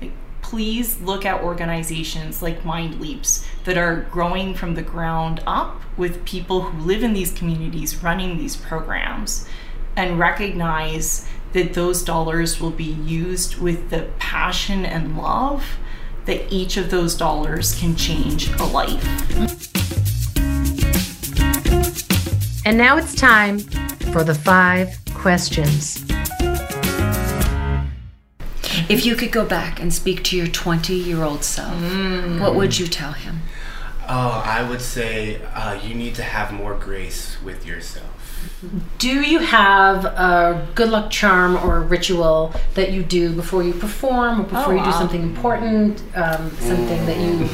like, 0.00 0.12
please 0.40 1.00
look 1.00 1.26
at 1.26 1.42
organizations 1.42 2.42
like 2.42 2.64
Mind 2.64 3.00
Leaps 3.00 3.44
that 3.64 3.76
are 3.76 4.02
growing 4.12 4.54
from 4.54 4.76
the 4.76 4.82
ground 4.82 5.42
up 5.48 5.82
with 5.96 6.24
people 6.24 6.62
who 6.62 6.86
live 6.86 7.02
in 7.02 7.12
these 7.12 7.32
communities 7.32 8.00
running 8.00 8.38
these 8.38 8.56
programs 8.56 9.48
and 9.96 10.16
recognize 10.16 11.28
that 11.54 11.74
those 11.74 12.04
dollars 12.04 12.60
will 12.60 12.70
be 12.70 12.84
used 12.84 13.58
with 13.58 13.90
the 13.90 14.08
passion 14.20 14.86
and 14.86 15.18
love 15.18 15.76
that 16.26 16.50
each 16.52 16.76
of 16.76 16.92
those 16.92 17.16
dollars 17.16 17.74
can 17.74 17.96
change 17.96 18.48
a 18.60 18.64
life. 18.64 20.19
And 22.70 22.78
now 22.78 22.98
it's 22.98 23.16
time 23.16 23.58
for 24.12 24.22
the 24.22 24.32
five 24.32 24.96
questions. 25.12 26.04
If 28.88 29.04
you 29.04 29.16
could 29.16 29.32
go 29.32 29.44
back 29.44 29.80
and 29.80 29.92
speak 29.92 30.22
to 30.26 30.36
your 30.36 30.46
20 30.46 30.94
year 30.94 31.24
old 31.24 31.42
self, 31.42 31.74
what 32.40 32.54
would 32.54 32.78
you 32.78 32.86
tell 32.86 33.10
him? 33.10 33.40
Oh, 34.08 34.40
I 34.46 34.62
would 34.62 34.80
say 34.80 35.42
uh, 35.52 35.80
you 35.82 35.96
need 35.96 36.14
to 36.14 36.22
have 36.22 36.52
more 36.52 36.76
grace 36.76 37.42
with 37.42 37.66
yourself. 37.66 38.06
Do 38.98 39.20
you 39.20 39.40
have 39.40 40.04
a 40.04 40.68
good 40.76 40.90
luck 40.90 41.10
charm 41.10 41.56
or 41.56 41.78
a 41.78 41.80
ritual 41.80 42.54
that 42.74 42.92
you 42.92 43.02
do 43.02 43.32
before 43.32 43.64
you 43.64 43.72
perform 43.72 44.42
or 44.42 44.44
before 44.44 44.74
Oh, 44.74 44.76
you 44.76 44.84
do 44.84 44.92
something 44.92 45.24
important, 45.24 46.00
um, 46.14 46.52
something 46.60 47.04
that 47.06 47.18
you 47.18 47.48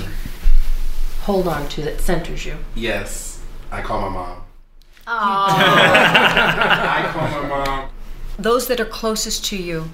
hold 1.23 1.49
on 1.49 1.67
to 1.71 1.81
that 1.81 2.03
centers 2.03 2.45
you? 2.45 2.59
Yes, 2.75 3.41
I 3.73 3.81
call 3.81 4.03
my 4.03 4.11
mom. 4.11 4.46
I 5.07 7.11
call 7.13 7.29
my 7.29 7.49
mom. 7.49 7.89
Those 8.39 8.67
that 8.69 8.81
are 8.81 8.85
closest 8.85 9.45
to 9.47 9.57
you, 9.57 9.91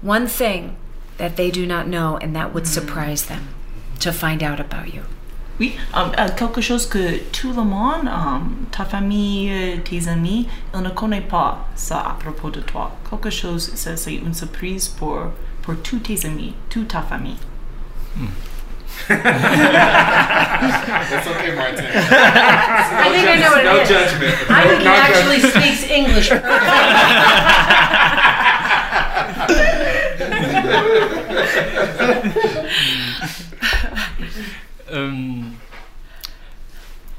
one 0.00 0.26
thing 0.26 0.76
that 1.18 1.36
they 1.36 1.50
do 1.50 1.66
not 1.66 1.86
know 1.86 2.16
and 2.16 2.34
that 2.34 2.54
would 2.54 2.66
surprise 2.66 3.26
them. 3.26 3.48
to 4.02 4.12
find 4.12 4.42
out 4.42 4.60
about 4.60 4.92
you? 4.92 5.02
Oui, 5.58 5.76
um, 5.94 6.12
euh, 6.18 6.28
quelque 6.36 6.60
chose 6.60 6.86
que 6.86 7.18
tout 7.30 7.52
le 7.52 7.62
monde, 7.62 8.08
um, 8.08 8.66
ta 8.70 8.84
famille, 8.84 9.50
euh, 9.50 9.76
tes 9.84 10.08
amis, 10.08 10.48
ils 10.74 10.80
ne 10.80 10.90
connaissent 10.90 11.28
pas 11.28 11.68
ça 11.76 12.00
à 12.00 12.16
propos 12.18 12.50
de 12.50 12.60
toi. 12.60 12.90
Quelque 13.08 13.30
chose, 13.30 13.70
ça, 13.74 13.96
c'est 13.96 14.14
une 14.14 14.34
surprise 14.34 14.88
pour, 14.88 15.18
pour 15.62 15.76
tous 15.82 16.00
tes 16.00 16.26
amis, 16.26 16.54
toute 16.68 16.88
ta 16.88 17.02
famille. 17.02 17.36
That's 21.10 21.26
okay, 21.26 21.54
Martin. 21.54 21.86
I 21.92 23.08
think 23.12 23.28
I 23.28 23.36
know 23.36 23.50
what 23.50 23.64
no 23.64 23.76
it 23.76 23.82
is. 23.82 23.88
judgment. 23.88 24.50
I 24.50 24.68
think 24.68 24.80
he 24.82 24.86
actually 24.88 25.40
judgment. 25.40 25.64
speaks 25.64 25.82
English. 25.90 26.30
Um, 34.90 35.56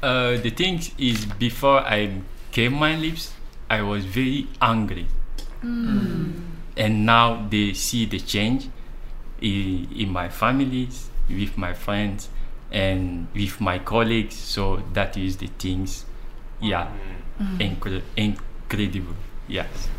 uh, 0.01 0.37
the 0.37 0.49
thing 0.51 0.81
is, 0.97 1.25
before 1.25 1.79
I 1.79 2.21
came 2.51 2.73
Mind 2.73 3.01
Leaps, 3.01 3.33
I 3.69 3.81
was 3.81 4.05
very 4.05 4.47
angry, 4.61 5.07
and 5.63 7.05
now 7.05 7.47
they 7.49 7.73
see 7.73 8.05
the 8.05 8.19
change 8.19 8.69
in, 9.41 9.87
in 9.95 10.09
my 10.09 10.29
families, 10.29 11.09
with 11.33 11.57
my 11.57 11.73
friends, 11.73 12.29
and 12.71 13.27
with 13.33 13.61
my 13.61 13.79
colleagues. 13.79 14.35
So 14.35 14.83
that 14.93 15.15
is 15.17 15.37
the 15.37 15.47
things, 15.59 16.05
yeah, 16.61 16.91
mm-hmm. 17.39 17.57
incre- 17.57 18.03
incredible. 18.17 19.15
Yes. 19.47 19.89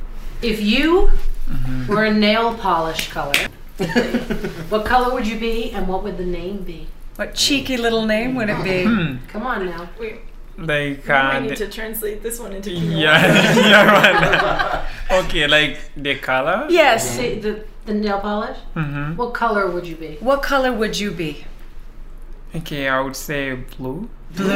If 0.43 0.61
you 0.61 1.11
mm-hmm. 1.49 1.87
were 1.87 2.05
a 2.05 2.13
nail 2.13 2.55
polish 2.55 3.09
color, 3.11 3.35
what 4.69 4.85
color 4.85 5.15
would 5.15 5.27
you 5.27 5.39
be 5.39 5.71
and 5.73 5.89
what 5.89 6.03
would 6.03 6.19
the 6.19 6.27
name 6.27 6.63
be? 6.65 6.87
What 7.17 7.35
cheeky 7.35 7.77
little 7.77 8.07
name 8.07 8.35
would 8.35 8.51
it 8.51 8.65
be? 8.65 8.85
Hmm. 8.85 9.17
Come 9.29 9.47
on 9.47 9.67
now. 9.67 9.89
Like, 10.57 11.09
I 11.09 11.37
uh, 11.37 11.41
need 11.41 11.57
to 11.57 11.69
translate 11.69 12.23
this 12.23 12.39
one 12.39 12.53
into 12.53 12.71
yeah, 12.71 13.57
yeah, 13.57 13.85
right. 13.85 14.87
okay, 15.25 15.47
like 15.47 15.79
the 15.97 16.17
color. 16.17 16.67
Yes. 16.71 17.17
See, 17.17 17.41
the, 17.41 17.65
the 17.87 17.95
nail 17.95 18.21
polish? 18.21 18.59
Mm-hmm. 18.75 19.17
What 19.17 19.35
color 19.35 19.71
would 19.71 19.87
you 19.87 19.97
be? 19.97 20.17
What 20.21 20.43
color 20.43 20.73
would 20.73 20.99
you 20.99 21.11
be? 21.11 21.45
Okay, 22.55 22.89
I 22.89 23.01
would 23.01 23.17
say 23.17 23.55
blue. 23.77 24.09
Blue. 24.37 24.47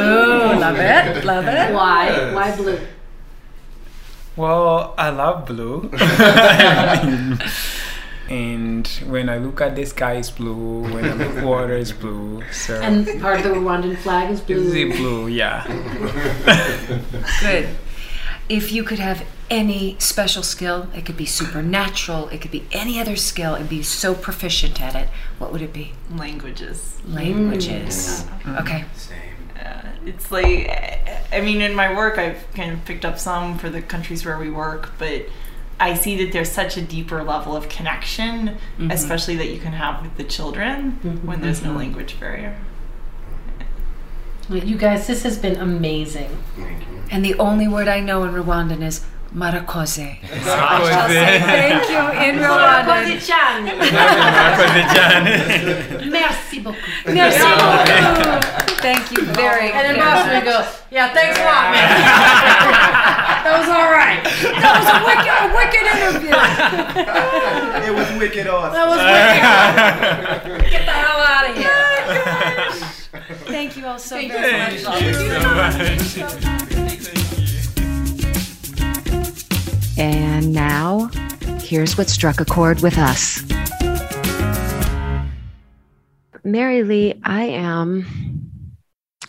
Love 0.58 0.76
it. 0.78 1.24
Love 1.24 1.46
it. 1.46 1.74
Why? 1.74 2.32
Why 2.34 2.56
blue? 2.56 2.78
Well, 4.36 4.94
I 4.96 5.10
love 5.10 5.46
blue. 5.46 5.90
and 8.28 8.86
when 9.06 9.28
I 9.28 9.38
look 9.38 9.60
at 9.60 9.74
the 9.74 9.84
sky, 9.84 10.14
it's 10.14 10.30
blue. 10.30 10.82
When 10.82 11.04
I 11.04 11.14
look 11.14 11.44
water, 11.44 11.74
it's 11.76 11.90
blue. 11.92 12.44
So 12.52 12.80
And 12.80 13.20
part 13.20 13.38
of 13.38 13.44
the 13.44 13.50
Rwandan 13.50 13.96
flag 13.98 14.30
is 14.30 14.38
it's 14.38 14.46
blue. 14.46 14.70
the 14.70 14.84
blue, 14.96 15.26
yeah. 15.26 15.64
Good. 17.40 17.68
If 18.48 18.70
you 18.72 18.84
could 18.84 19.00
have 19.00 19.24
any 19.50 19.96
special 19.98 20.42
skill, 20.42 20.88
it 20.94 21.06
could 21.06 21.16
be 21.16 21.26
supernatural, 21.26 22.28
it 22.28 22.40
could 22.40 22.50
be 22.50 22.66
any 22.72 23.00
other 23.00 23.16
skill, 23.16 23.54
and 23.54 23.68
be 23.68 23.82
so 23.82 24.14
proficient 24.14 24.80
at 24.80 24.94
it, 24.94 25.08
what 25.38 25.52
would 25.52 25.62
it 25.62 25.72
be? 25.72 25.92
Languages. 26.14 26.98
Languages. 27.06 28.24
Mm. 28.42 28.60
Okay. 28.60 28.84
Same. 28.94 29.18
Uh, 29.58 29.82
it's 30.06 30.30
like, 30.30 30.70
I 31.32 31.40
mean, 31.40 31.60
in 31.60 31.74
my 31.74 31.94
work, 31.94 32.18
I've 32.18 32.46
kind 32.54 32.72
of 32.72 32.84
picked 32.84 33.04
up 33.04 33.18
some 33.18 33.58
for 33.58 33.70
the 33.70 33.82
countries 33.82 34.24
where 34.24 34.38
we 34.38 34.50
work, 34.50 34.92
but 34.98 35.26
I 35.80 35.94
see 35.94 36.22
that 36.24 36.32
there's 36.32 36.50
such 36.50 36.76
a 36.76 36.82
deeper 36.82 37.22
level 37.22 37.56
of 37.56 37.68
connection, 37.68 38.48
mm-hmm. 38.48 38.90
especially 38.90 39.36
that 39.36 39.48
you 39.48 39.58
can 39.58 39.72
have 39.72 40.02
with 40.02 40.16
the 40.16 40.24
children 40.24 40.92
mm-hmm. 40.92 41.26
when 41.26 41.40
there's 41.40 41.62
no 41.62 41.70
mm-hmm. 41.70 41.78
language 41.78 42.18
barrier. 42.18 42.56
You 44.50 44.78
guys, 44.78 45.06
this 45.06 45.24
has 45.24 45.38
been 45.38 45.56
amazing. 45.56 46.38
Thank 46.56 46.80
you. 46.80 47.02
And 47.10 47.24
the 47.24 47.34
only 47.34 47.68
word 47.68 47.86
I 47.86 48.00
know 48.00 48.24
in 48.24 48.32
Rwandan 48.32 48.82
is 48.82 49.04
murakoze. 49.32 50.16
Murakoze. 50.22 51.40
Thank 51.44 51.88
you 51.90 52.02
in 52.24 52.38
Rwandan. 52.40 53.04
Merci 56.10 56.60
beaucoup. 56.60 56.78
Merci 57.06 57.40
beaucoup. 57.40 58.44
Thank 58.80 59.10
you 59.12 59.24
very 59.34 59.70
And 59.72 59.86
in 59.88 59.94
very 59.94 60.00
Boston 60.00 60.28
we 60.30 60.34
much. 60.36 60.44
go, 60.44 60.64
yeah, 60.90 61.12
thanks 61.12 61.38
a 61.38 61.44
lot, 61.44 61.70
man. 61.72 61.88
that 63.44 63.54
was 63.58 63.68
all 63.68 63.90
right. 63.90 64.22
That 64.62 64.72
was 64.78 64.88
a 64.94 64.98
wicked, 65.04 65.34
a 65.34 65.48
wicked 65.58 65.84
interview. 65.92 66.34
It 67.86 67.94
was 67.94 68.08
wicked 68.18 68.46
awesome. 68.46 68.72
That 68.72 68.86
was 68.88 69.00
wicked. 70.48 70.70
Get 70.70 70.84
the 70.86 70.92
hell 70.92 71.20
out 71.20 71.50
of 71.50 71.56
here. 71.56 71.68
Oh 71.70 73.34
Thank 73.46 73.76
you 73.76 73.86
all 73.86 73.98
so 73.98 74.16
Thank 74.16 74.32
very 74.32 74.76
you 74.78 74.84
much. 74.84 75.02
so 76.06 76.24
much. 76.78 76.87
And 79.98 80.52
now, 80.52 81.10
here's 81.60 81.98
what 81.98 82.08
struck 82.08 82.40
a 82.40 82.44
chord 82.44 82.82
with 82.82 82.96
us. 82.96 83.42
Mary 86.44 86.84
Lee, 86.84 87.20
I 87.24 87.46
am 87.46 88.52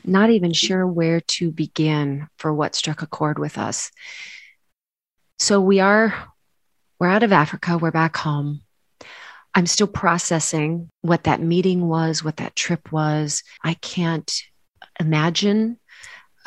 not 0.05 0.30
even 0.30 0.53
sure 0.53 0.86
where 0.86 1.22
to 1.22 1.51
begin 1.51 2.28
for 2.38 2.53
what 2.53 2.76
struck 2.76 3.01
a 3.01 3.07
chord 3.07 3.39
with 3.39 3.57
us. 3.57 3.91
So 5.39 5.59
we 5.59 5.80
are 5.80 6.13
we're 6.99 7.07
out 7.07 7.24
of 7.24 7.32
Africa, 7.32 7.78
we're 7.78 7.91
back 7.91 8.15
home. 8.17 8.61
I'm 9.55 9.65
still 9.65 9.88
processing 9.88 10.89
what 11.01 11.24
that 11.24 11.41
meeting 11.41 11.88
was, 11.88 12.24
what 12.24 12.38
that 12.38 12.55
trip 12.55 12.91
was. 12.91 13.41
I 13.63 13.74
can't 13.74 14.32
imagine 14.99 15.80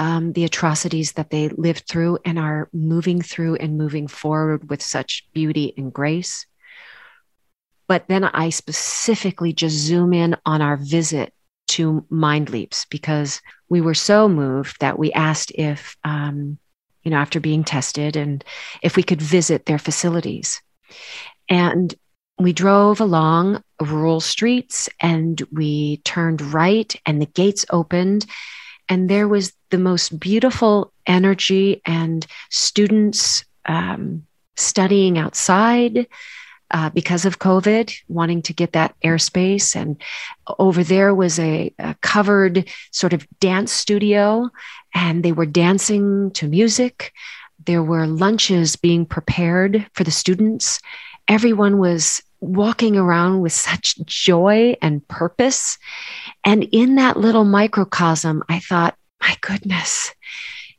um, 0.02 0.32
the 0.32 0.42
atrocities 0.42 1.12
that 1.12 1.30
they 1.30 1.48
lived 1.50 1.86
through 1.88 2.18
and 2.24 2.36
are 2.36 2.68
moving 2.72 3.22
through 3.22 3.54
and 3.54 3.78
moving 3.78 4.08
forward 4.08 4.68
with 4.68 4.82
such 4.82 5.24
beauty 5.32 5.72
and 5.76 5.92
grace. 5.92 6.44
But 7.86 8.08
then 8.08 8.24
I 8.24 8.50
specifically 8.50 9.52
just 9.52 9.76
zoom 9.76 10.12
in 10.12 10.36
on 10.44 10.60
our 10.60 10.76
visit 10.76 11.32
to 11.68 12.04
Mind 12.10 12.50
Leaps 12.50 12.84
because 12.86 13.40
we 13.68 13.80
were 13.80 13.94
so 13.94 14.28
moved 14.28 14.80
that 14.80 14.98
we 14.98 15.12
asked 15.12 15.52
if, 15.54 15.96
um, 16.02 16.58
you 17.04 17.12
know, 17.12 17.18
after 17.18 17.38
being 17.38 17.62
tested 17.62 18.16
and 18.16 18.44
if 18.82 18.96
we 18.96 19.04
could 19.04 19.22
visit 19.22 19.66
their 19.66 19.78
facilities. 19.78 20.60
And 21.48 21.94
we 22.40 22.52
drove 22.52 23.00
along 23.00 23.62
rural 23.80 24.18
streets 24.18 24.88
and 24.98 25.40
we 25.52 25.98
turned 25.98 26.40
right 26.40 26.92
and 27.06 27.22
the 27.22 27.26
gates 27.26 27.64
opened 27.70 28.26
and 28.92 29.08
there 29.08 29.26
was 29.26 29.54
the 29.70 29.78
most 29.78 30.20
beautiful 30.20 30.92
energy 31.06 31.80
and 31.86 32.26
students 32.50 33.42
um, 33.64 34.26
studying 34.54 35.16
outside 35.16 36.06
uh, 36.72 36.90
because 36.90 37.24
of 37.24 37.38
COVID, 37.38 37.90
wanting 38.08 38.42
to 38.42 38.52
get 38.52 38.72
that 38.72 38.94
airspace. 39.02 39.74
And 39.74 39.96
over 40.58 40.84
there 40.84 41.14
was 41.14 41.38
a, 41.38 41.72
a 41.78 41.94
covered 42.02 42.68
sort 42.90 43.14
of 43.14 43.26
dance 43.40 43.72
studio, 43.72 44.50
and 44.94 45.22
they 45.22 45.32
were 45.32 45.46
dancing 45.46 46.30
to 46.32 46.46
music. 46.46 47.14
There 47.64 47.82
were 47.82 48.06
lunches 48.06 48.76
being 48.76 49.06
prepared 49.06 49.86
for 49.94 50.04
the 50.04 50.10
students. 50.10 50.80
Everyone 51.28 51.78
was 51.78 52.22
walking 52.40 52.98
around 52.98 53.40
with 53.40 53.52
such 53.52 53.96
joy 54.04 54.76
and 54.82 55.06
purpose. 55.08 55.78
And 56.44 56.64
in 56.72 56.96
that 56.96 57.16
little 57.16 57.44
microcosm, 57.44 58.42
I 58.48 58.58
thought, 58.58 58.96
my 59.20 59.36
goodness, 59.40 60.12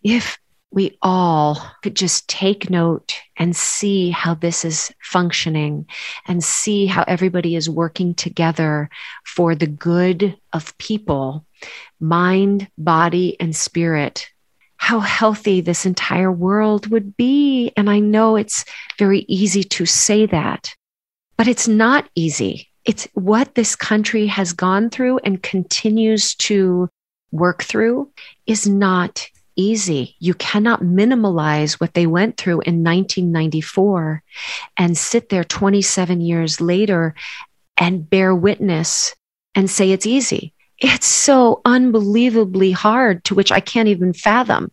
if 0.04 0.38
we 0.74 0.98
all 1.02 1.62
could 1.84 1.96
just 1.96 2.28
take 2.28 2.70
note 2.70 3.16
and 3.38 3.56
see 3.56 4.10
how 4.10 4.34
this 4.34 4.66
is 4.66 4.92
functioning 5.02 5.86
and 6.28 6.44
see 6.44 6.88
how 6.88 7.04
everybody 7.08 7.56
is 7.56 7.70
working 7.70 8.16
together 8.16 8.90
for 9.24 9.54
the 9.54 9.68
good 9.68 10.36
of 10.52 10.76
people, 10.80 11.46
mind, 12.00 12.68
body, 12.78 13.40
and 13.40 13.56
spirit, 13.56 14.28
how 14.78 15.00
healthy 15.00 15.62
this 15.62 15.86
entire 15.86 16.32
world 16.32 16.88
would 16.88 17.16
be. 17.16 17.72
And 17.78 17.90
I 17.90 18.00
know 18.00 18.36
it's 18.36 18.66
very 18.98 19.20
easy 19.30 19.64
to 19.64 19.86
say 19.86 20.26
that, 20.26 20.76
but 21.38 21.48
it's 21.48 21.68
not 21.68 22.10
easy. 22.16 22.70
It's 22.86 23.08
what 23.14 23.56
this 23.56 23.76
country 23.76 24.28
has 24.28 24.54
gone 24.54 24.90
through 24.90 25.20
and 25.20 25.42
continues 25.42 26.36
to 26.36 26.90
work 27.32 27.64
through 27.64 28.12
is 28.46 28.68
not 28.68 29.28
easy. 29.56 30.16
You 30.20 30.34
cannot 30.34 30.82
minimalize 30.82 31.74
what 31.74 31.94
they 31.94 32.08
went 32.08 32.38
through 32.38 32.62
in 32.62 32.84
1994 32.84 34.24
and 34.78 34.98
sit 34.98 35.30
there 35.30 35.44
27 35.44 36.22
years 36.22 36.60
later 36.60 37.16
and 37.78 38.10
bear 38.10 38.36
witness 38.36 39.16
and 39.56 39.70
say 39.70 39.92
it's 39.92 40.06
easy. 40.06 40.54
It's 40.80 41.06
so 41.06 41.62
unbelievably 41.66 42.72
hard, 42.72 43.24
to 43.26 43.36
which 43.36 43.52
I 43.52 43.60
can't 43.60 43.88
even 43.88 44.12
fathom. 44.12 44.72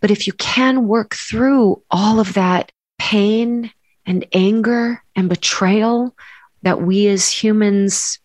But 0.00 0.10
if 0.10 0.26
you 0.26 0.32
can 0.34 0.86
work 0.86 1.14
through 1.14 1.82
all 1.90 2.20
of 2.20 2.34
that 2.34 2.72
pain 2.98 3.70
and 4.06 4.24
anger 4.32 5.02
and 5.14 5.28
betrayal 5.28 6.16
that 6.62 6.82
we 6.82 7.08
as 7.08 7.30
humans 7.30 8.18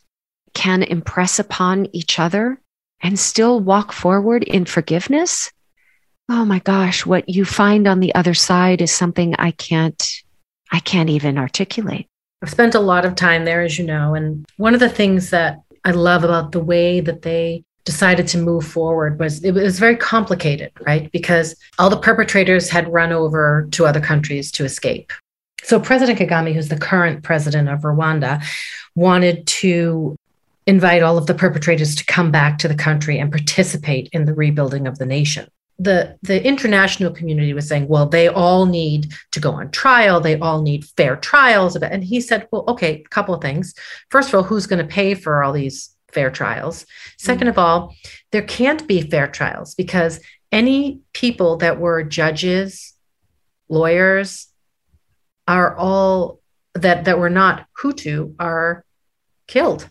can 0.54 0.84
impress 0.84 1.40
upon 1.40 1.88
each 1.94 2.20
other 2.20 2.60
and 3.02 3.20
still 3.20 3.60
walk 3.60 3.92
forward 3.92 4.44
in 4.44 4.66
forgiveness, 4.66 5.52
oh 6.30 6.46
my 6.46 6.60
gosh, 6.60 7.06
what 7.06 7.30
you 7.30 7.46
find 7.46 7.88
on 7.88 8.00
the 8.00 8.16
other 8.16 8.34
side 8.34 8.82
is 8.82 8.92
something 8.92 9.36
I 9.36 9.52
can't 9.52 10.04
I 10.72 10.80
can't 10.80 11.10
even 11.10 11.38
articulate. 11.38 12.08
I've 12.42 12.50
spent 12.50 12.76
a 12.76 12.80
lot 12.80 13.06
of 13.06 13.16
time 13.16 13.46
there 13.46 13.62
as 13.62 13.78
you 13.78 13.86
know, 13.86 14.16
and 14.16 14.46
one 14.58 14.74
of 14.74 14.80
the 14.80 14.90
things 14.90 15.30
that 15.30 15.62
I 15.84 15.92
love 15.92 16.24
about 16.24 16.52
the 16.52 16.60
way 16.60 17.00
that 17.02 17.22
they 17.22 17.64
decided 17.86 18.28
to 18.28 18.40
move 18.40 18.66
forward 18.66 19.20
was 19.20 19.44
it 19.44 19.52
was 19.52 19.78
very 19.78 19.96
complicated, 19.96 20.72
right? 20.86 21.12
Because 21.12 21.56
all 21.78 21.90
the 21.90 21.98
perpetrators 21.98 22.70
had 22.70 22.92
run 22.92 23.12
over 23.12 23.68
to 23.72 23.86
other 23.86 24.02
countries 24.02 24.52
to 24.54 24.66
escape. 24.66 25.14
So 25.66 25.80
President 25.80 26.20
Kagame, 26.20 26.54
who's 26.54 26.68
the 26.68 26.78
current 26.78 27.24
president 27.24 27.70
of 27.70 27.82
Rwanda, 27.82 28.44
wanted 28.94 29.48
to 29.48 30.16
invite 30.68 31.02
all 31.02 31.18
of 31.18 31.26
the 31.26 31.34
perpetrators 31.34 31.96
to 31.96 32.06
come 32.06 32.30
back 32.32 32.60
to 32.60 32.68
the 32.68 32.76
country 32.76 33.18
and 33.18 33.32
participate 33.32 34.10
in 34.14 34.26
the 34.26 34.34
rebuilding 34.34 34.86
of 34.86 35.00
the 35.00 35.08
nation. 35.08 35.48
The, 35.80 36.18
the 36.22 36.46
international 36.46 37.12
community 37.12 37.54
was 37.54 37.68
saying, 37.68 37.88
well, 37.88 38.06
they 38.06 38.28
all 38.28 38.68
need 38.68 39.14
to 39.32 39.40
go 39.40 39.54
on 39.54 39.72
trial. 39.72 40.22
They 40.22 40.40
all 40.40 40.62
need 40.62 40.86
fair 40.86 41.16
trials. 41.16 41.76
And 41.76 42.04
he 42.04 42.22
said, 42.22 42.48
well, 42.52 42.64
okay, 42.68 43.04
a 43.04 43.10
couple 43.10 43.34
of 43.34 43.42
things. 43.42 43.74
First 44.10 44.30
of 44.30 44.36
all, 44.36 44.44
who's 44.44 44.68
going 44.68 44.86
to 44.86 44.94
pay 44.94 45.16
for 45.16 45.44
all 45.44 45.52
these 45.52 45.96
fair 46.12 46.30
trials? 46.30 46.86
2nd 47.20 47.38
mm-hmm. 47.38 47.48
of 47.50 47.58
all, 47.58 47.96
there 48.32 48.44
can't 48.44 48.88
be 48.88 49.02
fair 49.02 49.28
trials 49.28 49.74
because 49.74 50.22
any 50.52 51.02
people 51.14 51.58
that 51.58 51.80
were 51.80 52.04
judges, 52.04 52.94
lawyers, 53.68 54.48
are 55.48 55.76
all 55.76 56.40
that 56.74 57.06
that 57.06 57.20
were 57.20 57.30
not 57.30 57.68
Hutu 57.82 58.36
are 58.40 58.84
killed. 59.48 59.90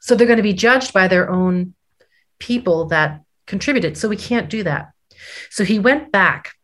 So 0.00 0.14
they're 0.14 0.26
going 0.26 0.38
to 0.38 0.42
be 0.42 0.54
judged 0.54 0.92
by 0.92 1.08
their 1.08 1.30
own 1.30 1.74
people 2.38 2.86
that 2.86 3.22
contributed. 3.46 3.96
So 3.98 4.08
we 4.08 4.16
can't 4.16 4.48
do 4.48 4.62
that. 4.62 4.92
So 5.50 5.64
he 5.64 5.78
went 5.78 6.10
back 6.10 6.54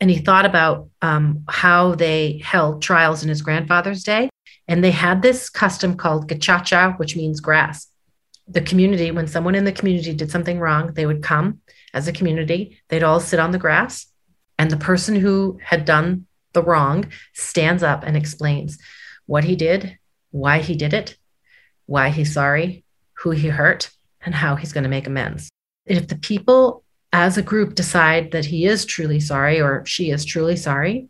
and 0.00 0.10
he 0.10 0.18
thought 0.18 0.46
about 0.46 0.88
um, 1.02 1.44
how 1.48 1.94
they 1.94 2.40
held 2.44 2.82
trials 2.82 3.22
in 3.22 3.28
his 3.28 3.42
grandfather's 3.42 4.02
day. 4.02 4.30
And 4.66 4.82
they 4.82 4.90
had 4.90 5.22
this 5.22 5.50
custom 5.50 5.96
called 5.96 6.28
gacaca, 6.28 6.98
which 6.98 7.14
means 7.14 7.40
grass. 7.40 7.88
The 8.48 8.60
community, 8.60 9.10
when 9.10 9.26
someone 9.26 9.54
in 9.54 9.64
the 9.64 9.72
community 9.72 10.14
did 10.14 10.30
something 10.30 10.58
wrong, 10.58 10.94
they 10.94 11.06
would 11.06 11.22
come 11.22 11.60
as 11.94 12.08
a 12.08 12.12
community, 12.12 12.80
they'd 12.88 13.02
all 13.02 13.20
sit 13.20 13.38
on 13.38 13.50
the 13.50 13.58
grass, 13.58 14.06
and 14.58 14.70
the 14.70 14.76
person 14.76 15.16
who 15.16 15.58
had 15.62 15.84
done 15.84 16.26
the 16.52 16.62
wrong 16.62 17.10
stands 17.32 17.82
up 17.82 18.04
and 18.04 18.16
explains 18.16 18.78
what 19.26 19.44
he 19.44 19.56
did, 19.56 19.98
why 20.30 20.58
he 20.58 20.74
did 20.74 20.92
it, 20.92 21.16
why 21.86 22.10
he's 22.10 22.34
sorry, 22.34 22.84
who 23.14 23.30
he 23.30 23.48
hurt, 23.48 23.90
and 24.20 24.34
how 24.34 24.56
he's 24.56 24.72
going 24.72 24.84
to 24.84 24.90
make 24.90 25.06
amends. 25.06 25.50
If 25.86 26.08
the 26.08 26.16
people 26.16 26.84
as 27.12 27.36
a 27.36 27.42
group 27.42 27.74
decide 27.74 28.30
that 28.32 28.44
he 28.44 28.64
is 28.66 28.84
truly 28.84 29.20
sorry 29.20 29.60
or 29.60 29.84
she 29.84 30.10
is 30.10 30.24
truly 30.24 30.56
sorry, 30.56 31.08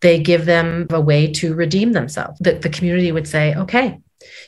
they 0.00 0.18
give 0.18 0.46
them 0.46 0.86
a 0.90 1.00
way 1.00 1.32
to 1.32 1.54
redeem 1.54 1.92
themselves. 1.92 2.38
The, 2.40 2.54
the 2.54 2.68
community 2.68 3.12
would 3.12 3.28
say, 3.28 3.54
okay, 3.54 4.00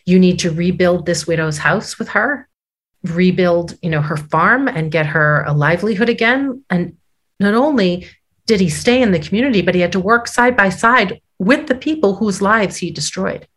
you 0.04 0.18
need 0.18 0.40
to 0.40 0.50
rebuild 0.50 1.06
this 1.06 1.26
widow's 1.26 1.58
house 1.58 1.98
with 1.98 2.08
her, 2.08 2.48
rebuild, 3.04 3.78
you 3.82 3.90
know, 3.90 4.00
her 4.00 4.16
farm 4.16 4.66
and 4.66 4.90
get 4.90 5.06
her 5.06 5.44
a 5.46 5.52
livelihood 5.52 6.08
again. 6.08 6.64
And 6.70 6.96
not 7.40 7.54
only 7.54 8.08
did 8.46 8.60
he 8.60 8.68
stay 8.68 9.02
in 9.02 9.12
the 9.12 9.18
community, 9.18 9.62
but 9.62 9.74
he 9.74 9.80
had 9.80 9.92
to 9.92 10.00
work 10.00 10.28
side 10.28 10.56
by 10.56 10.68
side 10.68 11.20
with 11.38 11.66
the 11.66 11.74
people 11.74 12.16
whose 12.16 12.42
lives 12.42 12.76
he 12.76 12.90
destroyed. 12.90 13.48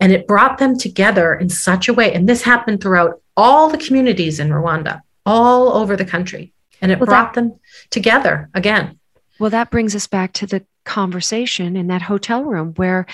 And 0.00 0.12
it 0.12 0.28
brought 0.28 0.58
them 0.58 0.78
together 0.78 1.34
in 1.34 1.48
such 1.48 1.88
a 1.88 1.94
way. 1.94 2.12
And 2.12 2.28
this 2.28 2.42
happened 2.42 2.80
throughout 2.80 3.20
all 3.36 3.68
the 3.68 3.78
communities 3.78 4.38
in 4.38 4.50
Rwanda, 4.50 5.00
all 5.26 5.72
over 5.72 5.96
the 5.96 6.04
country. 6.04 6.52
And 6.80 6.92
it 6.92 7.00
well, 7.00 7.06
brought 7.06 7.34
that, 7.34 7.40
them 7.40 7.60
together 7.90 8.48
again. 8.54 9.00
Well, 9.40 9.50
that 9.50 9.70
brings 9.70 9.96
us 9.96 10.06
back 10.06 10.32
to 10.34 10.46
the 10.46 10.64
conversation 10.84 11.76
in 11.76 11.88
that 11.88 12.02
hotel 12.02 12.44
room 12.44 12.74
where, 12.76 13.06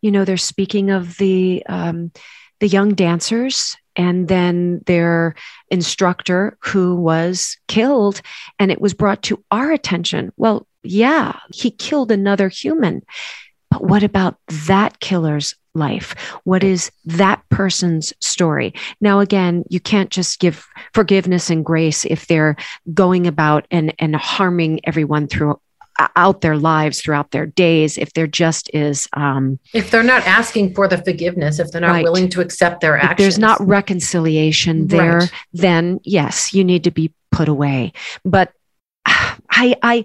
you 0.00 0.10
know, 0.10 0.24
they're 0.24 0.36
speaking 0.36 0.90
of 0.90 1.16
the 1.18 1.64
um, 1.68 2.10
the 2.60 2.68
young 2.68 2.94
dancers 2.94 3.76
and 3.96 4.28
then 4.28 4.80
their 4.86 5.34
instructor 5.70 6.56
who 6.60 6.94
was 6.94 7.56
killed 7.68 8.20
and 8.58 8.70
it 8.70 8.80
was 8.80 8.94
brought 8.94 9.22
to 9.22 9.42
our 9.50 9.70
attention 9.72 10.32
well 10.36 10.66
yeah 10.82 11.38
he 11.52 11.70
killed 11.70 12.10
another 12.10 12.48
human 12.48 13.02
but 13.70 13.84
what 13.84 14.02
about 14.02 14.36
that 14.66 15.00
killer's 15.00 15.54
life? 15.74 16.14
What 16.44 16.62
is 16.62 16.90
that 17.04 17.42
person's 17.48 18.12
story? 18.20 18.74
Now, 19.00 19.20
again, 19.20 19.64
you 19.68 19.80
can't 19.80 20.10
just 20.10 20.38
give 20.38 20.66
forgiveness 20.92 21.50
and 21.50 21.64
grace 21.64 22.04
if 22.04 22.26
they're 22.26 22.56
going 22.92 23.26
about 23.26 23.66
and, 23.70 23.94
and 23.98 24.14
harming 24.14 24.80
everyone 24.84 25.26
through 25.26 25.60
out 26.16 26.40
their 26.40 26.56
lives 26.56 27.00
throughout 27.00 27.30
their 27.30 27.46
days 27.46 27.98
if 27.98 28.12
there 28.14 28.26
just 28.26 28.70
is 28.74 29.08
um, 29.14 29.58
if 29.72 29.90
they're 29.90 30.02
not 30.02 30.26
asking 30.26 30.74
for 30.74 30.88
the 30.88 30.98
forgiveness 30.98 31.58
if 31.58 31.70
they're 31.70 31.80
not 31.80 31.88
right. 31.90 32.04
willing 32.04 32.28
to 32.28 32.40
accept 32.40 32.80
their 32.80 32.96
actions 32.96 33.12
if 33.12 33.16
there's 33.18 33.38
not 33.38 33.60
reconciliation 33.66 34.88
there 34.88 35.18
right. 35.18 35.32
then 35.52 36.00
yes 36.04 36.54
you 36.54 36.64
need 36.64 36.84
to 36.84 36.90
be 36.90 37.12
put 37.30 37.48
away 37.48 37.92
but 38.24 38.52
I, 39.54 39.76
I, 39.82 40.04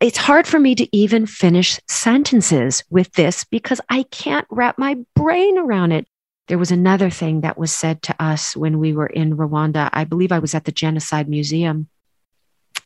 it's 0.00 0.18
hard 0.18 0.46
for 0.46 0.58
me 0.58 0.74
to 0.74 0.96
even 0.96 1.26
finish 1.26 1.78
sentences 1.86 2.82
with 2.90 3.12
this 3.12 3.44
because 3.44 3.80
I 3.88 4.04
can't 4.04 4.46
wrap 4.50 4.78
my 4.78 4.96
brain 5.14 5.58
around 5.58 5.92
it. 5.92 6.06
There 6.48 6.58
was 6.58 6.70
another 6.70 7.10
thing 7.10 7.42
that 7.42 7.58
was 7.58 7.72
said 7.72 8.02
to 8.02 8.22
us 8.22 8.56
when 8.56 8.78
we 8.78 8.92
were 8.94 9.06
in 9.06 9.36
Rwanda. 9.36 9.90
I 9.92 10.04
believe 10.04 10.32
I 10.32 10.38
was 10.38 10.54
at 10.54 10.64
the 10.64 10.72
Genocide 10.72 11.28
Museum 11.28 11.88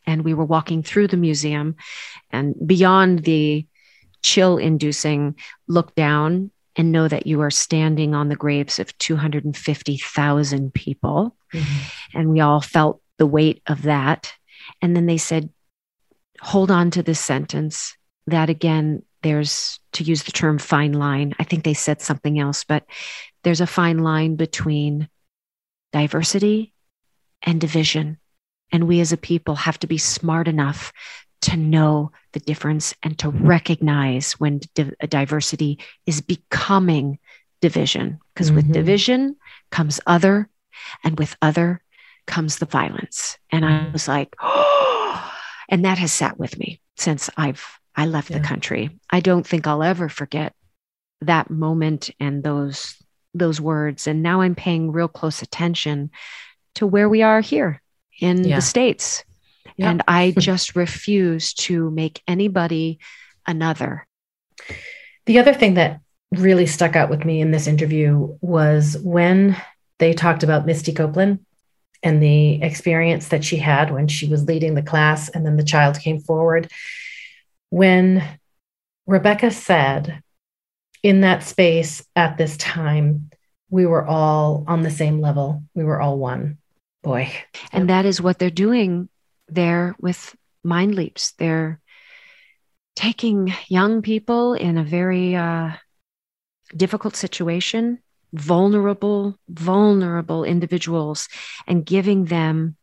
and 0.05 0.23
we 0.23 0.33
were 0.33 0.45
walking 0.45 0.83
through 0.83 1.07
the 1.07 1.17
museum 1.17 1.75
and 2.31 2.55
beyond 2.65 3.19
the 3.19 3.65
chill 4.21 4.57
inducing 4.57 5.35
look 5.67 5.93
down 5.95 6.51
and 6.75 6.91
know 6.91 7.07
that 7.07 7.27
you 7.27 7.41
are 7.41 7.51
standing 7.51 8.15
on 8.15 8.29
the 8.29 8.35
graves 8.35 8.79
of 8.79 8.97
250,000 8.97 10.73
people. 10.73 11.35
Mm-hmm. 11.53 12.17
And 12.17 12.29
we 12.29 12.39
all 12.39 12.61
felt 12.61 13.01
the 13.17 13.27
weight 13.27 13.61
of 13.67 13.83
that. 13.83 14.33
And 14.81 14.95
then 14.95 15.05
they 15.05 15.17
said, 15.17 15.49
hold 16.41 16.71
on 16.71 16.89
to 16.91 17.03
this 17.03 17.19
sentence. 17.19 17.95
That 18.27 18.49
again, 18.49 19.03
there's 19.21 19.79
to 19.93 20.03
use 20.03 20.23
the 20.23 20.31
term 20.31 20.57
fine 20.57 20.93
line. 20.93 21.35
I 21.39 21.43
think 21.43 21.63
they 21.63 21.73
said 21.73 22.01
something 22.01 22.39
else, 22.39 22.63
but 22.63 22.85
there's 23.43 23.61
a 23.61 23.67
fine 23.67 23.99
line 23.99 24.35
between 24.35 25.09
diversity 25.91 26.73
and 27.41 27.61
division. 27.61 28.17
And 28.73 28.87
we 28.87 28.99
as 28.99 29.13
a 29.13 29.17
people 29.17 29.55
have 29.55 29.79
to 29.79 29.87
be 29.87 29.97
smart 29.97 30.49
enough 30.49 30.91
to 31.43 31.55
know 31.55 32.11
the 32.33 32.39
difference 32.39 32.93
and 33.03 33.17
to 33.19 33.29
recognize 33.29 34.33
when 34.33 34.59
di- 34.75 34.91
diversity 35.07 35.79
is 36.05 36.19
becoming 36.19 37.19
division. 37.61 38.19
Because 38.33 38.47
mm-hmm. 38.47 38.57
with 38.57 38.73
division 38.73 39.37
comes 39.71 40.01
other, 40.05 40.49
and 41.03 41.17
with 41.17 41.35
other 41.41 41.81
comes 42.25 42.57
the 42.57 42.65
violence. 42.65 43.37
And 43.51 43.65
I 43.65 43.89
was 43.91 44.07
like, 44.07 44.35
oh, 44.41 45.31
and 45.69 45.85
that 45.85 45.97
has 45.97 46.11
sat 46.11 46.39
with 46.39 46.57
me 46.57 46.81
since 46.97 47.29
I've 47.37 47.65
I 47.95 48.07
left 48.07 48.31
yeah. 48.31 48.39
the 48.39 48.43
country. 48.43 48.89
I 49.09 49.19
don't 49.19 49.45
think 49.45 49.67
I'll 49.67 49.83
ever 49.83 50.09
forget 50.09 50.53
that 51.21 51.49
moment 51.49 52.09
and 52.19 52.43
those 52.43 52.95
those 53.35 53.61
words. 53.61 54.07
And 54.07 54.23
now 54.23 54.41
I'm 54.41 54.55
paying 54.55 54.91
real 54.91 55.07
close 55.07 55.41
attention 55.41 56.11
to 56.75 56.87
where 56.87 57.09
we 57.09 57.21
are 57.21 57.41
here 57.41 57.82
in 58.19 58.43
yeah. 58.43 58.57
the 58.57 58.61
States. 58.61 59.23
Yep. 59.77 59.89
And 59.89 60.03
I 60.07 60.33
just 60.39 60.75
refuse 60.75 61.53
to 61.55 61.89
make 61.91 62.21
anybody 62.27 62.99
another. 63.47 64.07
The 65.25 65.39
other 65.39 65.53
thing 65.53 65.75
that 65.75 66.01
really 66.31 66.65
stuck 66.65 66.95
out 66.95 67.09
with 67.09 67.25
me 67.25 67.41
in 67.41 67.51
this 67.51 67.67
interview 67.67 68.37
was 68.41 68.97
when 69.03 69.55
they 69.99 70.13
talked 70.13 70.43
about 70.43 70.65
Misty 70.65 70.93
Copeland 70.93 71.45
and 72.01 72.21
the 72.21 72.61
experience 72.61 73.29
that 73.29 73.45
she 73.45 73.57
had 73.57 73.91
when 73.91 74.07
she 74.07 74.27
was 74.27 74.45
leading 74.45 74.73
the 74.75 74.81
class, 74.81 75.29
and 75.29 75.45
then 75.45 75.55
the 75.55 75.63
child 75.63 75.99
came 75.99 76.19
forward. 76.19 76.69
When 77.69 78.23
Rebecca 79.07 79.51
said, 79.51 80.21
in 81.01 81.21
that 81.21 81.43
space 81.43 82.05
at 82.15 82.37
this 82.37 82.57
time, 82.57 83.29
we 83.69 83.85
were 83.85 84.05
all 84.05 84.63
on 84.67 84.81
the 84.81 84.91
same 84.91 85.21
level, 85.21 85.63
we 85.73 85.83
were 85.83 86.01
all 86.01 86.17
one 86.17 86.57
boy. 87.03 87.31
And 87.71 87.89
that 87.89 88.05
is 88.05 88.21
what 88.21 88.39
they're 88.39 88.49
doing 88.49 89.09
there 89.47 89.95
with 89.99 90.35
Mind 90.63 90.95
Leaps. 90.95 91.33
They're 91.33 91.79
taking 92.95 93.53
young 93.67 94.01
people 94.01 94.53
in 94.53 94.77
a 94.77 94.83
very 94.83 95.35
uh, 95.35 95.71
difficult 96.75 97.15
situation, 97.15 97.99
vulnerable, 98.31 99.37
vulnerable 99.49 100.43
individuals, 100.43 101.27
and 101.67 101.85
giving 101.85 102.25
them 102.25 102.77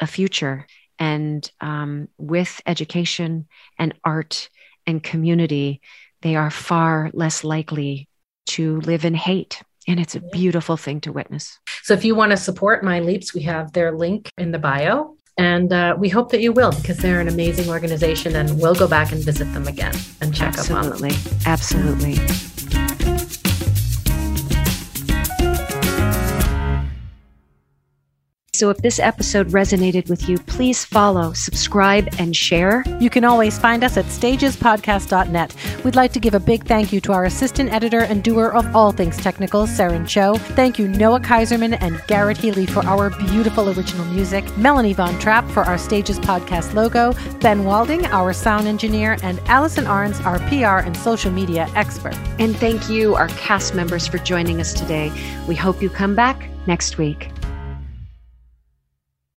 a 0.00 0.06
future. 0.06 0.66
And 0.98 1.50
um, 1.60 2.08
with 2.16 2.60
education 2.66 3.48
and 3.78 3.94
art 4.04 4.48
and 4.86 5.02
community, 5.02 5.80
they 6.22 6.36
are 6.36 6.50
far 6.50 7.10
less 7.12 7.44
likely 7.44 8.08
to 8.46 8.80
live 8.82 9.04
in 9.04 9.14
hate 9.14 9.62
And 9.88 10.00
it's 10.00 10.14
a 10.14 10.20
beautiful 10.20 10.76
thing 10.76 11.00
to 11.02 11.12
witness. 11.12 11.58
So 11.82 11.94
if 11.94 12.04
you 12.04 12.14
want 12.14 12.32
to 12.32 12.36
support 12.36 12.82
Mind 12.82 13.06
Leaps, 13.06 13.34
we 13.34 13.42
have 13.42 13.72
their 13.72 13.92
link 13.92 14.30
in 14.36 14.50
the 14.50 14.58
bio. 14.58 15.16
And 15.38 15.72
uh, 15.72 15.94
we 15.98 16.08
hope 16.08 16.30
that 16.30 16.40
you 16.40 16.52
will 16.52 16.72
because 16.72 16.96
they're 16.96 17.20
an 17.20 17.28
amazing 17.28 17.68
organization 17.68 18.36
and 18.36 18.60
we'll 18.60 18.74
go 18.74 18.88
back 18.88 19.12
and 19.12 19.22
visit 19.22 19.52
them 19.52 19.68
again 19.68 19.94
and 20.22 20.34
check 20.34 20.56
Absolutely. 20.56 21.10
up 21.10 21.16
on 21.16 21.24
them. 21.24 21.40
Absolutely. 21.46 22.55
So 28.56 28.70
if 28.70 28.78
this 28.78 28.98
episode 28.98 29.48
resonated 29.48 30.08
with 30.08 30.30
you, 30.30 30.38
please 30.38 30.82
follow, 30.82 31.34
subscribe, 31.34 32.08
and 32.18 32.34
share. 32.34 32.82
You 32.98 33.10
can 33.10 33.22
always 33.22 33.58
find 33.58 33.84
us 33.84 33.98
at 33.98 34.06
stagespodcast.net. 34.06 35.54
We'd 35.84 35.94
like 35.94 36.12
to 36.14 36.20
give 36.20 36.32
a 36.32 36.40
big 36.40 36.64
thank 36.64 36.90
you 36.90 37.02
to 37.02 37.12
our 37.12 37.26
assistant 37.26 37.70
editor 37.70 38.00
and 38.00 38.24
doer 38.24 38.48
of 38.48 38.74
all 38.74 38.92
things 38.92 39.18
technical, 39.18 39.66
Saren 39.66 40.08
Cho. 40.08 40.36
Thank 40.54 40.78
you, 40.78 40.88
Noah 40.88 41.20
Kaiserman 41.20 41.76
and 41.82 42.02
Garrett 42.06 42.38
Healy, 42.38 42.64
for 42.64 42.80
our 42.86 43.10
beautiful 43.10 43.68
original 43.68 44.06
music, 44.06 44.44
Melanie 44.56 44.94
Von 44.94 45.18
Trapp 45.18 45.46
for 45.50 45.64
our 45.64 45.76
Stages 45.76 46.18
Podcast 46.18 46.72
logo, 46.72 47.12
Ben 47.40 47.62
Walding, 47.64 48.06
our 48.06 48.32
sound 48.32 48.66
engineer, 48.66 49.18
and 49.22 49.38
Allison 49.48 49.84
Arns, 49.84 50.24
our 50.24 50.38
PR 50.48 50.86
and 50.86 50.96
social 50.96 51.30
media 51.30 51.70
expert. 51.74 52.16
And 52.38 52.56
thank 52.56 52.88
you, 52.88 53.16
our 53.16 53.28
cast 53.28 53.74
members, 53.74 54.06
for 54.06 54.16
joining 54.16 54.62
us 54.62 54.72
today. 54.72 55.12
We 55.46 55.54
hope 55.54 55.82
you 55.82 55.90
come 55.90 56.14
back 56.14 56.48
next 56.66 56.96
week. 56.96 57.35